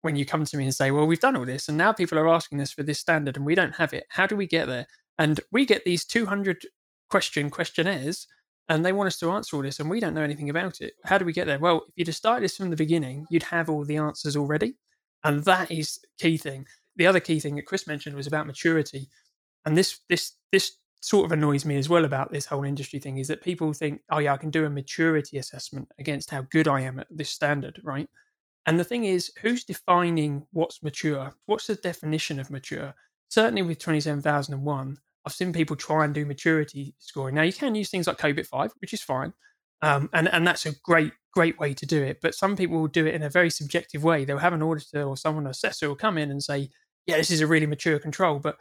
when 0.02 0.16
you 0.16 0.26
come 0.26 0.46
to 0.46 0.58
me 0.58 0.66
and 0.66 0.76
say, 0.76 0.92
well, 0.92 1.08
we've 1.08 1.20
done 1.20 1.36
all 1.36 1.46
this, 1.46 1.68
and 1.68 1.78
now 1.78 1.92
people 1.92 2.20
are 2.20 2.30
asking 2.30 2.62
us 2.62 2.72
for 2.72 2.84
this 2.84 3.00
standard, 3.00 3.38
and 3.38 3.46
we 3.46 3.56
don't 3.56 3.76
have 3.76 3.94
it. 3.94 4.06
How 4.10 4.28
do 4.28 4.36
we 4.36 4.48
get 4.48 4.68
there? 4.68 4.88
And 5.18 5.40
we 5.52 5.66
get 5.66 5.86
these 5.86 6.06
200 6.06 6.66
question 7.10 7.50
questionnaires, 7.50 8.28
and 8.68 8.86
they 8.86 8.94
want 8.94 9.08
us 9.08 9.20
to 9.20 9.32
answer 9.32 9.56
all 9.56 9.62
this, 9.62 9.80
and 9.80 9.90
we 9.90 10.00
don't 10.00 10.14
know 10.14 10.22
anything 10.22 10.50
about 10.50 10.82
it. 10.82 10.94
How 11.06 11.18
do 11.18 11.26
we 11.26 11.34
get 11.34 11.48
there? 11.48 11.60
Well, 11.60 11.84
if 11.88 11.94
you'd 11.96 12.08
have 12.08 12.16
started 12.16 12.44
this 12.44 12.58
from 12.58 12.72
the 12.72 12.76
beginning, 12.76 13.28
you'd 13.30 13.44
have 13.44 13.70
all 13.70 13.86
the 13.86 13.98
answers 13.98 14.36
already. 14.36 14.76
And 15.26 15.44
that 15.44 15.72
is 15.72 16.00
key 16.20 16.38
thing. 16.38 16.68
The 16.96 17.08
other 17.08 17.20
key 17.20 17.40
thing 17.40 17.56
that 17.56 17.66
Chris 17.66 17.88
mentioned 17.88 18.16
was 18.16 18.28
about 18.28 18.48
maturity. 18.48 19.10
And 19.66 19.76
this 19.76 20.00
this 20.08 20.34
this 20.52 20.78
sort 21.02 21.26
of 21.26 21.32
annoys 21.32 21.66
me 21.66 21.78
as 21.78 21.90
well 21.90 22.06
about 22.06 22.32
this 22.32 22.46
whole 22.46 22.64
industry 22.64 23.00
thing 23.00 23.18
is 23.18 23.28
that 23.28 23.44
people 23.44 23.74
think, 23.74 24.02
oh 24.12 24.20
yeah, 24.20 24.34
I 24.34 24.38
can 24.38 24.50
do 24.50 24.66
a 24.66 24.70
maturity 24.70 25.38
assessment 25.38 25.88
against 26.00 26.32
how 26.32 26.42
good 26.44 26.68
I 26.68 26.82
am 26.82 27.00
at 27.00 27.08
this 27.12 27.30
standard, 27.30 27.80
right? 27.84 28.08
And 28.66 28.80
the 28.80 28.84
thing 28.84 29.06
is, 29.06 29.32
who's 29.42 29.64
defining 29.64 30.48
what's 30.52 30.82
mature? 30.82 31.36
What's 31.46 31.68
the 31.68 31.76
definition 31.76 32.40
of 32.40 32.50
mature? 32.50 32.96
Certainly 33.30 33.64
with 33.64 33.80
27001, 33.80 34.98
I've 35.26 35.34
seen 35.34 35.54
people 35.54 35.76
try 35.76 36.06
and 36.06 36.14
do 36.14 36.26
maturity 36.26 36.96
scoring. 37.00 37.36
Now 37.36 37.44
you 37.44 37.54
can 37.54 37.76
use 37.76 37.90
things 37.90 38.08
like 38.08 38.18
COBIT 38.18 38.48
5, 38.48 38.74
which 38.80 38.94
is 38.94 39.02
fine. 39.02 39.34
Um, 39.82 40.10
and, 40.14 40.28
and 40.34 40.48
that's 40.48 40.66
a 40.66 40.74
great, 40.84 41.14
great 41.34 41.60
way 41.60 41.74
to 41.74 41.86
do 41.86 42.02
it. 42.02 42.20
But 42.22 42.36
some 42.36 42.56
people 42.56 42.80
will 42.80 42.88
do 42.88 43.06
it 43.06 43.16
in 43.16 43.24
a 43.24 43.30
very 43.30 43.50
subjective 43.50 44.04
way. 44.04 44.26
They'll 44.26 44.38
have 44.38 44.54
an 44.54 44.64
auditor 44.64 45.04
or 45.04 45.18
someone, 45.18 45.48
assessor 45.48 45.88
will 45.88 45.96
come 45.96 46.18
in 46.18 46.32
and 46.32 46.42
say, 46.42 46.70
yeah, 47.06 47.18
this 47.18 47.32
is 47.32 47.42
a 47.42 47.48
really 47.48 47.68
mature 47.68 48.00
control. 48.00 48.40
But 48.40 48.58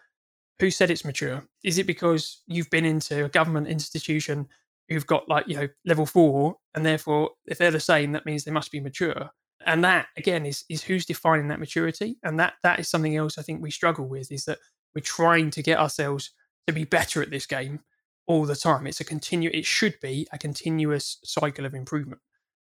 who 0.59 0.71
said 0.71 0.91
it's 0.91 1.05
mature? 1.05 1.45
Is 1.65 1.79
it 1.79 1.87
because 1.87 2.43
you've 2.47 2.71
been 2.71 2.85
into 2.85 3.25
a 3.25 3.29
government 3.29 3.69
institution 3.69 4.49
who've 4.89 5.07
got 5.07 5.29
like, 5.29 5.49
you 5.49 5.57
know, 5.57 5.69
level 5.85 6.07
four, 6.07 6.57
and 6.75 6.85
therefore 6.85 7.31
if 7.47 7.59
they're 7.59 7.71
the 7.71 7.81
same, 7.81 8.13
that 8.13 8.27
means 8.27 8.45
they 8.45 8.51
must 8.53 8.71
be 8.71 8.81
mature? 8.81 9.31
And 9.67 9.83
that 9.83 10.09
again 10.19 10.45
is 10.45 10.65
is 10.69 10.83
who's 10.83 11.07
defining 11.07 11.49
that 11.49 11.61
maturity. 11.61 12.19
And 12.23 12.39
that 12.39 12.55
that 12.63 12.79
is 12.79 12.89
something 12.89 13.17
else 13.17 13.39
I 13.39 13.43
think 13.43 13.63
we 13.63 13.71
struggle 13.71 14.07
with 14.07 14.31
is 14.31 14.45
that 14.45 14.59
we're 14.95 15.01
trying 15.01 15.51
to 15.53 15.63
get 15.63 15.79
ourselves 15.79 16.33
to 16.67 16.73
be 16.73 16.85
better 16.85 17.23
at 17.23 17.31
this 17.31 17.47
game 17.47 17.81
all 18.27 18.45
the 18.47 18.57
time. 18.57 18.87
It's 18.87 19.01
a 19.01 19.05
continue 19.05 19.51
it 19.53 19.67
should 19.67 19.99
be 20.01 20.27
a 20.33 20.39
continuous 20.39 21.19
cycle 21.25 21.67
of 21.67 21.75
improvement. 21.75 22.21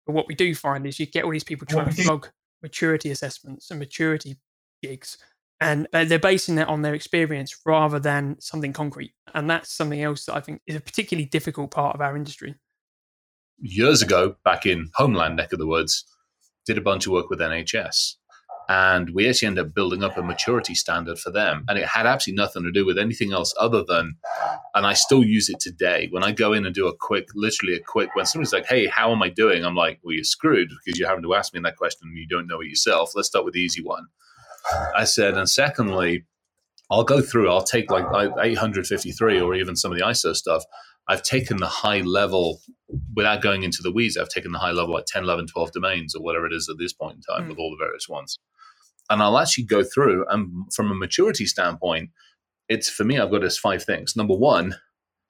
But 0.05 0.13
what 0.13 0.27
we 0.27 0.35
do 0.35 0.55
find 0.55 0.85
is 0.87 0.99
you 0.99 1.05
get 1.05 1.23
all 1.23 1.31
these 1.31 1.43
people 1.43 1.67
trying 1.67 1.89
to 1.89 2.03
flog 2.03 2.29
maturity 2.61 3.11
assessments 3.11 3.69
and 3.69 3.79
maturity 3.79 4.37
gigs 4.81 5.17
and 5.61 5.87
they're 5.91 6.19
basing 6.19 6.55
that 6.55 6.67
on 6.67 6.81
their 6.81 6.93
experience 6.93 7.55
rather 7.65 7.99
than 7.99 8.39
something 8.39 8.73
concrete 8.73 9.13
and 9.33 9.49
that's 9.49 9.71
something 9.71 10.01
else 10.01 10.25
that 10.25 10.35
i 10.35 10.39
think 10.39 10.61
is 10.67 10.75
a 10.75 10.81
particularly 10.81 11.25
difficult 11.25 11.71
part 11.71 11.95
of 11.95 12.01
our 12.01 12.15
industry 12.15 12.55
years 13.57 14.01
ago 14.01 14.35
back 14.43 14.65
in 14.65 14.89
homeland 14.95 15.35
neck 15.35 15.51
of 15.51 15.59
the 15.59 15.67
woods 15.67 16.05
did 16.65 16.77
a 16.77 16.81
bunch 16.81 17.05
of 17.05 17.13
work 17.13 17.29
with 17.29 17.39
nhs 17.39 18.15
and 18.69 19.09
we 19.09 19.27
actually 19.27 19.47
ended 19.47 19.65
up 19.65 19.73
building 19.73 20.03
up 20.03 20.17
a 20.17 20.21
maturity 20.21 20.73
standard 20.75 21.19
for 21.19 21.31
them 21.31 21.65
and 21.67 21.77
it 21.77 21.85
had 21.85 22.05
absolutely 22.05 22.41
nothing 22.41 22.63
to 22.63 22.71
do 22.71 22.85
with 22.85 22.97
anything 22.97 23.33
else 23.33 23.53
other 23.59 23.83
than 23.83 24.15
and 24.75 24.85
i 24.85 24.93
still 24.93 25.23
use 25.23 25.49
it 25.49 25.59
today 25.59 26.07
when 26.11 26.23
i 26.23 26.31
go 26.31 26.53
in 26.53 26.65
and 26.65 26.75
do 26.75 26.87
a 26.87 26.95
quick 26.95 27.27
literally 27.35 27.73
a 27.73 27.79
quick 27.79 28.15
when 28.15 28.25
somebody's 28.25 28.53
like 28.53 28.67
hey 28.67 28.85
how 28.87 29.11
am 29.11 29.21
i 29.21 29.29
doing 29.29 29.65
i'm 29.65 29.75
like 29.75 29.99
well 30.03 30.13
you're 30.13 30.23
screwed 30.23 30.69
because 30.85 30.97
you're 30.97 31.09
having 31.09 31.23
to 31.23 31.33
ask 31.33 31.53
me 31.53 31.59
that 31.59 31.75
question 31.75 32.07
and 32.07 32.17
you 32.17 32.27
don't 32.27 32.47
know 32.47 32.61
it 32.61 32.67
yourself 32.67 33.11
let's 33.15 33.27
start 33.27 33.43
with 33.43 33.53
the 33.53 33.59
easy 33.59 33.83
one 33.83 34.05
I 34.95 35.05
said, 35.05 35.37
and 35.37 35.49
secondly, 35.49 36.25
I'll 36.91 37.03
go 37.03 37.21
through, 37.21 37.49
I'll 37.49 37.63
take 37.63 37.91
like 37.91 38.05
853 38.13 39.39
or 39.39 39.55
even 39.55 39.75
some 39.75 39.91
of 39.91 39.97
the 39.97 40.03
ISO 40.03 40.35
stuff. 40.35 40.63
I've 41.07 41.23
taken 41.23 41.57
the 41.57 41.67
high 41.67 42.01
level 42.01 42.61
without 43.15 43.41
going 43.41 43.63
into 43.63 43.81
the 43.81 43.91
weeds. 43.91 44.17
I've 44.17 44.29
taken 44.29 44.51
the 44.51 44.59
high 44.59 44.71
level 44.71 44.93
like 44.93 45.05
10, 45.05 45.23
11, 45.23 45.47
12 45.47 45.71
domains 45.71 46.15
or 46.15 46.21
whatever 46.21 46.45
it 46.45 46.53
is 46.53 46.69
at 46.69 46.77
this 46.77 46.93
point 46.93 47.17
in 47.17 47.21
time 47.21 47.45
mm. 47.45 47.49
with 47.49 47.57
all 47.57 47.71
the 47.71 47.83
various 47.83 48.07
ones. 48.07 48.37
And 49.09 49.21
I'll 49.21 49.39
actually 49.39 49.65
go 49.65 49.83
through, 49.83 50.25
and 50.29 50.71
from 50.73 50.91
a 50.91 50.95
maturity 50.95 51.45
standpoint, 51.45 52.11
it's 52.67 52.89
for 52.89 53.03
me, 53.03 53.17
I've 53.17 53.31
got 53.31 53.41
this 53.41 53.57
five 53.57 53.83
things. 53.83 54.15
Number 54.15 54.35
one, 54.35 54.75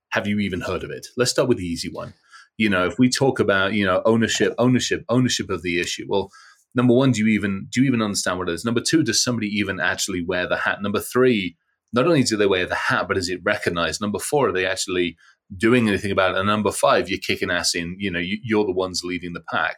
have 0.09 0.27
you 0.27 0.39
even 0.39 0.61
heard 0.61 0.83
of 0.83 0.91
it? 0.91 1.07
Let's 1.15 1.31
start 1.31 1.47
with 1.47 1.59
the 1.59 1.65
easy 1.65 1.89
one. 1.89 2.13
You 2.57 2.69
know, 2.69 2.85
if 2.85 2.99
we 2.99 3.09
talk 3.09 3.39
about, 3.39 3.73
you 3.73 3.85
know, 3.85 4.01
ownership, 4.05 4.53
ownership, 4.57 5.05
ownership 5.07 5.49
of 5.49 5.61
the 5.61 5.79
issue, 5.79 6.05
well, 6.09 6.29
number 6.75 6.93
one, 6.93 7.11
do 7.11 7.21
you 7.21 7.27
even 7.27 7.67
do 7.69 7.81
you 7.81 7.87
even 7.87 8.01
understand 8.01 8.37
what 8.37 8.49
it 8.49 8.53
is? 8.53 8.65
Number 8.65 8.81
two, 8.81 9.01
does 9.01 9.23
somebody 9.23 9.47
even 9.47 9.79
actually 9.79 10.23
wear 10.23 10.45
the 10.45 10.57
hat? 10.57 10.81
Number 10.81 10.99
three, 10.99 11.55
not 11.93 12.05
only 12.05 12.23
do 12.23 12.35
they 12.35 12.47
wear 12.47 12.65
the 12.65 12.75
hat, 12.75 13.07
but 13.07 13.17
is 13.17 13.29
it 13.29 13.39
recognized? 13.43 14.01
Number 14.01 14.19
four, 14.19 14.49
are 14.49 14.51
they 14.51 14.65
actually 14.65 15.15
doing 15.55 15.87
anything 15.87 16.11
about 16.11 16.35
it? 16.35 16.37
And 16.37 16.47
number 16.47 16.71
five, 16.71 17.09
you're 17.09 17.19
kicking 17.19 17.49
ass 17.49 17.73
in. 17.73 17.95
You 17.97 18.11
know, 18.11 18.19
you, 18.19 18.59
are 18.59 18.65
the 18.65 18.71
ones 18.71 19.03
leading 19.03 19.33
the 19.33 19.43
pack. 19.51 19.77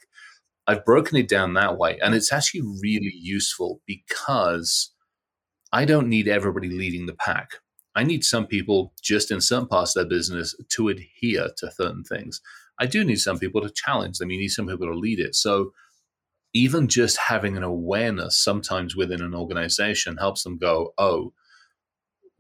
I've 0.68 0.86
broken 0.86 1.18
it 1.18 1.28
down 1.28 1.54
that 1.54 1.78
way, 1.78 2.00
and 2.02 2.14
it's 2.14 2.32
actually 2.32 2.62
really 2.82 3.14
useful 3.14 3.82
because 3.86 4.92
I 5.74 5.86
don't 5.86 6.10
need 6.10 6.28
everybody 6.28 6.70
leading 6.70 7.06
the 7.06 7.16
pack. 7.16 7.52
I 7.96 8.04
need 8.04 8.24
some 8.24 8.48
people 8.48 8.94
just 9.02 9.32
in 9.32 9.42
some 9.42 9.68
parts 9.68 9.96
of 9.96 10.02
their 10.02 10.18
business 10.18 10.56
to 10.76 10.90
adhere 10.90 11.50
to 11.58 11.72
certain 11.72 12.04
things. 12.04 12.42
I 12.80 12.86
do 12.86 13.04
need 13.04 13.20
some 13.20 13.38
people 13.38 13.62
to 13.62 13.70
challenge 13.70 14.18
them. 14.18 14.32
You 14.32 14.40
need 14.40 14.50
some 14.50 14.68
people 14.68 14.88
to 14.88 14.98
lead 14.98 15.20
it. 15.20 15.36
So 15.36 15.72
even 16.54 16.88
just 16.88 17.18
having 17.18 17.58
an 17.58 17.64
awareness 17.64 18.38
sometimes 18.38 18.96
within 18.96 19.22
an 19.22 19.34
organization 19.34 20.18
helps 20.18 20.44
them 20.44 20.58
go, 20.58 20.94
oh, 20.98 21.34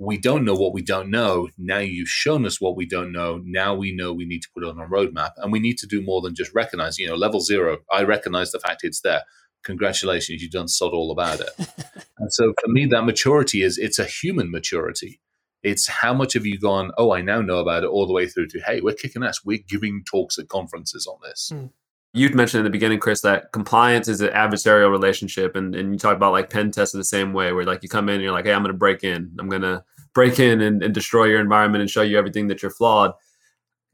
we 0.01 0.17
don't 0.17 0.43
know 0.43 0.55
what 0.55 0.73
we 0.73 0.81
don't 0.81 1.11
know. 1.11 1.49
Now 1.59 1.77
you've 1.77 2.09
shown 2.09 2.43
us 2.47 2.59
what 2.59 2.75
we 2.75 2.87
don't 2.87 3.11
know. 3.11 3.39
Now 3.45 3.75
we 3.75 3.95
know 3.95 4.11
we 4.11 4.25
need 4.25 4.41
to 4.41 4.49
put 4.51 4.63
it 4.63 4.69
on 4.69 4.79
a 4.79 4.87
roadmap. 4.87 5.33
And 5.37 5.51
we 5.51 5.59
need 5.59 5.77
to 5.77 5.85
do 5.85 6.01
more 6.01 6.21
than 6.21 6.33
just 6.33 6.55
recognize, 6.55 6.97
you 6.97 7.07
know, 7.07 7.15
level 7.15 7.39
zero. 7.39 7.77
I 7.91 8.01
recognize 8.01 8.51
the 8.51 8.59
fact 8.59 8.83
it's 8.83 9.01
there. 9.01 9.21
Congratulations, 9.63 10.41
you've 10.41 10.51
done 10.51 10.67
sod 10.67 10.93
all 10.93 11.11
about 11.11 11.39
it. 11.39 11.49
and 12.17 12.33
so 12.33 12.51
for 12.59 12.67
me, 12.67 12.87
that 12.87 13.03
maturity 13.03 13.61
is 13.61 13.77
it's 13.77 13.99
a 13.99 14.05
human 14.05 14.49
maturity. 14.49 15.21
It's 15.61 15.87
how 15.87 16.15
much 16.15 16.33
have 16.33 16.47
you 16.47 16.57
gone, 16.57 16.89
oh, 16.97 17.13
I 17.13 17.21
now 17.21 17.41
know 17.41 17.59
about 17.59 17.83
it, 17.83 17.87
all 17.87 18.07
the 18.07 18.13
way 18.13 18.25
through 18.25 18.47
to, 18.47 18.59
hey, 18.61 18.81
we're 18.81 18.95
kicking 18.95 19.23
ass. 19.23 19.41
We're 19.45 19.59
giving 19.67 20.03
talks 20.03 20.39
at 20.39 20.47
conferences 20.47 21.05
on 21.05 21.19
this. 21.23 21.51
Mm 21.53 21.69
you'd 22.13 22.35
mentioned 22.35 22.59
in 22.59 22.63
the 22.65 22.71
beginning, 22.71 22.99
Chris, 22.99 23.21
that 23.21 23.51
compliance 23.51 24.07
is 24.07 24.21
an 24.21 24.29
adversarial 24.29 24.89
relationship, 24.89 25.55
and, 25.55 25.75
and 25.75 25.93
you 25.93 25.99
talk 25.99 26.15
about 26.15 26.31
like 26.31 26.49
pen 26.49 26.71
tests 26.71 26.93
the 26.93 27.03
same 27.03 27.33
way, 27.33 27.53
where 27.53 27.65
like 27.65 27.83
you 27.83 27.89
come 27.89 28.09
in 28.09 28.15
and 28.15 28.23
you're 28.23 28.33
like, 28.33 28.45
hey, 28.45 28.53
I'm 28.53 28.61
going 28.61 28.73
to 28.73 28.77
break 28.77 29.03
in, 29.03 29.35
I'm 29.39 29.49
going 29.49 29.61
to 29.61 29.83
break 30.13 30.39
in 30.39 30.61
and, 30.61 30.83
and 30.83 30.93
destroy 30.93 31.25
your 31.25 31.39
environment 31.39 31.81
and 31.81 31.89
show 31.89 32.01
you 32.01 32.17
everything 32.17 32.47
that 32.47 32.61
you're 32.61 32.71
flawed. 32.71 33.13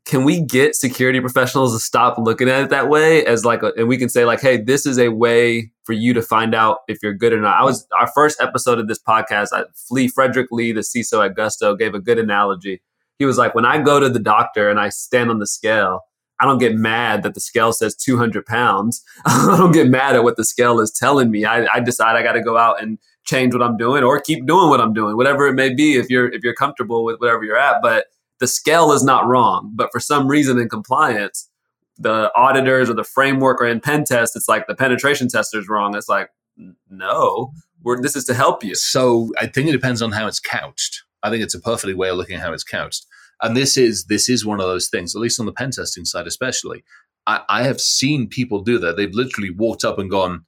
Can 0.05 0.23
we 0.23 0.39
get 0.39 0.75
security 0.75 1.19
professionals 1.19 1.73
to 1.73 1.79
stop 1.79 2.17
looking 2.17 2.47
at 2.47 2.63
it 2.63 2.69
that 2.69 2.87
way 2.87 3.25
as 3.25 3.43
like, 3.43 3.61
a, 3.61 3.73
and 3.77 3.89
we 3.89 3.97
can 3.97 4.07
say 4.07 4.23
like, 4.23 4.39
hey, 4.39 4.57
this 4.57 4.85
is 4.85 4.97
a 4.97 5.09
way 5.09 5.71
for 5.83 5.93
you 5.93 6.13
to 6.13 6.21
find 6.21 6.55
out 6.55 6.79
if 6.87 6.99
you're 7.03 7.13
good 7.13 7.33
or 7.33 7.41
not. 7.41 7.59
I 7.59 7.63
was 7.63 7.85
our 7.99 8.07
first 8.07 8.41
episode 8.41 8.79
of 8.79 8.87
this 8.87 8.99
podcast. 8.99 9.49
I, 9.51 9.63
Flee 9.75 10.07
Frederick 10.07 10.47
Lee, 10.49 10.71
the 10.71 10.81
CISO 10.81 11.25
at 11.25 11.35
Gusto, 11.35 11.75
gave 11.75 11.93
a 11.93 11.99
good 11.99 12.19
analogy. 12.19 12.81
He 13.19 13.25
was 13.25 13.37
like, 13.37 13.53
when 13.53 13.65
I 13.65 13.81
go 13.81 13.99
to 13.99 14.09
the 14.09 14.19
doctor 14.19 14.69
and 14.69 14.79
I 14.79 14.89
stand 14.89 15.29
on 15.29 15.39
the 15.39 15.47
scale 15.47 16.03
I 16.39 16.45
don't 16.45 16.59
get 16.59 16.75
mad 16.75 17.23
that 17.23 17.33
the 17.33 17.39
scale 17.39 17.73
says 17.73 17.95
200 17.95 18.45
pounds. 18.45 19.03
I 19.25 19.55
don't 19.57 19.71
get 19.71 19.87
mad 19.89 20.15
at 20.15 20.23
what 20.23 20.37
the 20.37 20.45
scale 20.45 20.79
is 20.79 20.91
telling 20.91 21.31
me. 21.31 21.45
I, 21.45 21.65
I 21.73 21.79
decide 21.79 22.15
I 22.15 22.23
got 22.23 22.33
to 22.33 22.41
go 22.41 22.57
out 22.57 22.81
and 22.81 22.99
change 23.27 23.53
what 23.53 23.61
I'm 23.63 23.77
doing 23.77 24.03
or 24.03 24.19
keep 24.19 24.45
doing 24.45 24.69
what 24.69 24.81
I'm 24.81 24.93
doing, 24.93 25.15
whatever 25.15 25.47
it 25.47 25.53
may 25.53 25.73
be. 25.73 25.95
If 25.95 26.09
you're 26.09 26.29
if 26.29 26.43
you're 26.43 26.55
comfortable 26.55 27.03
with 27.03 27.19
whatever 27.19 27.43
you're 27.43 27.57
at, 27.57 27.81
but 27.81 28.07
the 28.39 28.47
scale 28.47 28.91
is 28.91 29.03
not 29.03 29.27
wrong. 29.27 29.71
But 29.75 29.89
for 29.91 29.99
some 29.99 30.27
reason 30.27 30.59
in 30.59 30.69
compliance, 30.69 31.49
the 31.97 32.31
auditors 32.35 32.89
or 32.89 32.93
the 32.93 33.03
framework 33.03 33.61
or 33.61 33.67
in 33.67 33.79
pen 33.79 34.03
test, 34.03 34.35
it's 34.35 34.47
like 34.47 34.67
the 34.67 34.75
penetration 34.75 35.27
tester 35.27 35.59
is 35.59 35.67
wrong. 35.69 35.95
It's 35.95 36.09
like 36.09 36.29
no, 36.89 37.51
we're, 37.83 38.01
this 38.01 38.15
is 38.15 38.25
to 38.25 38.33
help 38.33 38.63
you. 38.63 38.75
So 38.75 39.31
I 39.37 39.47
think 39.47 39.69
it 39.69 39.73
depends 39.73 40.01
on 40.01 40.11
how 40.11 40.27
it's 40.27 40.39
couched. 40.39 41.03
I 41.23 41.29
think 41.29 41.43
it's 41.43 41.55
a 41.55 41.59
perfectly 41.59 41.93
way 41.93 42.09
of 42.09 42.17
looking 42.17 42.35
at 42.35 42.41
how 42.41 42.53
it's 42.53 42.63
couched. 42.63 43.05
And 43.41 43.55
this 43.55 43.77
is 43.77 44.05
this 44.05 44.29
is 44.29 44.45
one 44.45 44.59
of 44.59 44.67
those 44.67 44.89
things, 44.89 45.15
at 45.15 45.21
least 45.21 45.39
on 45.39 45.45
the 45.45 45.51
pen 45.51 45.71
testing 45.71 46.05
side, 46.05 46.27
especially. 46.27 46.83
I, 47.27 47.41
I 47.49 47.63
have 47.63 47.81
seen 47.81 48.27
people 48.27 48.61
do 48.61 48.79
that. 48.79 48.95
They've 48.95 49.13
literally 49.13 49.49
walked 49.49 49.83
up 49.83 49.99
and 49.99 50.09
gone, 50.09 50.45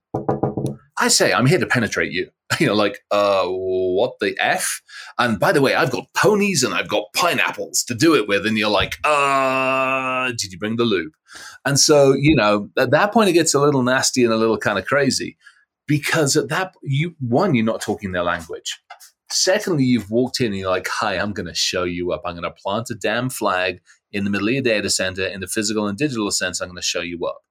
I 1.00 1.08
say, 1.08 1.34
I'm 1.34 1.46
here 1.46 1.60
to 1.60 1.68
penetrate 1.68 2.12
you. 2.12 2.30
You 2.60 2.66
know, 2.66 2.74
like, 2.74 3.00
uh, 3.12 3.46
what 3.46 4.14
the 4.20 4.36
F? 4.40 4.82
And 5.20 5.40
by 5.40 5.52
the 5.52 5.62
way, 5.62 5.76
I've 5.76 5.92
got 5.92 6.12
ponies 6.16 6.64
and 6.64 6.74
I've 6.74 6.90
got 6.90 7.06
pineapples 7.16 7.84
to 7.84 7.94
do 7.94 8.16
it 8.16 8.28
with. 8.28 8.46
And 8.46 8.58
you're 8.58 8.72
like, 8.72 8.98
uh, 9.06 10.30
did 10.30 10.52
you 10.52 10.58
bring 10.58 10.76
the 10.76 10.84
lube? 10.84 11.14
And 11.64 11.80
so, 11.80 12.14
you 12.14 12.36
know, 12.36 12.70
at 12.76 12.90
that 12.90 13.14
point, 13.14 13.30
it 13.30 13.34
gets 13.34 13.54
a 13.54 13.62
little 13.62 13.84
nasty 13.84 14.24
and 14.24 14.34
a 14.34 14.36
little 14.36 14.58
kind 14.58 14.80
of 14.80 14.86
crazy 14.86 15.38
because 15.88 16.36
at 16.36 16.50
that, 16.50 16.74
you, 16.82 17.16
one, 17.20 17.54
you're 17.54 17.64
not 17.64 17.82
talking 17.82 18.14
their 18.14 18.24
language. 18.24 18.80
Secondly, 19.30 19.84
you've 19.84 20.10
walked 20.10 20.42
in 20.42 20.48
and 20.48 20.58
you're 20.58 20.72
like, 20.72 20.88
hi, 20.88 21.18
I'm 21.18 21.34
going 21.34 21.48
to 21.48 21.54
show 21.54 21.84
you 21.84 22.12
up. 22.12 22.24
I'm 22.26 22.34
going 22.34 22.44
to 22.44 22.52
plant 22.52 22.90
a 22.90 22.96
damn 22.96 23.30
flag 23.30 23.80
in 24.12 24.24
the 24.24 24.32
middle 24.32 24.48
of 24.48 24.54
your 24.56 24.64
data 24.64 24.90
center 24.90 25.26
in 25.26 25.40
the 25.40 25.48
physical 25.48 25.88
and 25.88 25.98
digital 25.98 26.32
sense. 26.32 26.62
I'm 26.62 26.68
going 26.68 26.78
to 26.78 26.82
show 26.82 27.02
you 27.02 27.24
up. 27.28 27.42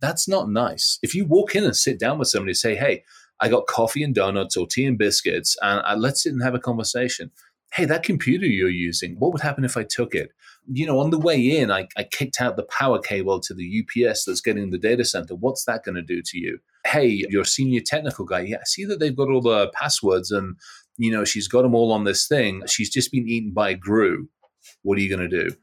That's 0.00 0.28
not 0.28 0.50
nice. 0.50 0.98
If 1.02 1.14
you 1.14 1.24
walk 1.24 1.54
in 1.54 1.64
and 1.64 1.76
sit 1.76 1.98
down 1.98 2.18
with 2.18 2.28
somebody 2.28 2.50
and 2.50 2.56
say, 2.56 2.74
hey, 2.74 3.04
I 3.40 3.48
got 3.48 3.66
coffee 3.66 4.02
and 4.02 4.14
donuts 4.14 4.56
or 4.56 4.66
tea 4.66 4.86
and 4.86 4.98
biscuits, 4.98 5.56
and 5.62 5.80
I, 5.80 5.92
uh, 5.92 5.96
let's 5.96 6.22
sit 6.22 6.32
and 6.32 6.42
have 6.42 6.54
a 6.54 6.60
conversation. 6.60 7.30
Hey, 7.72 7.84
that 7.84 8.02
computer 8.02 8.46
you're 8.46 8.68
using, 8.70 9.16
what 9.18 9.32
would 9.32 9.42
happen 9.42 9.64
if 9.64 9.76
I 9.76 9.82
took 9.82 10.14
it? 10.14 10.30
You 10.70 10.86
know, 10.86 10.98
on 11.00 11.10
the 11.10 11.18
way 11.18 11.40
in, 11.40 11.70
I, 11.70 11.88
I 11.96 12.04
kicked 12.04 12.40
out 12.40 12.56
the 12.56 12.64
power 12.64 12.98
cable 12.98 13.40
to 13.40 13.54
the 13.54 13.84
UPS 13.84 14.24
that's 14.24 14.40
getting 14.40 14.70
the 14.70 14.78
data 14.78 15.04
center. 15.04 15.34
What's 15.34 15.64
that 15.64 15.84
going 15.84 15.96
to 15.96 16.02
do 16.02 16.22
to 16.22 16.38
you? 16.38 16.58
Hey, 16.86 17.24
your 17.28 17.44
senior 17.44 17.80
technical 17.84 18.24
guy, 18.24 18.40
yeah, 18.40 18.58
I 18.58 18.64
see 18.64 18.84
that 18.84 19.00
they've 19.00 19.16
got 19.16 19.30
all 19.30 19.42
the 19.42 19.70
passwords 19.74 20.30
and 20.30 20.56
you 20.98 21.10
know, 21.10 21.24
she's 21.24 21.48
got 21.48 21.62
them 21.62 21.74
all 21.74 21.92
on 21.92 22.04
this 22.04 22.26
thing. 22.26 22.62
She's 22.66 22.90
just 22.90 23.12
been 23.12 23.28
eaten 23.28 23.52
by 23.52 23.70
a 23.70 23.74
GRU. 23.74 24.28
What 24.82 24.98
are 24.98 25.00
you 25.00 25.14
going 25.14 25.28
to 25.28 25.48
do? 25.48 25.54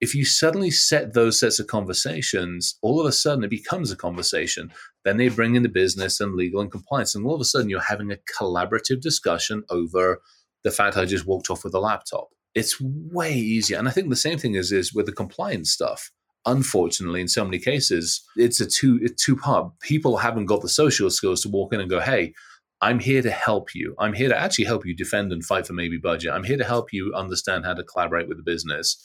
If 0.00 0.14
you 0.14 0.24
suddenly 0.24 0.70
set 0.70 1.12
those 1.12 1.38
sets 1.38 1.58
of 1.58 1.66
conversations, 1.66 2.78
all 2.82 3.00
of 3.00 3.06
a 3.06 3.12
sudden 3.12 3.44
it 3.44 3.50
becomes 3.50 3.90
a 3.90 3.96
conversation. 3.96 4.72
Then 5.04 5.18
they 5.18 5.28
bring 5.28 5.56
in 5.56 5.62
the 5.62 5.68
business 5.68 6.20
and 6.20 6.34
legal 6.34 6.60
and 6.60 6.70
compliance. 6.70 7.14
And 7.14 7.26
all 7.26 7.34
of 7.34 7.40
a 7.40 7.44
sudden 7.44 7.68
you're 7.68 7.80
having 7.80 8.10
a 8.10 8.18
collaborative 8.38 9.00
discussion 9.00 9.62
over 9.70 10.20
the 10.64 10.70
fact 10.70 10.96
I 10.96 11.04
just 11.04 11.26
walked 11.26 11.50
off 11.50 11.64
with 11.64 11.74
a 11.74 11.80
laptop. 11.80 12.28
it's 12.54 12.80
way 12.80 13.32
easier. 13.34 13.78
And 13.78 13.88
I 13.88 13.92
think 13.92 14.08
the 14.10 14.16
same 14.16 14.38
thing 14.38 14.54
is 14.56 14.72
is 14.72 14.92
with 14.94 15.06
the 15.06 15.12
compliance 15.12 15.70
stuff. 15.70 16.10
Unfortunately, 16.46 17.20
in 17.20 17.28
so 17.28 17.44
many 17.44 17.58
cases, 17.58 18.22
it's 18.36 18.60
a 18.60 18.66
two 18.66 18.98
it's 19.02 19.22
two 19.22 19.36
part. 19.36 19.72
People 19.80 20.16
haven't 20.16 20.46
got 20.46 20.62
the 20.62 20.68
social 20.68 21.10
skills 21.10 21.42
to 21.42 21.48
walk 21.48 21.72
in 21.74 21.80
and 21.80 21.90
go, 21.90 22.00
"Hey, 22.00 22.32
I'm 22.80 22.98
here 22.98 23.22
to 23.22 23.30
help 23.30 23.74
you. 23.74 23.94
I'm 23.98 24.14
here 24.14 24.28
to 24.30 24.36
actually 24.38 24.64
help 24.64 24.86
you 24.86 24.94
defend 24.96 25.32
and 25.32 25.44
fight 25.44 25.66
for 25.66 25.74
maybe 25.74 25.98
budget. 25.98 26.32
I'm 26.32 26.44
here 26.44 26.56
to 26.56 26.64
help 26.64 26.92
you 26.92 27.12
understand 27.14 27.66
how 27.66 27.74
to 27.74 27.84
collaborate 27.84 28.26
with 28.28 28.38
the 28.38 28.42
business. 28.42 28.96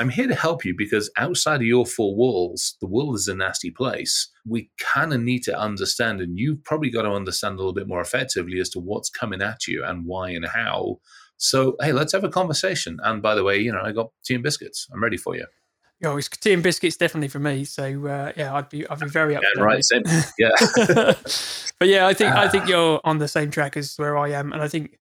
I'm 0.00 0.08
here 0.08 0.26
to 0.26 0.34
help 0.34 0.64
you 0.64 0.74
because 0.74 1.10
outside 1.18 1.56
of 1.56 1.66
your 1.66 1.84
four 1.84 2.16
walls, 2.16 2.74
the 2.80 2.86
world 2.86 3.16
is 3.16 3.28
a 3.28 3.34
nasty 3.34 3.70
place. 3.70 4.30
We 4.46 4.70
kind 4.80 5.12
of 5.12 5.20
need 5.20 5.42
to 5.42 5.58
understand, 5.58 6.22
and 6.22 6.38
you've 6.38 6.64
probably 6.64 6.88
got 6.88 7.02
to 7.02 7.12
understand 7.12 7.54
a 7.54 7.58
little 7.58 7.74
bit 7.74 7.86
more 7.86 8.00
effectively 8.00 8.60
as 8.60 8.70
to 8.70 8.80
what's 8.80 9.10
coming 9.10 9.42
at 9.42 9.66
you 9.66 9.84
and 9.84 10.06
why 10.06 10.30
and 10.30 10.46
how. 10.46 11.00
So, 11.36 11.76
hey, 11.82 11.92
let's 11.92 12.14
have 12.14 12.24
a 12.24 12.30
conversation. 12.30 12.98
And 13.04 13.20
by 13.20 13.34
the 13.34 13.44
way, 13.44 13.58
you 13.58 13.72
know, 13.72 13.82
I 13.82 13.92
got 13.92 14.10
tea 14.24 14.34
and 14.34 14.42
biscuits. 14.42 14.88
I'm 14.90 15.02
ready 15.02 15.18
for 15.18 15.36
you. 15.36 15.44
Oh, 16.02 16.16
it's 16.16 16.28
tea 16.28 16.54
and 16.54 16.62
biscuits 16.62 16.96
definitely 16.96 17.28
for 17.28 17.38
me. 17.38 17.66
So 17.66 17.84
uh, 18.06 18.32
yeah, 18.34 18.54
I'd 18.54 18.70
be 18.70 18.88
I'd 18.88 19.00
be 19.00 19.06
very 19.06 19.36
up. 19.36 19.42
Yeah, 19.54 19.62
right, 19.62 19.84
same. 19.84 20.02
Yeah. 20.38 20.48
but 21.78 21.88
yeah, 21.88 22.06
I 22.06 22.14
think 22.14 22.30
I 22.30 22.48
think 22.48 22.68
you're 22.68 23.02
on 23.04 23.18
the 23.18 23.28
same 23.28 23.50
track 23.50 23.76
as 23.76 23.96
where 23.96 24.16
I 24.16 24.30
am, 24.30 24.54
and 24.54 24.62
I 24.62 24.68
think 24.68 24.98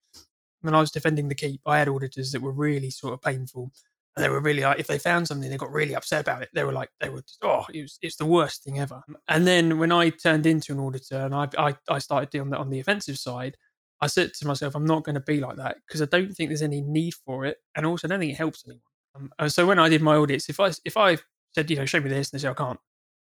when 0.59 0.75
I 0.75 0.81
was 0.81 0.91
defending 0.91 1.29
the 1.29 1.35
keep, 1.35 1.61
I 1.65 1.79
had 1.79 1.87
auditors 1.87 2.33
that 2.33 2.41
were 2.41 2.51
really 2.51 2.89
sort 2.89 3.13
of 3.13 3.21
painful. 3.21 3.71
And 4.15 4.25
they 4.25 4.29
were 4.29 4.41
really 4.41 4.63
like, 4.63 4.79
if 4.79 4.87
they 4.87 4.99
found 4.99 5.27
something, 5.27 5.49
they 5.49 5.57
got 5.57 5.71
really 5.71 5.95
upset 5.95 6.21
about 6.21 6.41
it. 6.41 6.49
They 6.53 6.63
were 6.63 6.73
like, 6.73 6.89
they 6.99 7.09
were 7.09 7.21
just, 7.21 7.37
oh, 7.43 7.65
it 7.73 7.83
was, 7.83 7.97
it's 8.01 8.17
the 8.17 8.25
worst 8.25 8.63
thing 8.63 8.79
ever. 8.79 9.01
And 9.27 9.47
then 9.47 9.79
when 9.79 9.91
I 9.91 10.09
turned 10.09 10.45
into 10.45 10.73
an 10.73 10.79
auditor 10.79 11.17
and 11.17 11.33
I, 11.33 11.47
I, 11.57 11.75
I 11.87 11.99
started 11.99 12.29
doing 12.29 12.49
that 12.49 12.59
on 12.59 12.69
the 12.69 12.79
offensive 12.79 13.17
side, 13.17 13.55
I 14.01 14.07
said 14.07 14.33
to 14.33 14.47
myself, 14.47 14.75
I'm 14.75 14.85
not 14.85 15.03
going 15.03 15.15
to 15.15 15.21
be 15.21 15.39
like 15.39 15.57
that 15.57 15.77
because 15.87 16.01
I 16.01 16.05
don't 16.05 16.33
think 16.33 16.49
there's 16.49 16.61
any 16.61 16.81
need 16.81 17.13
for 17.25 17.45
it. 17.45 17.57
And 17.75 17.85
also, 17.85 18.07
I 18.07 18.09
don't 18.09 18.19
think 18.19 18.33
it 18.33 18.37
helps 18.37 18.63
anyone. 18.65 18.81
Um, 19.15 19.31
and 19.39 19.51
so 19.51 19.65
when 19.65 19.79
I 19.79 19.89
did 19.89 20.01
my 20.01 20.15
audits, 20.15 20.49
if 20.49 20.59
I, 20.59 20.71
if 20.85 20.97
I 20.97 21.17
said, 21.53 21.69
you 21.69 21.77
know, 21.77 21.85
show 21.85 21.99
me 21.99 22.09
this, 22.09 22.31
and 22.31 22.39
they 22.39 22.43
say, 22.43 22.49
I 22.49 22.53
can't, 22.53 22.79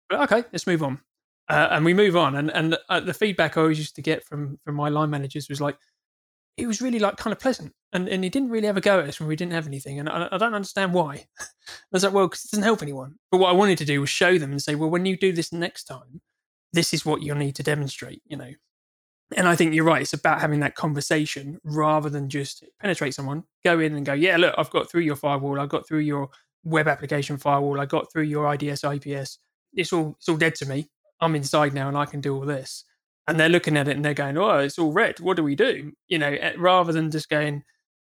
but 0.09 0.21
okay, 0.21 0.47
let's 0.51 0.67
move 0.67 0.83
on. 0.83 0.99
Uh, 1.47 1.67
and 1.71 1.85
we 1.85 1.93
move 1.93 2.15
on. 2.15 2.35
And, 2.35 2.51
and 2.51 2.77
uh, 2.89 2.99
the 2.99 3.13
feedback 3.13 3.57
I 3.57 3.61
always 3.61 3.79
used 3.79 3.95
to 3.95 4.01
get 4.01 4.23
from, 4.23 4.59
from 4.63 4.75
my 4.75 4.89
line 4.89 5.09
managers 5.09 5.49
was 5.49 5.61
like, 5.61 5.77
it 6.59 6.67
was 6.67 6.81
really 6.81 6.99
like 6.99 7.17
kind 7.17 7.31
of 7.31 7.39
pleasant. 7.39 7.73
And, 7.91 8.07
and 8.07 8.23
he 8.23 8.29
didn't 8.29 8.49
really 8.49 8.67
ever 8.67 8.81
go 8.81 8.99
at 8.99 9.09
us 9.09 9.19
when 9.19 9.27
we 9.27 9.35
didn't 9.35 9.53
have 9.53 9.65
anything. 9.65 9.99
And 9.99 10.07
I, 10.07 10.27
I 10.31 10.37
don't 10.37 10.53
understand 10.53 10.93
why. 10.93 11.25
I 11.39 11.45
was 11.91 12.03
like, 12.03 12.13
well, 12.13 12.27
because 12.27 12.45
it 12.45 12.51
doesn't 12.51 12.63
help 12.63 12.81
anyone. 12.81 13.15
But 13.31 13.39
what 13.39 13.49
I 13.49 13.53
wanted 13.53 13.77
to 13.79 13.85
do 13.85 14.01
was 14.01 14.09
show 14.09 14.37
them 14.37 14.51
and 14.51 14.61
say, 14.61 14.75
well, 14.75 14.89
when 14.89 15.05
you 15.05 15.17
do 15.17 15.31
this 15.31 15.51
next 15.51 15.85
time, 15.85 16.21
this 16.71 16.93
is 16.93 17.05
what 17.05 17.21
you'll 17.21 17.37
need 17.37 17.55
to 17.55 17.63
demonstrate, 17.63 18.21
you 18.27 18.37
know. 18.37 18.51
And 19.35 19.47
I 19.47 19.55
think 19.55 19.73
you're 19.73 19.85
right. 19.85 20.01
It's 20.01 20.13
about 20.13 20.41
having 20.41 20.59
that 20.61 20.75
conversation 20.75 21.59
rather 21.63 22.09
than 22.09 22.29
just 22.29 22.63
penetrate 22.79 23.13
someone, 23.13 23.43
go 23.63 23.79
in 23.79 23.95
and 23.95 24.05
go, 24.05 24.13
yeah, 24.13 24.37
look, 24.37 24.55
I've 24.57 24.71
got 24.71 24.89
through 24.89 25.01
your 25.01 25.15
firewall, 25.15 25.59
I've 25.59 25.69
got 25.69 25.87
through 25.87 25.99
your 25.99 26.29
web 26.63 26.87
application 26.87 27.37
firewall, 27.37 27.79
I 27.79 27.85
got 27.85 28.11
through 28.11 28.23
your 28.23 28.51
IDS, 28.53 28.83
IPS. 28.83 29.37
It's 29.73 29.93
all 29.93 30.15
it's 30.17 30.27
all 30.27 30.37
dead 30.37 30.55
to 30.55 30.65
me. 30.65 30.89
I'm 31.21 31.35
inside 31.35 31.73
now 31.73 31.87
and 31.87 31.97
I 31.97 32.05
can 32.05 32.21
do 32.21 32.35
all 32.35 32.45
this. 32.45 32.85
And 33.29 33.39
they're 33.39 33.47
looking 33.47 33.77
at 33.77 33.87
it 33.87 33.95
and 33.95 34.03
they're 34.03 34.15
going, 34.15 34.37
oh, 34.37 34.57
it's 34.57 34.79
all 34.79 34.91
red. 34.91 35.19
What 35.19 35.37
do 35.37 35.43
we 35.43 35.55
do? 35.55 35.91
You 36.07 36.17
know, 36.17 36.29
eh, 36.29 36.53
rather 36.57 36.91
than 36.91 37.11
just 37.11 37.29
going, 37.29 37.63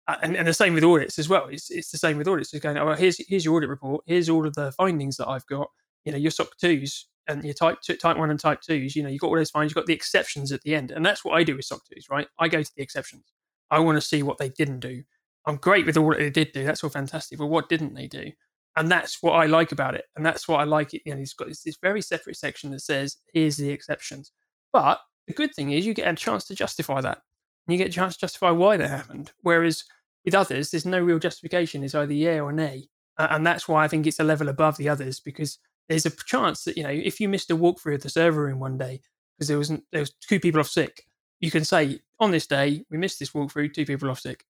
uh, 0.08 0.16
and, 0.22 0.34
and 0.34 0.48
the 0.48 0.54
same 0.54 0.72
with 0.72 0.82
audits 0.82 1.18
as 1.18 1.28
well. 1.28 1.46
It's, 1.50 1.70
it's 1.70 1.90
the 1.90 1.98
same 1.98 2.16
with 2.16 2.26
audits. 2.26 2.54
It's 2.54 2.62
going, 2.62 2.78
oh, 2.78 2.86
well, 2.86 2.96
here's 2.96 3.18
here's 3.28 3.44
your 3.44 3.56
audit 3.56 3.68
report. 3.68 4.02
Here's 4.06 4.30
all 4.30 4.46
of 4.46 4.54
the 4.54 4.72
findings 4.72 5.18
that 5.18 5.28
I've 5.28 5.46
got. 5.46 5.68
You 6.06 6.12
know, 6.12 6.18
your 6.18 6.30
SOC 6.30 6.56
twos 6.58 7.06
and 7.28 7.44
your 7.44 7.52
type 7.52 7.78
two, 7.82 7.96
type 7.96 8.16
one 8.16 8.30
and 8.30 8.40
type 8.40 8.62
twos, 8.62 8.96
you 8.96 9.02
know, 9.02 9.10
you've 9.10 9.20
got 9.20 9.28
all 9.28 9.36
those 9.36 9.50
findings, 9.50 9.72
you've 9.72 9.76
got 9.82 9.86
the 9.86 9.92
exceptions 9.92 10.52
at 10.52 10.62
the 10.62 10.74
end. 10.74 10.90
And 10.90 11.04
that's 11.04 11.22
what 11.22 11.34
I 11.34 11.44
do 11.44 11.54
with 11.54 11.66
SOC 11.66 11.82
twos, 11.92 12.06
right? 12.10 12.26
I 12.38 12.48
go 12.48 12.62
to 12.62 12.70
the 12.74 12.82
exceptions. 12.82 13.24
I 13.70 13.78
want 13.80 13.96
to 13.96 14.00
see 14.00 14.22
what 14.22 14.38
they 14.38 14.48
didn't 14.48 14.80
do. 14.80 15.02
I'm 15.46 15.56
great 15.56 15.84
with 15.84 15.98
all 15.98 16.08
that 16.10 16.18
they 16.18 16.30
did 16.30 16.52
do. 16.52 16.64
That's 16.64 16.82
all 16.82 16.90
fantastic. 16.90 17.38
But 17.38 17.46
what 17.46 17.68
didn't 17.68 17.94
they 17.94 18.06
do? 18.06 18.32
And 18.76 18.90
that's 18.90 19.22
what 19.22 19.32
I 19.32 19.46
like 19.46 19.72
about 19.72 19.94
it. 19.94 20.04
And 20.16 20.24
that's 20.24 20.48
what 20.48 20.60
I 20.60 20.64
like 20.64 20.94
it. 20.94 21.02
You 21.04 21.12
know, 21.12 21.18
he's 21.18 21.34
got 21.34 21.48
this, 21.48 21.62
this 21.62 21.76
very 21.80 22.00
separate 22.00 22.36
section 22.36 22.70
that 22.70 22.80
says, 22.80 23.18
here's 23.32 23.56
the 23.56 23.70
exceptions. 23.70 24.32
But 24.72 25.00
the 25.30 25.36
good 25.36 25.54
thing 25.54 25.70
is 25.70 25.86
you 25.86 25.94
get 25.94 26.12
a 26.12 26.16
chance 26.16 26.44
to 26.46 26.54
justify 26.54 27.00
that. 27.00 27.22
And 27.66 27.72
you 27.72 27.78
get 27.78 27.88
a 27.88 27.94
chance 27.94 28.14
to 28.14 28.20
justify 28.20 28.50
why 28.50 28.76
that 28.76 28.90
happened. 28.90 29.30
Whereas 29.42 29.84
with 30.24 30.34
others, 30.34 30.70
there's 30.70 30.84
no 30.84 31.00
real 31.00 31.20
justification. 31.20 31.84
It's 31.84 31.94
either 31.94 32.12
yeah 32.12 32.40
or 32.40 32.52
nay. 32.52 32.88
And 33.18 33.46
that's 33.46 33.68
why 33.68 33.84
I 33.84 33.88
think 33.88 34.06
it's 34.06 34.18
a 34.18 34.24
level 34.24 34.48
above 34.48 34.76
the 34.76 34.88
others 34.88 35.20
because 35.20 35.58
there's 35.88 36.06
a 36.06 36.10
chance 36.10 36.64
that 36.64 36.76
you 36.76 36.82
know 36.82 36.90
if 36.90 37.20
you 37.20 37.28
missed 37.28 37.50
a 37.50 37.56
walkthrough 37.56 37.96
of 37.96 38.02
the 38.02 38.08
server 38.08 38.42
room 38.44 38.60
one 38.60 38.78
day 38.78 39.00
because 39.36 39.48
there 39.48 39.58
wasn't 39.58 39.84
there 39.92 40.00
was 40.00 40.14
two 40.26 40.40
people 40.40 40.60
off 40.60 40.68
sick, 40.68 41.04
you 41.40 41.50
can 41.50 41.64
say 41.64 42.00
on 42.18 42.30
this 42.30 42.46
day 42.46 42.84
we 42.90 42.96
missed 42.96 43.18
this 43.18 43.30
walkthrough, 43.30 43.74
two 43.74 43.84
people 43.84 44.10
off 44.10 44.20
sick. 44.20 44.44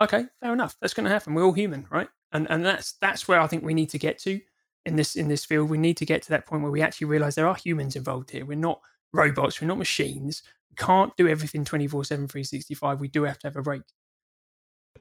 Okay, 0.00 0.24
fair 0.40 0.52
enough. 0.52 0.76
That's 0.80 0.94
going 0.94 1.04
to 1.04 1.12
happen. 1.12 1.34
We're 1.34 1.44
all 1.44 1.52
human, 1.52 1.86
right? 1.90 2.08
And 2.32 2.50
and 2.50 2.64
that's 2.64 2.94
that's 2.94 3.28
where 3.28 3.40
I 3.40 3.46
think 3.46 3.62
we 3.62 3.74
need 3.74 3.90
to 3.90 3.98
get 3.98 4.18
to 4.20 4.40
in 4.84 4.96
this 4.96 5.14
in 5.14 5.28
this 5.28 5.44
field. 5.44 5.70
We 5.70 5.78
need 5.78 5.96
to 5.98 6.06
get 6.06 6.22
to 6.22 6.30
that 6.30 6.46
point 6.46 6.62
where 6.62 6.72
we 6.72 6.82
actually 6.82 7.06
realize 7.06 7.36
there 7.36 7.48
are 7.48 7.54
humans 7.54 7.94
involved 7.94 8.30
here. 8.30 8.44
We're 8.44 8.56
not 8.56 8.80
robots. 9.12 9.60
We're 9.60 9.68
not 9.68 9.78
machines. 9.78 10.42
We 10.70 10.76
can't 10.76 11.16
do 11.16 11.28
everything 11.28 11.64
24 11.64 12.04
7, 12.04 12.28
365. 12.28 13.00
We 13.00 13.08
do 13.08 13.24
have 13.24 13.38
to 13.40 13.46
have 13.46 13.56
a 13.56 13.62
break. 13.62 13.82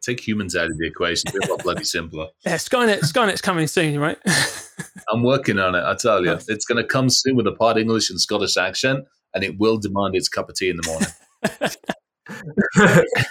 Take 0.01 0.25
humans 0.25 0.55
out 0.55 0.65
of 0.65 0.77
the 0.77 0.87
equation. 0.87 1.31
It's 1.33 1.47
a 1.47 1.51
lot 1.51 1.63
bloody 1.63 1.83
simpler. 1.83 2.27
Yeah, 2.45 2.55
Skynet, 2.55 3.01
Skynet's 3.01 3.41
coming 3.41 3.67
soon, 3.67 3.99
right? 3.99 4.17
I'm 5.13 5.21
working 5.21 5.59
on 5.59 5.75
it. 5.75 5.83
I 5.83 5.95
tell 5.95 6.25
you, 6.25 6.37
it's 6.47 6.65
going 6.65 6.81
to 6.81 6.87
come 6.87 7.09
soon 7.09 7.35
with 7.35 7.45
a 7.45 7.51
part 7.51 7.77
English 7.77 8.09
and 8.09 8.19
Scottish 8.19 8.57
accent, 8.57 9.05
and 9.35 9.43
it 9.43 9.59
will 9.59 9.77
demand 9.77 10.15
its 10.15 10.27
cup 10.27 10.49
of 10.49 10.55
tea 10.55 10.69
in 10.71 10.77
the 10.77 10.87
morning. 10.87 11.07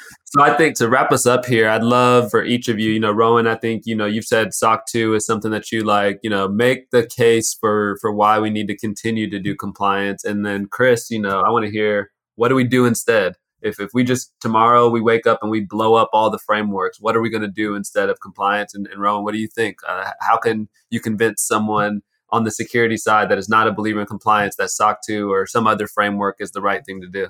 so 0.30 0.42
I 0.42 0.56
think 0.56 0.76
to 0.76 0.88
wrap 0.88 1.12
us 1.12 1.26
up 1.26 1.44
here, 1.44 1.68
I'd 1.68 1.82
love 1.82 2.30
for 2.30 2.42
each 2.42 2.68
of 2.68 2.78
you, 2.78 2.90
you 2.90 3.00
know, 3.00 3.12
Rowan, 3.12 3.46
I 3.46 3.56
think, 3.56 3.82
you 3.86 3.94
know, 3.94 4.06
you've 4.06 4.24
said 4.24 4.54
SOC 4.54 4.86
2 4.90 5.14
is 5.14 5.26
something 5.26 5.50
that 5.50 5.70
you 5.70 5.82
like, 5.82 6.18
you 6.22 6.30
know, 6.30 6.48
make 6.48 6.90
the 6.90 7.06
case 7.06 7.56
for 7.60 7.98
for 8.00 8.12
why 8.12 8.38
we 8.38 8.50
need 8.50 8.68
to 8.68 8.76
continue 8.76 9.28
to 9.30 9.38
do 9.38 9.54
compliance. 9.54 10.24
And 10.24 10.44
then 10.46 10.66
Chris, 10.66 11.10
you 11.10 11.20
know, 11.20 11.40
I 11.40 11.50
want 11.50 11.64
to 11.66 11.70
hear 11.70 12.10
what 12.36 12.48
do 12.48 12.54
we 12.54 12.64
do 12.64 12.86
instead? 12.86 13.34
if 13.62 13.80
if 13.80 13.90
we 13.92 14.04
just 14.04 14.32
tomorrow 14.40 14.88
we 14.88 15.00
wake 15.00 15.26
up 15.26 15.40
and 15.42 15.50
we 15.50 15.60
blow 15.60 15.94
up 15.94 16.10
all 16.12 16.30
the 16.30 16.38
frameworks, 16.38 17.00
what 17.00 17.16
are 17.16 17.20
we 17.20 17.30
going 17.30 17.42
to 17.42 17.48
do 17.48 17.74
instead 17.74 18.08
of 18.08 18.20
compliance? 18.20 18.74
And, 18.74 18.86
and 18.88 19.00
Rowan, 19.00 19.24
what 19.24 19.32
do 19.32 19.38
you 19.38 19.48
think? 19.48 19.78
Uh, 19.86 20.10
how 20.20 20.36
can 20.36 20.68
you 20.90 21.00
convince 21.00 21.42
someone 21.42 22.02
on 22.30 22.44
the 22.44 22.50
security 22.50 22.96
side 22.96 23.28
that 23.28 23.38
is 23.38 23.48
not 23.48 23.66
a 23.66 23.72
believer 23.72 24.00
in 24.00 24.06
compliance 24.06 24.56
that 24.56 24.70
SOC 24.70 24.98
2 25.04 25.32
or 25.32 25.46
some 25.46 25.66
other 25.66 25.86
framework 25.86 26.36
is 26.40 26.52
the 26.52 26.62
right 26.62 26.84
thing 26.84 27.00
to 27.00 27.08
do? 27.08 27.28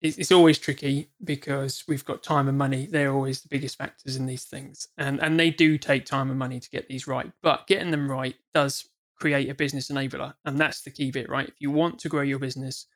It's 0.00 0.30
always 0.30 0.58
tricky 0.58 1.10
because 1.24 1.82
we've 1.88 2.04
got 2.04 2.22
time 2.22 2.48
and 2.48 2.56
money. 2.56 2.86
They're 2.86 3.12
always 3.12 3.40
the 3.40 3.48
biggest 3.48 3.78
factors 3.78 4.16
in 4.16 4.26
these 4.26 4.44
things, 4.44 4.86
and 4.96 5.20
and 5.20 5.40
they 5.40 5.50
do 5.50 5.76
take 5.76 6.06
time 6.06 6.30
and 6.30 6.38
money 6.38 6.60
to 6.60 6.70
get 6.70 6.88
these 6.88 7.08
right. 7.08 7.32
But 7.42 7.66
getting 7.66 7.90
them 7.90 8.10
right 8.10 8.36
does 8.54 8.88
create 9.18 9.50
a 9.50 9.54
business 9.54 9.90
enabler, 9.90 10.34
and 10.44 10.56
that's 10.58 10.82
the 10.82 10.90
key 10.90 11.10
bit, 11.10 11.28
right? 11.28 11.48
If 11.48 11.56
you 11.60 11.72
want 11.72 11.98
to 12.00 12.08
grow 12.08 12.22
your 12.22 12.38
business, 12.38 12.86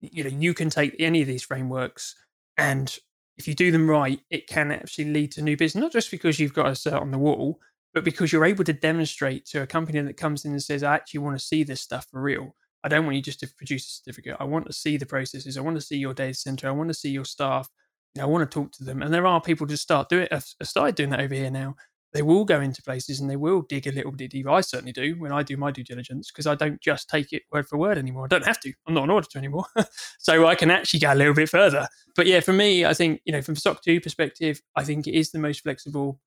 you 0.00 0.24
know 0.24 0.30
you 0.30 0.54
can 0.54 0.70
take 0.70 0.96
any 0.98 1.20
of 1.22 1.28
these 1.28 1.42
frameworks 1.42 2.14
and 2.58 2.98
if 3.36 3.48
you 3.48 3.54
do 3.54 3.70
them 3.70 3.88
right 3.88 4.20
it 4.30 4.46
can 4.46 4.70
actually 4.70 5.06
lead 5.12 5.32
to 5.32 5.42
new 5.42 5.56
business 5.56 5.80
not 5.82 5.92
just 5.92 6.10
because 6.10 6.38
you've 6.38 6.54
got 6.54 6.66
a 6.66 6.72
cert 6.72 7.00
on 7.00 7.10
the 7.10 7.18
wall 7.18 7.60
but 7.94 8.04
because 8.04 8.32
you're 8.32 8.44
able 8.44 8.64
to 8.64 8.72
demonstrate 8.72 9.46
to 9.46 9.62
a 9.62 9.66
company 9.66 10.00
that 10.00 10.16
comes 10.16 10.44
in 10.44 10.52
and 10.52 10.62
says 10.62 10.82
i 10.82 10.94
actually 10.94 11.20
want 11.20 11.38
to 11.38 11.44
see 11.44 11.62
this 11.62 11.80
stuff 11.80 12.06
for 12.10 12.20
real 12.20 12.54
i 12.84 12.88
don't 12.88 13.04
want 13.04 13.16
you 13.16 13.22
just 13.22 13.40
to 13.40 13.48
produce 13.56 13.86
a 13.86 13.90
certificate 13.90 14.36
i 14.40 14.44
want 14.44 14.66
to 14.66 14.72
see 14.72 14.96
the 14.96 15.06
processes 15.06 15.56
i 15.56 15.60
want 15.60 15.76
to 15.76 15.80
see 15.80 15.96
your 15.96 16.14
data 16.14 16.34
center 16.34 16.68
i 16.68 16.72
want 16.72 16.88
to 16.88 16.94
see 16.94 17.10
your 17.10 17.24
staff 17.24 17.68
i 18.20 18.24
want 18.24 18.48
to 18.48 18.54
talk 18.54 18.72
to 18.72 18.84
them 18.84 19.02
and 19.02 19.12
there 19.12 19.26
are 19.26 19.40
people 19.40 19.66
to 19.66 19.76
start 19.76 20.08
doing 20.08 20.24
it 20.24 20.32
have 20.32 20.46
uh, 20.60 20.64
started 20.64 20.94
doing 20.94 21.10
that 21.10 21.20
over 21.20 21.34
here 21.34 21.50
now 21.50 21.74
they 22.12 22.22
will 22.22 22.44
go 22.44 22.60
into 22.60 22.82
places 22.82 23.20
and 23.20 23.30
they 23.30 23.36
will 23.36 23.62
dig 23.62 23.86
a 23.86 23.92
little 23.92 24.10
bit 24.10 24.30
deeper. 24.30 24.50
I 24.50 24.62
certainly 24.62 24.92
do 24.92 25.14
when 25.18 25.32
I 25.32 25.42
do 25.42 25.56
my 25.56 25.70
due 25.70 25.84
diligence 25.84 26.30
because 26.30 26.46
I 26.46 26.54
don't 26.54 26.80
just 26.80 27.08
take 27.08 27.32
it 27.32 27.42
word 27.52 27.68
for 27.68 27.78
word 27.78 27.98
anymore. 27.98 28.24
I 28.24 28.28
don't 28.28 28.46
have 28.46 28.60
to. 28.60 28.72
I'm 28.86 28.94
not 28.94 29.04
an 29.04 29.10
auditor 29.10 29.38
anymore. 29.38 29.66
so 30.18 30.46
I 30.46 30.54
can 30.54 30.70
actually 30.70 31.00
go 31.00 31.12
a 31.12 31.14
little 31.14 31.34
bit 31.34 31.48
further. 31.48 31.86
But 32.16 32.26
yeah, 32.26 32.40
for 32.40 32.52
me, 32.52 32.84
I 32.84 32.94
think, 32.94 33.20
you 33.24 33.32
know, 33.32 33.42
from 33.42 33.56
SOC 33.56 33.82
2 33.82 34.00
perspective, 34.00 34.60
I 34.74 34.82
think 34.82 35.06
it 35.06 35.14
is 35.14 35.30
the 35.30 35.38
most 35.38 35.60
flexible. 35.60 36.18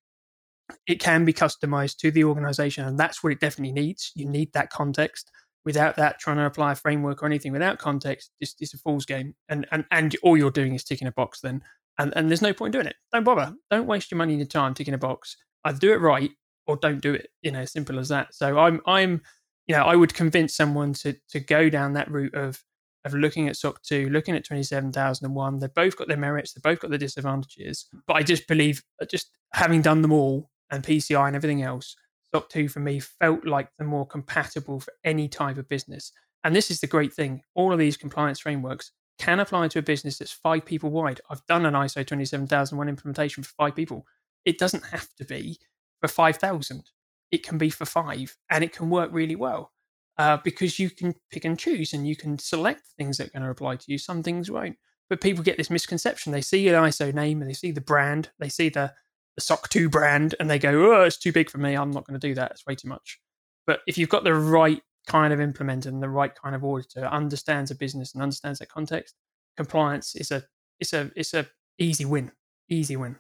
It 0.88 1.02
can 1.02 1.26
be 1.26 1.34
customized 1.34 1.98
to 1.98 2.12
the 2.12 2.24
organization, 2.24 2.86
and 2.86 2.98
that's 2.98 3.22
what 3.22 3.34
it 3.34 3.42
definitely 3.42 3.74
needs. 3.74 4.12
You 4.16 4.26
need 4.26 4.54
that 4.54 4.70
context. 4.70 5.30
Without 5.66 5.96
that, 5.96 6.20
trying 6.20 6.38
to 6.38 6.46
apply 6.46 6.74
a 6.74 6.76
framework 6.76 7.24
or 7.24 7.26
anything 7.26 7.52
without 7.52 7.80
context, 7.80 8.32
it's, 8.42 8.56
it's 8.60 8.74
a 8.74 8.78
fool's 8.78 9.06
game. 9.06 9.34
And, 9.48 9.66
and 9.72 9.86
and 9.92 10.16
all 10.22 10.38
you're 10.38 10.52
doing 10.52 10.76
is 10.76 10.84
ticking 10.84 11.08
a 11.08 11.12
box 11.12 11.40
then. 11.40 11.64
And, 12.00 12.12
and 12.16 12.30
there's 12.30 12.42
no 12.42 12.54
point 12.54 12.74
doing 12.74 12.88
it. 12.88 12.96
Don't 13.14 13.24
bother. 13.24 13.54
Don't 13.70 13.88
waste 13.88 14.12
your 14.12 14.18
money 14.18 14.34
and 14.34 14.40
your 14.40 14.48
time 14.48 14.74
ticking 14.74 14.94
a 14.94 14.98
box 14.98 15.38
either 15.66 15.80
do 15.80 15.94
it 15.94 16.02
right 16.02 16.32
or 16.68 16.78
don't 16.78 17.02
do 17.02 17.14
it. 17.14 17.30
You 17.42 17.52
know, 17.52 17.66
simple 17.66 18.00
as 18.00 18.10
that. 18.10 18.34
So 18.34 18.60
I'm 18.60 18.82
I'm 18.86 19.22
you 19.68 19.76
know 19.76 19.84
I 19.84 19.96
would 19.96 20.14
convince 20.14 20.56
someone 20.56 20.94
to 20.96 21.16
to 21.30 21.40
go 21.40 21.70
down 21.70 21.94
that 21.94 22.10
route 22.12 22.36
of 22.36 22.64
of 23.06 23.14
looking 23.14 23.50
at 23.50 23.58
SOC 23.58 23.82
2, 23.84 24.10
looking 24.12 24.34
at 24.34 24.46
27001. 24.46 25.60
They've 25.60 25.74
both 25.74 25.98
got 25.98 26.08
their 26.08 26.16
merits, 26.16 26.54
they've 26.54 26.64
both 26.64 26.80
got 26.80 26.90
their 26.90 26.98
disadvantages. 26.98 27.88
But 28.08 28.14
I 28.14 28.24
just 28.24 28.48
believe, 28.48 28.82
uh, 29.02 29.06
just 29.06 29.30
having 29.52 29.82
done 29.82 30.02
them 30.02 30.14
all 30.14 30.50
and 30.72 30.82
PCI 30.82 31.28
and 31.28 31.36
everything 31.36 31.64
else, 31.64 31.98
SOC 32.34 32.50
2 32.50 32.68
for 32.68 32.80
me 32.80 33.00
felt 33.00 33.46
like 33.46 33.70
the 33.78 33.86
more 33.86 34.08
compatible 34.08 34.80
for 34.80 34.94
any 35.04 35.28
type 35.28 35.58
of 35.58 35.70
business. 35.70 36.12
And 36.44 36.56
this 36.56 36.72
is 36.72 36.82
the 36.82 36.88
great 36.88 37.14
thing 37.14 37.42
all 37.56 37.72
of 37.72 37.80
these 37.80 37.98
compliance 37.98 38.40
frameworks 38.40 38.92
can 39.20 39.40
apply 39.40 39.68
to 39.70 39.80
a 39.80 39.84
business 39.84 40.18
that's 40.18 40.32
five 40.32 40.66
people 40.66 40.90
wide. 40.90 41.22
I've 41.30 41.46
done 41.46 41.66
an 41.66 41.76
ISO 41.76 42.06
27001 42.06 42.90
implementation 42.90 43.44
for 43.44 43.54
five 43.58 43.76
people 43.76 44.06
it 44.46 44.58
doesn't 44.58 44.86
have 44.86 45.14
to 45.16 45.26
be 45.26 45.60
for 46.02 46.08
5,000. 46.08 46.84
It 47.32 47.44
can 47.44 47.58
be 47.58 47.70
for 47.70 47.86
five 47.86 48.38
and 48.50 48.64
it 48.64 48.74
can 48.74 48.90
work 48.90 49.10
really 49.12 49.36
well 49.36 49.72
uh, 50.18 50.38
because 50.44 50.80
you 50.80 50.90
can 50.90 51.16
pick 51.32 51.46
and 51.46 51.58
choose 51.58 51.94
and 51.94 52.08
you 52.08 52.16
can 52.16 52.38
select 52.38 52.82
things 52.98 53.18
that 53.18 53.28
are 53.28 53.32
going 53.32 53.44
to 53.44 53.50
apply 53.50 53.78
to 53.78 53.92
you. 53.92 53.98
Some 53.98 54.22
things 54.22 54.52
won't. 54.52 54.78
But 55.10 55.22
people 55.22 55.44
get 55.44 55.58
this 55.58 55.70
misconception. 55.70 56.32
They 56.32 56.42
see 56.42 56.68
an 56.68 56.76
ISO 56.76 57.14
name 57.14 57.42
and 57.42 57.50
they 57.50 57.56
see 57.56 57.72
the 57.72 57.82
brand, 57.82 58.30
they 58.40 58.50
see 58.50 58.70
the, 58.70 58.94
the 59.36 59.42
SOC 59.42 59.70
2 59.70 59.90
brand, 59.90 60.36
and 60.40 60.50
they 60.50 60.60
go, 60.60 60.94
oh, 60.94 61.04
it's 61.04 61.18
too 61.18 61.32
big 61.32 61.50
for 61.50 61.58
me. 61.58 61.76
I'm 61.76 61.92
not 61.92 62.06
going 62.06 62.20
to 62.20 62.28
do 62.28 62.36
that. 62.36 62.52
It's 62.52 62.66
way 62.66 62.76
too 62.76 62.88
much. 62.88 63.20
But 63.66 63.80
if 63.88 63.98
you've 63.98 64.10
got 64.10 64.24
the 64.24 64.34
right 64.34 64.82
kind 65.08 65.34
of 65.34 65.40
implementer 65.40 65.88
and 65.88 66.02
the 66.02 66.10
right 66.10 66.34
kind 66.34 66.56
of 66.56 66.64
auditor, 66.64 67.06
understands 67.06 67.72
a 67.72 67.76
business 67.76 68.14
and 68.14 68.22
understands 68.22 68.60
that 68.60 68.70
context, 68.70 69.16
compliance 69.58 70.16
is 70.16 70.32
a 70.32 70.44
it's 70.80 70.94
a 70.94 71.12
it's 71.16 71.34
a 71.34 71.48
easy 71.78 72.06
win. 72.06 72.32
Easy 72.70 72.96
win. 72.96 73.18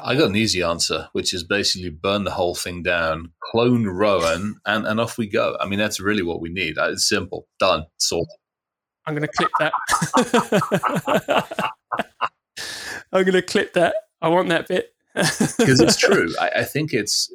I 0.00 0.14
got 0.14 0.30
an 0.30 0.36
easy 0.36 0.62
answer, 0.62 1.08
which 1.12 1.34
is 1.34 1.42
basically 1.42 1.90
burn 1.90 2.24
the 2.24 2.30
whole 2.30 2.54
thing 2.54 2.82
down, 2.82 3.32
clone 3.40 3.86
Rowan, 3.86 4.60
and, 4.64 4.86
and 4.86 5.00
off 5.00 5.18
we 5.18 5.26
go. 5.26 5.56
I 5.58 5.66
mean, 5.66 5.80
that's 5.80 5.98
really 5.98 6.22
what 6.22 6.40
we 6.40 6.48
need. 6.48 6.78
Uh, 6.78 6.90
it's 6.92 7.08
simple, 7.08 7.48
done, 7.58 7.86
sorted. 7.96 8.28
I'm 9.04 9.16
going 9.16 9.28
to 9.28 9.32
clip 9.36 9.50
that. 9.58 9.72
I'm 13.14 13.22
going 13.22 13.32
to 13.34 13.42
clip 13.42 13.72
that. 13.74 13.94
I 14.20 14.28
want 14.28 14.48
that 14.50 14.68
bit. 14.68 14.90
Because 15.14 15.80
it's 15.80 15.96
true. 15.96 16.28
I, 16.40 16.50
I 16.56 16.64
think 16.64 16.92
it's, 16.92 17.32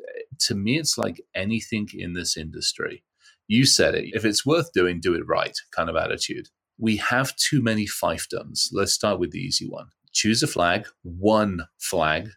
to 0.48 0.56
me, 0.56 0.78
it's 0.78 0.98
like 0.98 1.22
anything 1.34 1.88
in 1.94 2.14
this 2.14 2.36
industry. 2.36 3.04
You 3.48 3.66
said 3.66 3.96
it. 3.96 4.10
If 4.14 4.26
it's 4.26 4.46
worth 4.46 4.74
doing, 4.74 5.00
do 5.00 5.16
it 5.16 5.26
right 5.26 5.58
kind 5.76 5.90
of 5.90 5.96
attitude. 5.96 6.50
We 6.78 6.98
have 6.98 7.36
too 7.38 7.62
many 7.62 7.86
fiefdoms. 7.86 8.68
Let's 8.74 8.94
start 8.94 9.20
with 9.20 9.32
the 9.32 9.40
easy 9.40 9.68
one 9.68 9.88
choose 10.14 10.44
a 10.44 10.48
flag, 10.48 10.88
one 11.04 11.66
flag, 11.78 12.30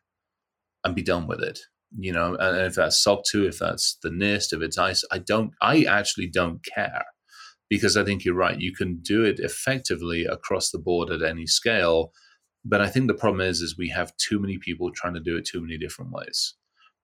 and 0.84 0.94
be 0.94 1.02
done 1.02 1.26
with 1.26 1.40
it. 1.40 1.58
You 1.98 2.12
know, 2.12 2.34
and 2.36 2.58
if 2.66 2.74
that's 2.74 3.02
SOC 3.02 3.22
2, 3.30 3.46
if 3.46 3.58
that's 3.58 3.98
the 4.02 4.08
NIST, 4.08 4.54
if 4.54 4.62
it's 4.62 4.78
ICE, 4.78 5.04
I 5.10 5.18
don't, 5.18 5.52
I 5.60 5.84
actually 5.84 6.26
don't 6.26 6.64
care 6.64 7.04
because 7.68 7.96
I 7.96 8.04
think 8.04 8.24
you're 8.24 8.34
right. 8.34 8.58
You 8.58 8.74
can 8.74 9.00
do 9.02 9.24
it 9.24 9.38
effectively 9.38 10.24
across 10.24 10.70
the 10.70 10.78
board 10.78 11.10
at 11.10 11.22
any 11.22 11.46
scale. 11.46 12.12
But 12.64 12.80
I 12.80 12.88
think 12.88 13.08
the 13.08 13.14
problem 13.14 13.40
is, 13.40 13.60
is 13.60 13.76
we 13.76 13.88
have 13.88 14.16
too 14.16 14.38
many 14.38 14.58
people 14.58 14.90
trying 14.92 15.14
to 15.14 15.20
do 15.20 15.36
it 15.36 15.44
too 15.44 15.60
many 15.60 15.78
different 15.78 16.12
ways. 16.12 16.54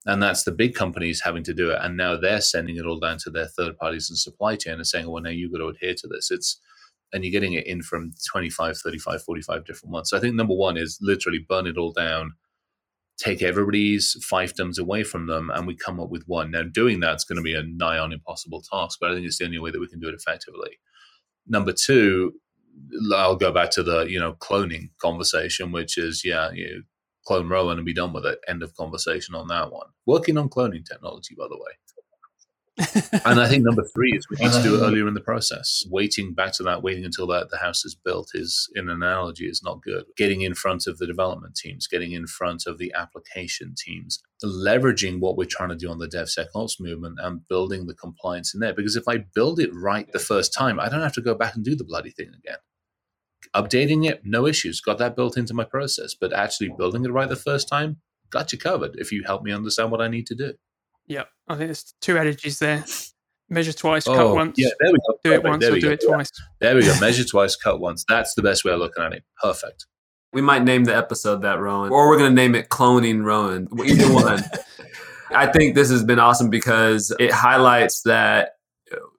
And 0.07 0.23
that's 0.23 0.45
the 0.45 0.53
big 0.53 0.75
companies 0.75 1.23
having 1.25 1.43
to 1.45 1.55
do 1.55 1.71
it. 1.71 1.79
And 1.83 1.97
now 1.97 2.17
they're 2.17 2.41
sending 2.41 2.77
it 2.77 2.87
all 2.87 3.01
down 3.01 3.19
to 3.25 3.31
their 3.31 3.47
third 3.47 3.77
parties 3.77 4.09
and 4.09 4.19
supply 4.19 4.57
chain 4.57 4.75
and 4.75 4.87
saying, 4.87 5.11
well, 5.11 5.23
now 5.23 5.31
you've 5.31 5.53
got 5.53 5.59
to 5.59 5.69
adhere 5.69 5.95
to 5.95 6.07
this. 6.07 6.31
It's, 6.31 6.61
and 7.13 7.25
you're 7.25 7.33
getting 7.33 7.55
it 7.55 7.67
in 7.67 7.83
from 7.83 8.13
25, 8.31 8.79
35, 8.79 9.23
45 9.23 9.65
different 9.65 9.93
ones. 9.93 10.11
So 10.11 10.17
I 10.17 10.21
think 10.21 10.35
number 10.35 10.55
one 10.55 10.77
is 10.77 10.99
literally 11.01 11.45
burn 11.47 11.67
it 11.67 11.77
all 11.77 11.93
down, 11.93 12.35
take 13.19 13.43
everybody's 13.43 14.17
fiefdoms 14.31 14.79
away 14.79 15.03
from 15.03 15.27
them, 15.27 15.51
and 15.51 15.67
we 15.67 15.75
come 15.75 15.99
up 15.99 16.11
with 16.11 16.23
one. 16.27 16.53
Now, 16.53 16.63
doing 16.63 17.01
that's 17.01 17.25
going 17.25 17.37
to 17.37 17.43
be 17.43 17.55
a 17.55 17.63
nigh 17.63 17.99
on 17.99 18.13
impossible 18.13 18.63
task, 18.63 18.99
but 19.01 19.11
I 19.11 19.15
think 19.15 19.27
it's 19.27 19.39
the 19.39 19.47
only 19.47 19.59
way 19.59 19.71
that 19.73 19.81
we 19.81 19.89
can 19.89 20.01
do 20.01 20.09
it 20.09 20.15
effectively. 20.15 20.79
Number 21.47 21.73
two, 21.73 22.35
I'll 23.14 23.37
go 23.37 23.53
back 23.53 23.70
to 23.72 23.83
the 23.83 24.03
you 24.03 24.18
know 24.20 24.35
cloning 24.35 24.91
conversation, 25.01 25.72
which 25.72 25.99
is 25.99 26.24
yeah, 26.24 26.51
you 26.53 26.85
clone 27.26 27.49
Rowan 27.49 27.79
and 27.79 27.87
be 27.87 27.95
done 27.95 28.12
with 28.12 28.26
it. 28.26 28.39
End 28.49 28.62
of 28.62 28.74
conversation 28.76 29.35
on 29.35 29.49
that 29.49 29.72
one. 29.72 29.89
Working 30.07 30.39
on 30.39 30.49
cloning 30.49 30.85
technology, 30.85 31.35
by 31.39 31.47
the 31.49 31.57
way 31.57 31.72
and 33.24 33.41
I 33.41 33.49
think 33.49 33.64
number 33.64 33.83
three 33.95 34.12
is 34.12 34.29
we 34.29 34.37
need 34.37 34.53
to 34.53 34.62
do 34.62 34.76
it 34.76 34.87
earlier 34.87 35.09
in 35.09 35.14
the 35.14 35.20
process. 35.20 35.85
Waiting 35.91 36.33
back 36.33 36.53
to 36.55 36.62
that, 36.62 36.83
waiting 36.83 37.05
until 37.05 37.26
that 37.29 37.51
the 37.51 37.59
house 37.59 37.85
is 37.85 37.95
built 37.95 38.31
is, 38.35 38.70
in 38.76 38.89
an 38.89 39.03
analogy, 39.03 39.47
is 39.47 39.62
not 39.64 39.83
good. 39.83 40.05
Getting 40.16 40.43
in 40.43 40.55
front 40.55 40.87
of 40.87 40.99
the 40.99 41.07
development 41.07 41.57
teams, 41.57 41.89
getting 41.89 42.12
in 42.12 42.26
front 42.26 42.66
of 42.66 42.79
the 42.79 42.93
application 42.97 43.74
teams, 43.76 44.22
leveraging 44.45 45.18
what 45.18 45.37
we're 45.37 45.45
trying 45.45 45.70
to 45.70 45.76
do 45.76 45.91
on 45.91 45.99
the 45.99 46.07
DevSecOps 46.07 46.81
movement 46.81 47.18
and 47.20 47.47
building 47.49 47.87
the 47.87 47.95
compliance 47.95 48.55
in 48.55 48.61
there. 48.61 48.74
Because 48.74 48.95
if 48.95 49.09
I 49.09 49.24
build 49.35 49.59
it 49.59 49.70
right 49.74 50.11
the 50.12 50.18
first 50.18 50.55
time, 50.55 50.79
I 50.79 50.89
don't 50.89 51.03
have 51.03 51.14
to 51.14 51.20
go 51.20 51.35
back 51.35 51.57
and 51.57 51.64
do 51.64 51.74
the 51.74 51.85
bloody 51.85 52.11
thing 52.11 52.29
again. 52.29 52.59
Updating 53.55 54.09
it, 54.09 54.22
no 54.24 54.47
issues. 54.47 54.81
Got 54.81 54.99
that 54.99 55.16
built 55.16 55.37
into 55.37 55.55
my 55.55 55.64
process. 55.64 56.14
But 56.14 56.33
actually 56.33 56.70
building 56.76 57.05
it 57.05 57.12
right 57.12 57.29
the 57.29 57.37
first 57.37 57.68
time, 57.68 57.97
got 58.31 58.53
you 58.53 58.59
covered 58.59 58.97
if 58.99 59.11
you 59.11 59.24
help 59.24 59.43
me 59.43 59.53
understand 59.53 59.91
what 59.91 60.01
I 60.01 60.09
need 60.09 60.26
to 60.26 60.35
do. 60.35 60.55
Yeah, 61.09 61.25
I 61.49 61.55
think 61.55 61.69
there's 61.69 61.95
two 62.01 62.19
adages 62.19 62.59
there. 62.59 62.85
Measure 63.51 63.73
twice, 63.73 64.07
oh, 64.07 64.15
cut 64.15 64.35
once. 64.35 64.59
Yeah, 64.59 64.69
there 64.79 64.93
we 64.93 64.99
go. 64.99 65.19
Do 65.25 65.31
Perfect. 65.31 65.45
it 65.45 65.49
once 65.49 65.65
or 65.65 65.75
do 65.75 65.81
go. 65.81 65.91
it 65.91 66.03
twice. 66.07 66.31
There 66.61 66.75
we 66.75 66.83
go. 66.83 67.01
Measure 67.01 67.25
twice, 67.25 67.57
cut 67.57 67.81
once. 67.81 68.05
That's 68.07 68.35
the 68.35 68.43
best 68.43 68.63
way 68.63 68.73
of 68.73 68.79
looking 68.79 69.03
at 69.03 69.15
it. 69.15 69.25
Perfect. 69.43 69.87
We 70.35 70.43
might 70.43 70.63
name 70.65 70.85
the 70.85 70.95
episode 70.95 71.41
that 71.43 71.59
Rowan, 71.59 71.91
or 71.91 72.09
we're 72.09 72.19
going 72.19 72.31
to 72.31 72.35
name 72.35 72.55
it 72.55 72.69
Cloning 72.69 73.25
Rowan. 73.25 73.67
Either 73.83 74.13
one. 74.13 74.45
I 75.35 75.47
think 75.47 75.75
this 75.75 75.91
has 75.91 76.05
been 76.05 76.19
awesome 76.19 76.51
because 76.51 77.15
it 77.19 77.33
highlights 77.33 78.03
that 78.03 78.53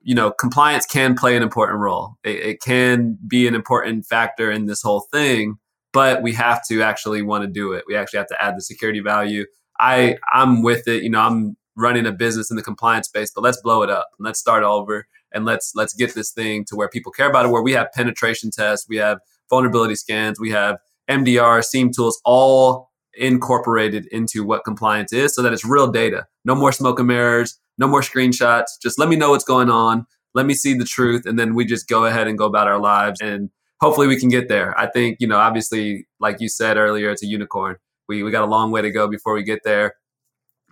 you 0.02 0.14
know 0.14 0.30
compliance 0.30 0.86
can 0.86 1.16
play 1.16 1.36
an 1.36 1.42
important 1.42 1.80
role. 1.80 2.14
It, 2.22 2.36
it 2.36 2.60
can 2.60 3.18
be 3.26 3.48
an 3.48 3.56
important 3.56 4.06
factor 4.06 4.48
in 4.48 4.66
this 4.66 4.82
whole 4.82 5.06
thing, 5.12 5.56
but 5.92 6.22
we 6.22 6.32
have 6.34 6.64
to 6.68 6.82
actually 6.82 7.22
want 7.22 7.42
to 7.42 7.48
do 7.48 7.72
it. 7.72 7.84
We 7.88 7.96
actually 7.96 8.18
have 8.18 8.28
to 8.28 8.40
add 8.40 8.56
the 8.56 8.62
security 8.62 9.00
value. 9.00 9.46
I 9.80 10.18
I'm 10.32 10.62
with 10.62 10.86
it. 10.86 11.02
You 11.02 11.10
know, 11.10 11.20
I'm 11.20 11.56
running 11.80 12.06
a 12.06 12.12
business 12.12 12.50
in 12.50 12.56
the 12.56 12.62
compliance 12.62 13.08
space, 13.08 13.32
but 13.34 13.42
let's 13.42 13.60
blow 13.62 13.82
it 13.82 13.90
up 13.90 14.08
and 14.18 14.24
let's 14.24 14.38
start 14.38 14.62
over 14.62 15.06
and 15.32 15.44
let's 15.44 15.72
let's 15.74 15.94
get 15.94 16.14
this 16.14 16.32
thing 16.32 16.64
to 16.66 16.76
where 16.76 16.88
people 16.88 17.12
care 17.12 17.28
about 17.28 17.46
it, 17.46 17.48
where 17.48 17.62
we 17.62 17.72
have 17.72 17.92
penetration 17.92 18.50
tests, 18.50 18.86
we 18.88 18.96
have 18.96 19.18
vulnerability 19.48 19.94
scans, 19.94 20.38
we 20.38 20.50
have 20.50 20.78
MDR, 21.08 21.64
SIEM 21.64 21.90
tools, 21.92 22.20
all 22.24 22.90
incorporated 23.14 24.06
into 24.12 24.44
what 24.44 24.64
compliance 24.64 25.12
is 25.12 25.34
so 25.34 25.42
that 25.42 25.52
it's 25.52 25.64
real 25.64 25.90
data. 25.90 26.26
No 26.44 26.54
more 26.54 26.72
smoke 26.72 26.98
and 26.98 27.08
mirrors, 27.08 27.58
no 27.78 27.88
more 27.88 28.00
screenshots. 28.00 28.66
Just 28.80 28.98
let 28.98 29.08
me 29.08 29.16
know 29.16 29.30
what's 29.30 29.44
going 29.44 29.70
on. 29.70 30.06
Let 30.34 30.46
me 30.46 30.54
see 30.54 30.74
the 30.74 30.84
truth. 30.84 31.26
And 31.26 31.38
then 31.38 31.54
we 31.54 31.64
just 31.64 31.88
go 31.88 32.04
ahead 32.04 32.28
and 32.28 32.38
go 32.38 32.46
about 32.46 32.68
our 32.68 32.78
lives. 32.78 33.20
And 33.20 33.50
hopefully 33.80 34.06
we 34.06 34.18
can 34.18 34.28
get 34.28 34.48
there. 34.48 34.78
I 34.78 34.86
think, 34.86 35.16
you 35.20 35.26
know, 35.26 35.38
obviously, 35.38 36.06
like 36.20 36.36
you 36.40 36.48
said 36.48 36.76
earlier, 36.76 37.10
it's 37.10 37.24
a 37.24 37.26
unicorn. 37.26 37.76
We, 38.08 38.22
we 38.22 38.30
got 38.30 38.44
a 38.44 38.46
long 38.50 38.70
way 38.70 38.82
to 38.82 38.90
go 38.90 39.08
before 39.08 39.34
we 39.34 39.42
get 39.42 39.64
there 39.64 39.94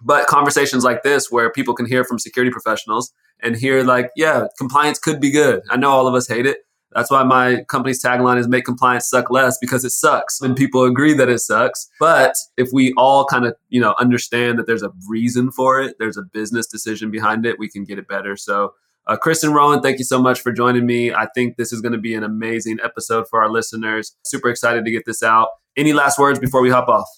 but 0.03 0.27
conversations 0.27 0.85
like 0.85 1.03
this 1.03 1.31
where 1.31 1.51
people 1.51 1.75
can 1.75 1.87
hear 1.87 2.05
from 2.05 2.19
security 2.19 2.51
professionals 2.51 3.13
and 3.41 3.57
hear 3.57 3.83
like 3.83 4.11
yeah 4.17 4.47
compliance 4.59 4.99
could 4.99 5.21
be 5.21 5.31
good 5.31 5.63
i 5.71 5.77
know 5.77 5.91
all 5.91 6.07
of 6.07 6.15
us 6.15 6.29
hate 6.29 6.47
it 6.47 6.59
that's 6.93 7.11
why 7.11 7.23
my 7.23 7.63
company's 7.69 8.03
tagline 8.03 8.39
is 8.39 8.49
make 8.49 8.65
compliance 8.65 9.09
suck 9.09 9.31
less 9.31 9.59
because 9.61 9.85
it 9.85 9.91
sucks 9.91 10.41
and 10.41 10.57
people 10.57 10.85
agree 10.85 11.13
that 11.13 11.29
it 11.29 11.39
sucks 11.39 11.89
but 12.01 12.35
if 12.57 12.71
we 12.73 12.93
all 12.97 13.25
kind 13.25 13.45
of 13.45 13.55
you 13.69 13.81
know 13.81 13.95
understand 13.99 14.59
that 14.59 14.67
there's 14.67 14.83
a 14.83 14.93
reason 15.09 15.51
for 15.51 15.81
it 15.81 15.97
there's 15.99 16.17
a 16.17 16.23
business 16.23 16.67
decision 16.67 17.11
behind 17.11 17.45
it 17.45 17.59
we 17.59 17.69
can 17.69 17.85
get 17.85 17.99
it 17.99 18.09
better 18.09 18.37
so 18.37 18.73
uh, 19.09 19.17
Chris 19.17 19.43
and 19.43 19.55
Rowan, 19.55 19.81
thank 19.81 19.99
you 19.99 20.05
so 20.05 20.21
much 20.21 20.39
for 20.41 20.53
joining 20.53 20.85
me. 20.85 21.15
I 21.15 21.29
think 21.35 21.57
this 21.57 21.73
is 21.73 21.81
going 21.81 21.93
to 21.93 21.99
be 21.99 22.15
an 22.15 22.23
amazing 22.23 22.79
episode 22.85 23.27
for 23.31 23.43
our 23.43 23.51
listeners. 23.51 24.15
Super 24.23 24.51
excited 24.51 24.85
to 24.85 24.91
get 24.91 25.07
this 25.07 25.23
out. 25.23 25.49
Any 25.79 25.95
last 25.95 26.19
words 26.19 26.39
before 26.39 26.61
we 26.61 26.69
hop 26.69 26.89
off? 26.89 27.09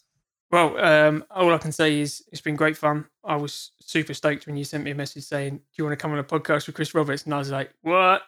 Well, 0.51 0.77
um, 0.79 1.25
all 1.31 1.53
I 1.55 1.59
can 1.59 1.73
say 1.73 2.01
is 2.01 2.25
it's 2.33 2.41
been 2.41 2.57
great 2.57 2.77
fun. 2.77 3.07
I 3.25 3.37
was 3.37 3.71
super 3.81 4.15
stoked 4.15 4.47
when 4.47 4.57
you 4.57 4.65
sent 4.65 4.83
me 4.83 4.91
a 4.91 4.95
message 4.95 5.25
saying, 5.25 5.59
"Do 5.59 5.63
you 5.79 5.85
want 5.85 5.97
to 5.97 6.03
come 6.03 6.13
on 6.13 6.19
a 6.19 6.25
podcast 6.25 6.67
with 6.67 6.75
Chris 6.75 6.95
Roberts?" 6.95 7.25
And 7.25 7.35
I 7.35 7.39
was 7.39 7.51
like, 7.51 7.73
"What?" 7.83 8.23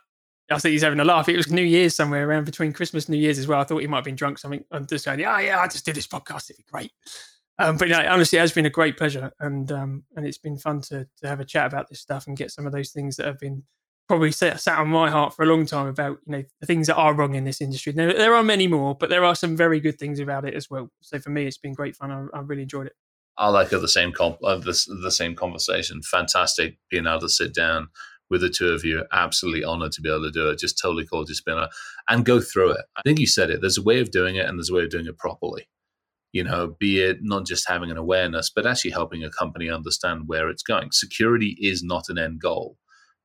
I 0.51 0.59
think 0.59 0.73
he's 0.73 0.83
having 0.83 1.01
a 1.01 1.05
laugh. 1.05 1.29
It 1.29 1.37
was 1.37 1.51
New 1.51 1.63
Year's 1.63 1.95
somewhere 1.97 2.29
around 2.29 2.45
between 2.45 2.73
Christmas 2.73 3.07
and 3.07 3.15
New 3.15 3.23
Year's 3.23 3.39
as 3.39 3.49
well. 3.49 3.61
I 3.61 3.65
thought 3.65 3.79
he 3.79 3.87
might 3.87 3.99
have 3.99 4.05
been 4.05 4.17
drunk. 4.17 4.39
Something. 4.39 4.65
I'm 4.71 4.87
just 4.87 5.05
saying, 5.05 5.21
"Yeah, 5.21 5.41
yeah, 5.41 5.61
I 5.61 5.67
just 5.67 5.85
did 5.85 5.97
this 5.97 6.07
podcast. 6.07 6.51
It'd 6.51 6.59
be 6.59 6.65
great." 6.71 6.93
Um, 7.59 7.77
but 7.77 7.91
honestly, 7.93 8.39
it 8.39 8.43
has 8.43 8.53
been 8.53 8.67
a 8.67 8.71
great 8.71 8.97
pleasure, 8.97 9.33
and 9.41 9.71
um, 9.73 10.05
and 10.17 10.25
it's 10.27 10.39
been 10.39 10.59
fun 10.59 10.81
to 10.83 11.09
to 11.21 11.29
have 11.29 11.41
a 11.41 11.45
chat 11.45 11.67
about 11.67 11.89
this 11.89 12.01
stuff 12.01 12.27
and 12.27 12.37
get 12.37 12.53
some 12.53 12.67
of 12.67 12.73
those 12.73 12.91
things 12.91 13.17
that 13.17 13.27
have 13.27 13.39
been 13.39 13.65
probably 14.13 14.31
sat, 14.31 14.61
sat 14.61 14.79
on 14.79 14.89
my 14.89 15.11
heart 15.11 15.35
for 15.35 15.43
a 15.43 15.47
long 15.47 15.65
time 15.65 15.87
about 15.87 16.19
you 16.27 16.33
know 16.33 16.45
the 16.61 16.67
things 16.67 16.87
that 16.87 16.97
are 16.97 17.15
wrong 17.15 17.35
in 17.35 17.45
this 17.45 17.63
industry. 17.63 17.95
There, 17.95 18.13
there 18.13 18.35
are 18.35 18.43
many 18.43 18.67
more, 18.69 18.95
but 18.95 19.09
there 19.09 19.25
are 19.25 19.35
some 19.35 19.57
very 19.57 19.81
good 19.81 19.99
things 19.99 20.21
about 20.21 20.45
it 20.45 20.53
as 20.53 20.69
well. 20.69 20.91
So 21.01 21.19
for 21.19 21.31
me, 21.31 21.47
it's 21.47 21.57
been 21.57 21.73
great 21.73 21.97
fun. 21.97 22.11
I, 22.11 22.37
I 22.37 22.41
really 22.43 22.65
enjoyed 22.65 22.89
it. 22.89 22.93
I 23.39 23.49
like 23.49 23.71
the 23.71 23.89
same 23.89 24.13
comp, 24.13 24.37
uh, 24.45 24.59
the, 24.59 24.79
the 25.03 25.11
same 25.11 25.35
conversation. 25.35 26.03
Fantastic 26.03 26.77
being 26.91 27.07
able 27.07 27.21
to 27.21 27.29
sit 27.31 27.55
down 27.55 27.89
with 28.29 28.43
the 28.43 28.51
two 28.51 28.69
of 28.69 28.85
you. 28.85 29.03
Absolutely 29.13 29.65
honored 29.65 29.93
to 29.93 30.03
be 30.03 30.11
able 30.11 30.25
to 30.25 30.31
do 30.31 30.51
it. 30.51 30.59
Just 30.59 30.79
totally 30.79 31.09
you 31.11 31.35
spinner 31.35 31.69
and 32.07 32.27
go 32.27 32.39
through 32.39 32.73
it. 32.73 32.85
I 32.99 33.01
think 33.07 33.19
you 33.19 33.27
said 33.27 33.49
it. 33.49 33.63
There's 33.63 33.79
a 33.79 33.83
way 33.83 34.01
of 34.01 34.11
doing 34.11 34.37
it, 34.37 34.45
and 34.45 34.59
there's 34.59 34.69
a 34.69 34.75
way 34.75 34.83
of 34.83 34.91
doing 34.91 35.07
it 35.07 35.17
properly. 35.17 35.71
You 36.35 36.45
know, 36.45 36.77
be 36.79 37.01
it 37.01 37.21
not 37.23 37.47
just 37.47 37.67
having 37.67 37.91
an 37.91 37.97
awareness, 37.97 38.51
but 38.55 38.67
actually 38.67 38.91
helping 38.91 39.25
a 39.25 39.31
company 39.31 39.71
understand 39.71 40.25
where 40.27 40.51
it's 40.51 40.63
going. 40.63 40.91
Security 40.93 41.57
is 41.59 41.83
not 41.83 42.11
an 42.11 42.19
end 42.19 42.43
goal 42.43 42.77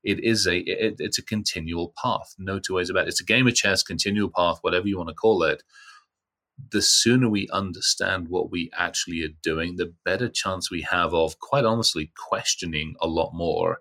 it 0.03 0.23
is 0.23 0.47
a 0.47 0.59
it, 0.59 0.95
it's 0.99 1.17
a 1.17 1.23
continual 1.23 1.93
path 2.01 2.35
no 2.37 2.59
two 2.59 2.75
ways 2.75 2.89
about 2.89 3.05
it 3.05 3.09
it's 3.09 3.21
a 3.21 3.25
game 3.25 3.47
of 3.47 3.55
chess 3.55 3.83
continual 3.83 4.29
path 4.29 4.57
whatever 4.61 4.87
you 4.87 4.97
want 4.97 5.09
to 5.09 5.15
call 5.15 5.43
it 5.43 5.63
the 6.71 6.81
sooner 6.81 7.29
we 7.29 7.47
understand 7.49 8.27
what 8.29 8.49
we 8.49 8.69
actually 8.77 9.23
are 9.23 9.35
doing 9.43 9.75
the 9.75 9.93
better 10.03 10.27
chance 10.27 10.71
we 10.71 10.81
have 10.81 11.13
of 11.13 11.39
quite 11.39 11.65
honestly 11.65 12.11
questioning 12.29 12.95
a 13.01 13.07
lot 13.07 13.31
more 13.33 13.79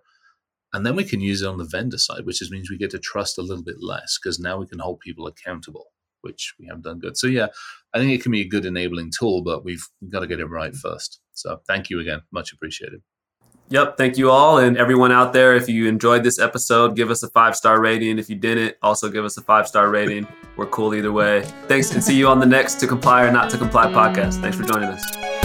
and 0.73 0.85
then 0.85 0.97
we 0.97 1.05
can 1.05 1.21
use 1.21 1.43
it 1.43 1.49
on 1.49 1.59
the 1.59 1.65
vendor 1.65 1.99
side 1.99 2.25
which 2.27 2.43
means 2.51 2.71
we 2.71 2.77
get 2.77 2.91
to 2.91 2.99
trust 2.99 3.39
a 3.39 3.43
little 3.43 3.65
bit 3.65 3.83
less 3.83 4.19
because 4.19 4.39
now 4.39 4.59
we 4.59 4.67
can 4.67 4.79
hold 4.79 5.01
people 5.01 5.27
accountable 5.27 5.87
which 6.27 6.55
we 6.59 6.67
haven't 6.67 6.85
done 6.85 6.99
good. 6.99 7.17
So 7.17 7.29
yeah, 7.29 7.49
I 7.95 7.99
think 7.99 8.13
it 8.13 8.23
can 8.23 8.33
be 8.33 8.41
a 8.41 8.49
good 8.49 8.67
enabling 8.67 9.13
tool, 9.17 9.43
but 9.43 9.65
we've 9.65 9.87
got 10.09 10.21
to 10.21 10.27
get 10.27 10.41
it 10.41 10.47
right 10.47 10.75
first. 10.75 11.21
So 11.33 11.61
thank 11.67 11.89
you 11.89 12.01
again, 12.01 12.23
much 12.33 12.53
appreciated. 12.53 13.03
Yep. 13.69 13.97
Thank 13.97 14.17
you 14.17 14.31
all. 14.31 14.59
And 14.59 14.77
everyone 14.77 15.11
out 15.13 15.33
there, 15.33 15.55
if 15.57 15.69
you 15.69 15.89
enjoyed 15.89 16.23
this 16.23 16.39
episode, 16.39 16.95
give 16.95 17.11
us 17.11 17.23
a 17.23 17.29
five 17.31 17.57
star 17.57 17.81
rating. 17.81 18.19
If 18.19 18.31
you 18.31 18.37
didn't, 18.37 18.77
also 18.83 19.09
give 19.09 19.25
us 19.25 19.37
a 19.37 19.43
five 19.43 19.67
star 19.67 19.91
rating. 19.91 20.27
We're 20.57 20.67
cool 20.67 20.95
either 20.95 21.13
way. 21.13 21.43
Thanks 21.67 21.91
and 21.93 22.03
see 22.03 22.17
you 22.17 22.29
on 22.29 22.39
the 22.41 22.47
next 22.47 22.81
To 22.81 22.87
Comply 22.87 23.25
or 23.25 23.33
Not 23.33 23.51
to 23.51 23.59
Comply 23.59 23.87
podcast. 23.87 24.41
Thanks 24.41 24.57
for 24.57 24.63
joining 24.63 24.89
us. 24.89 25.36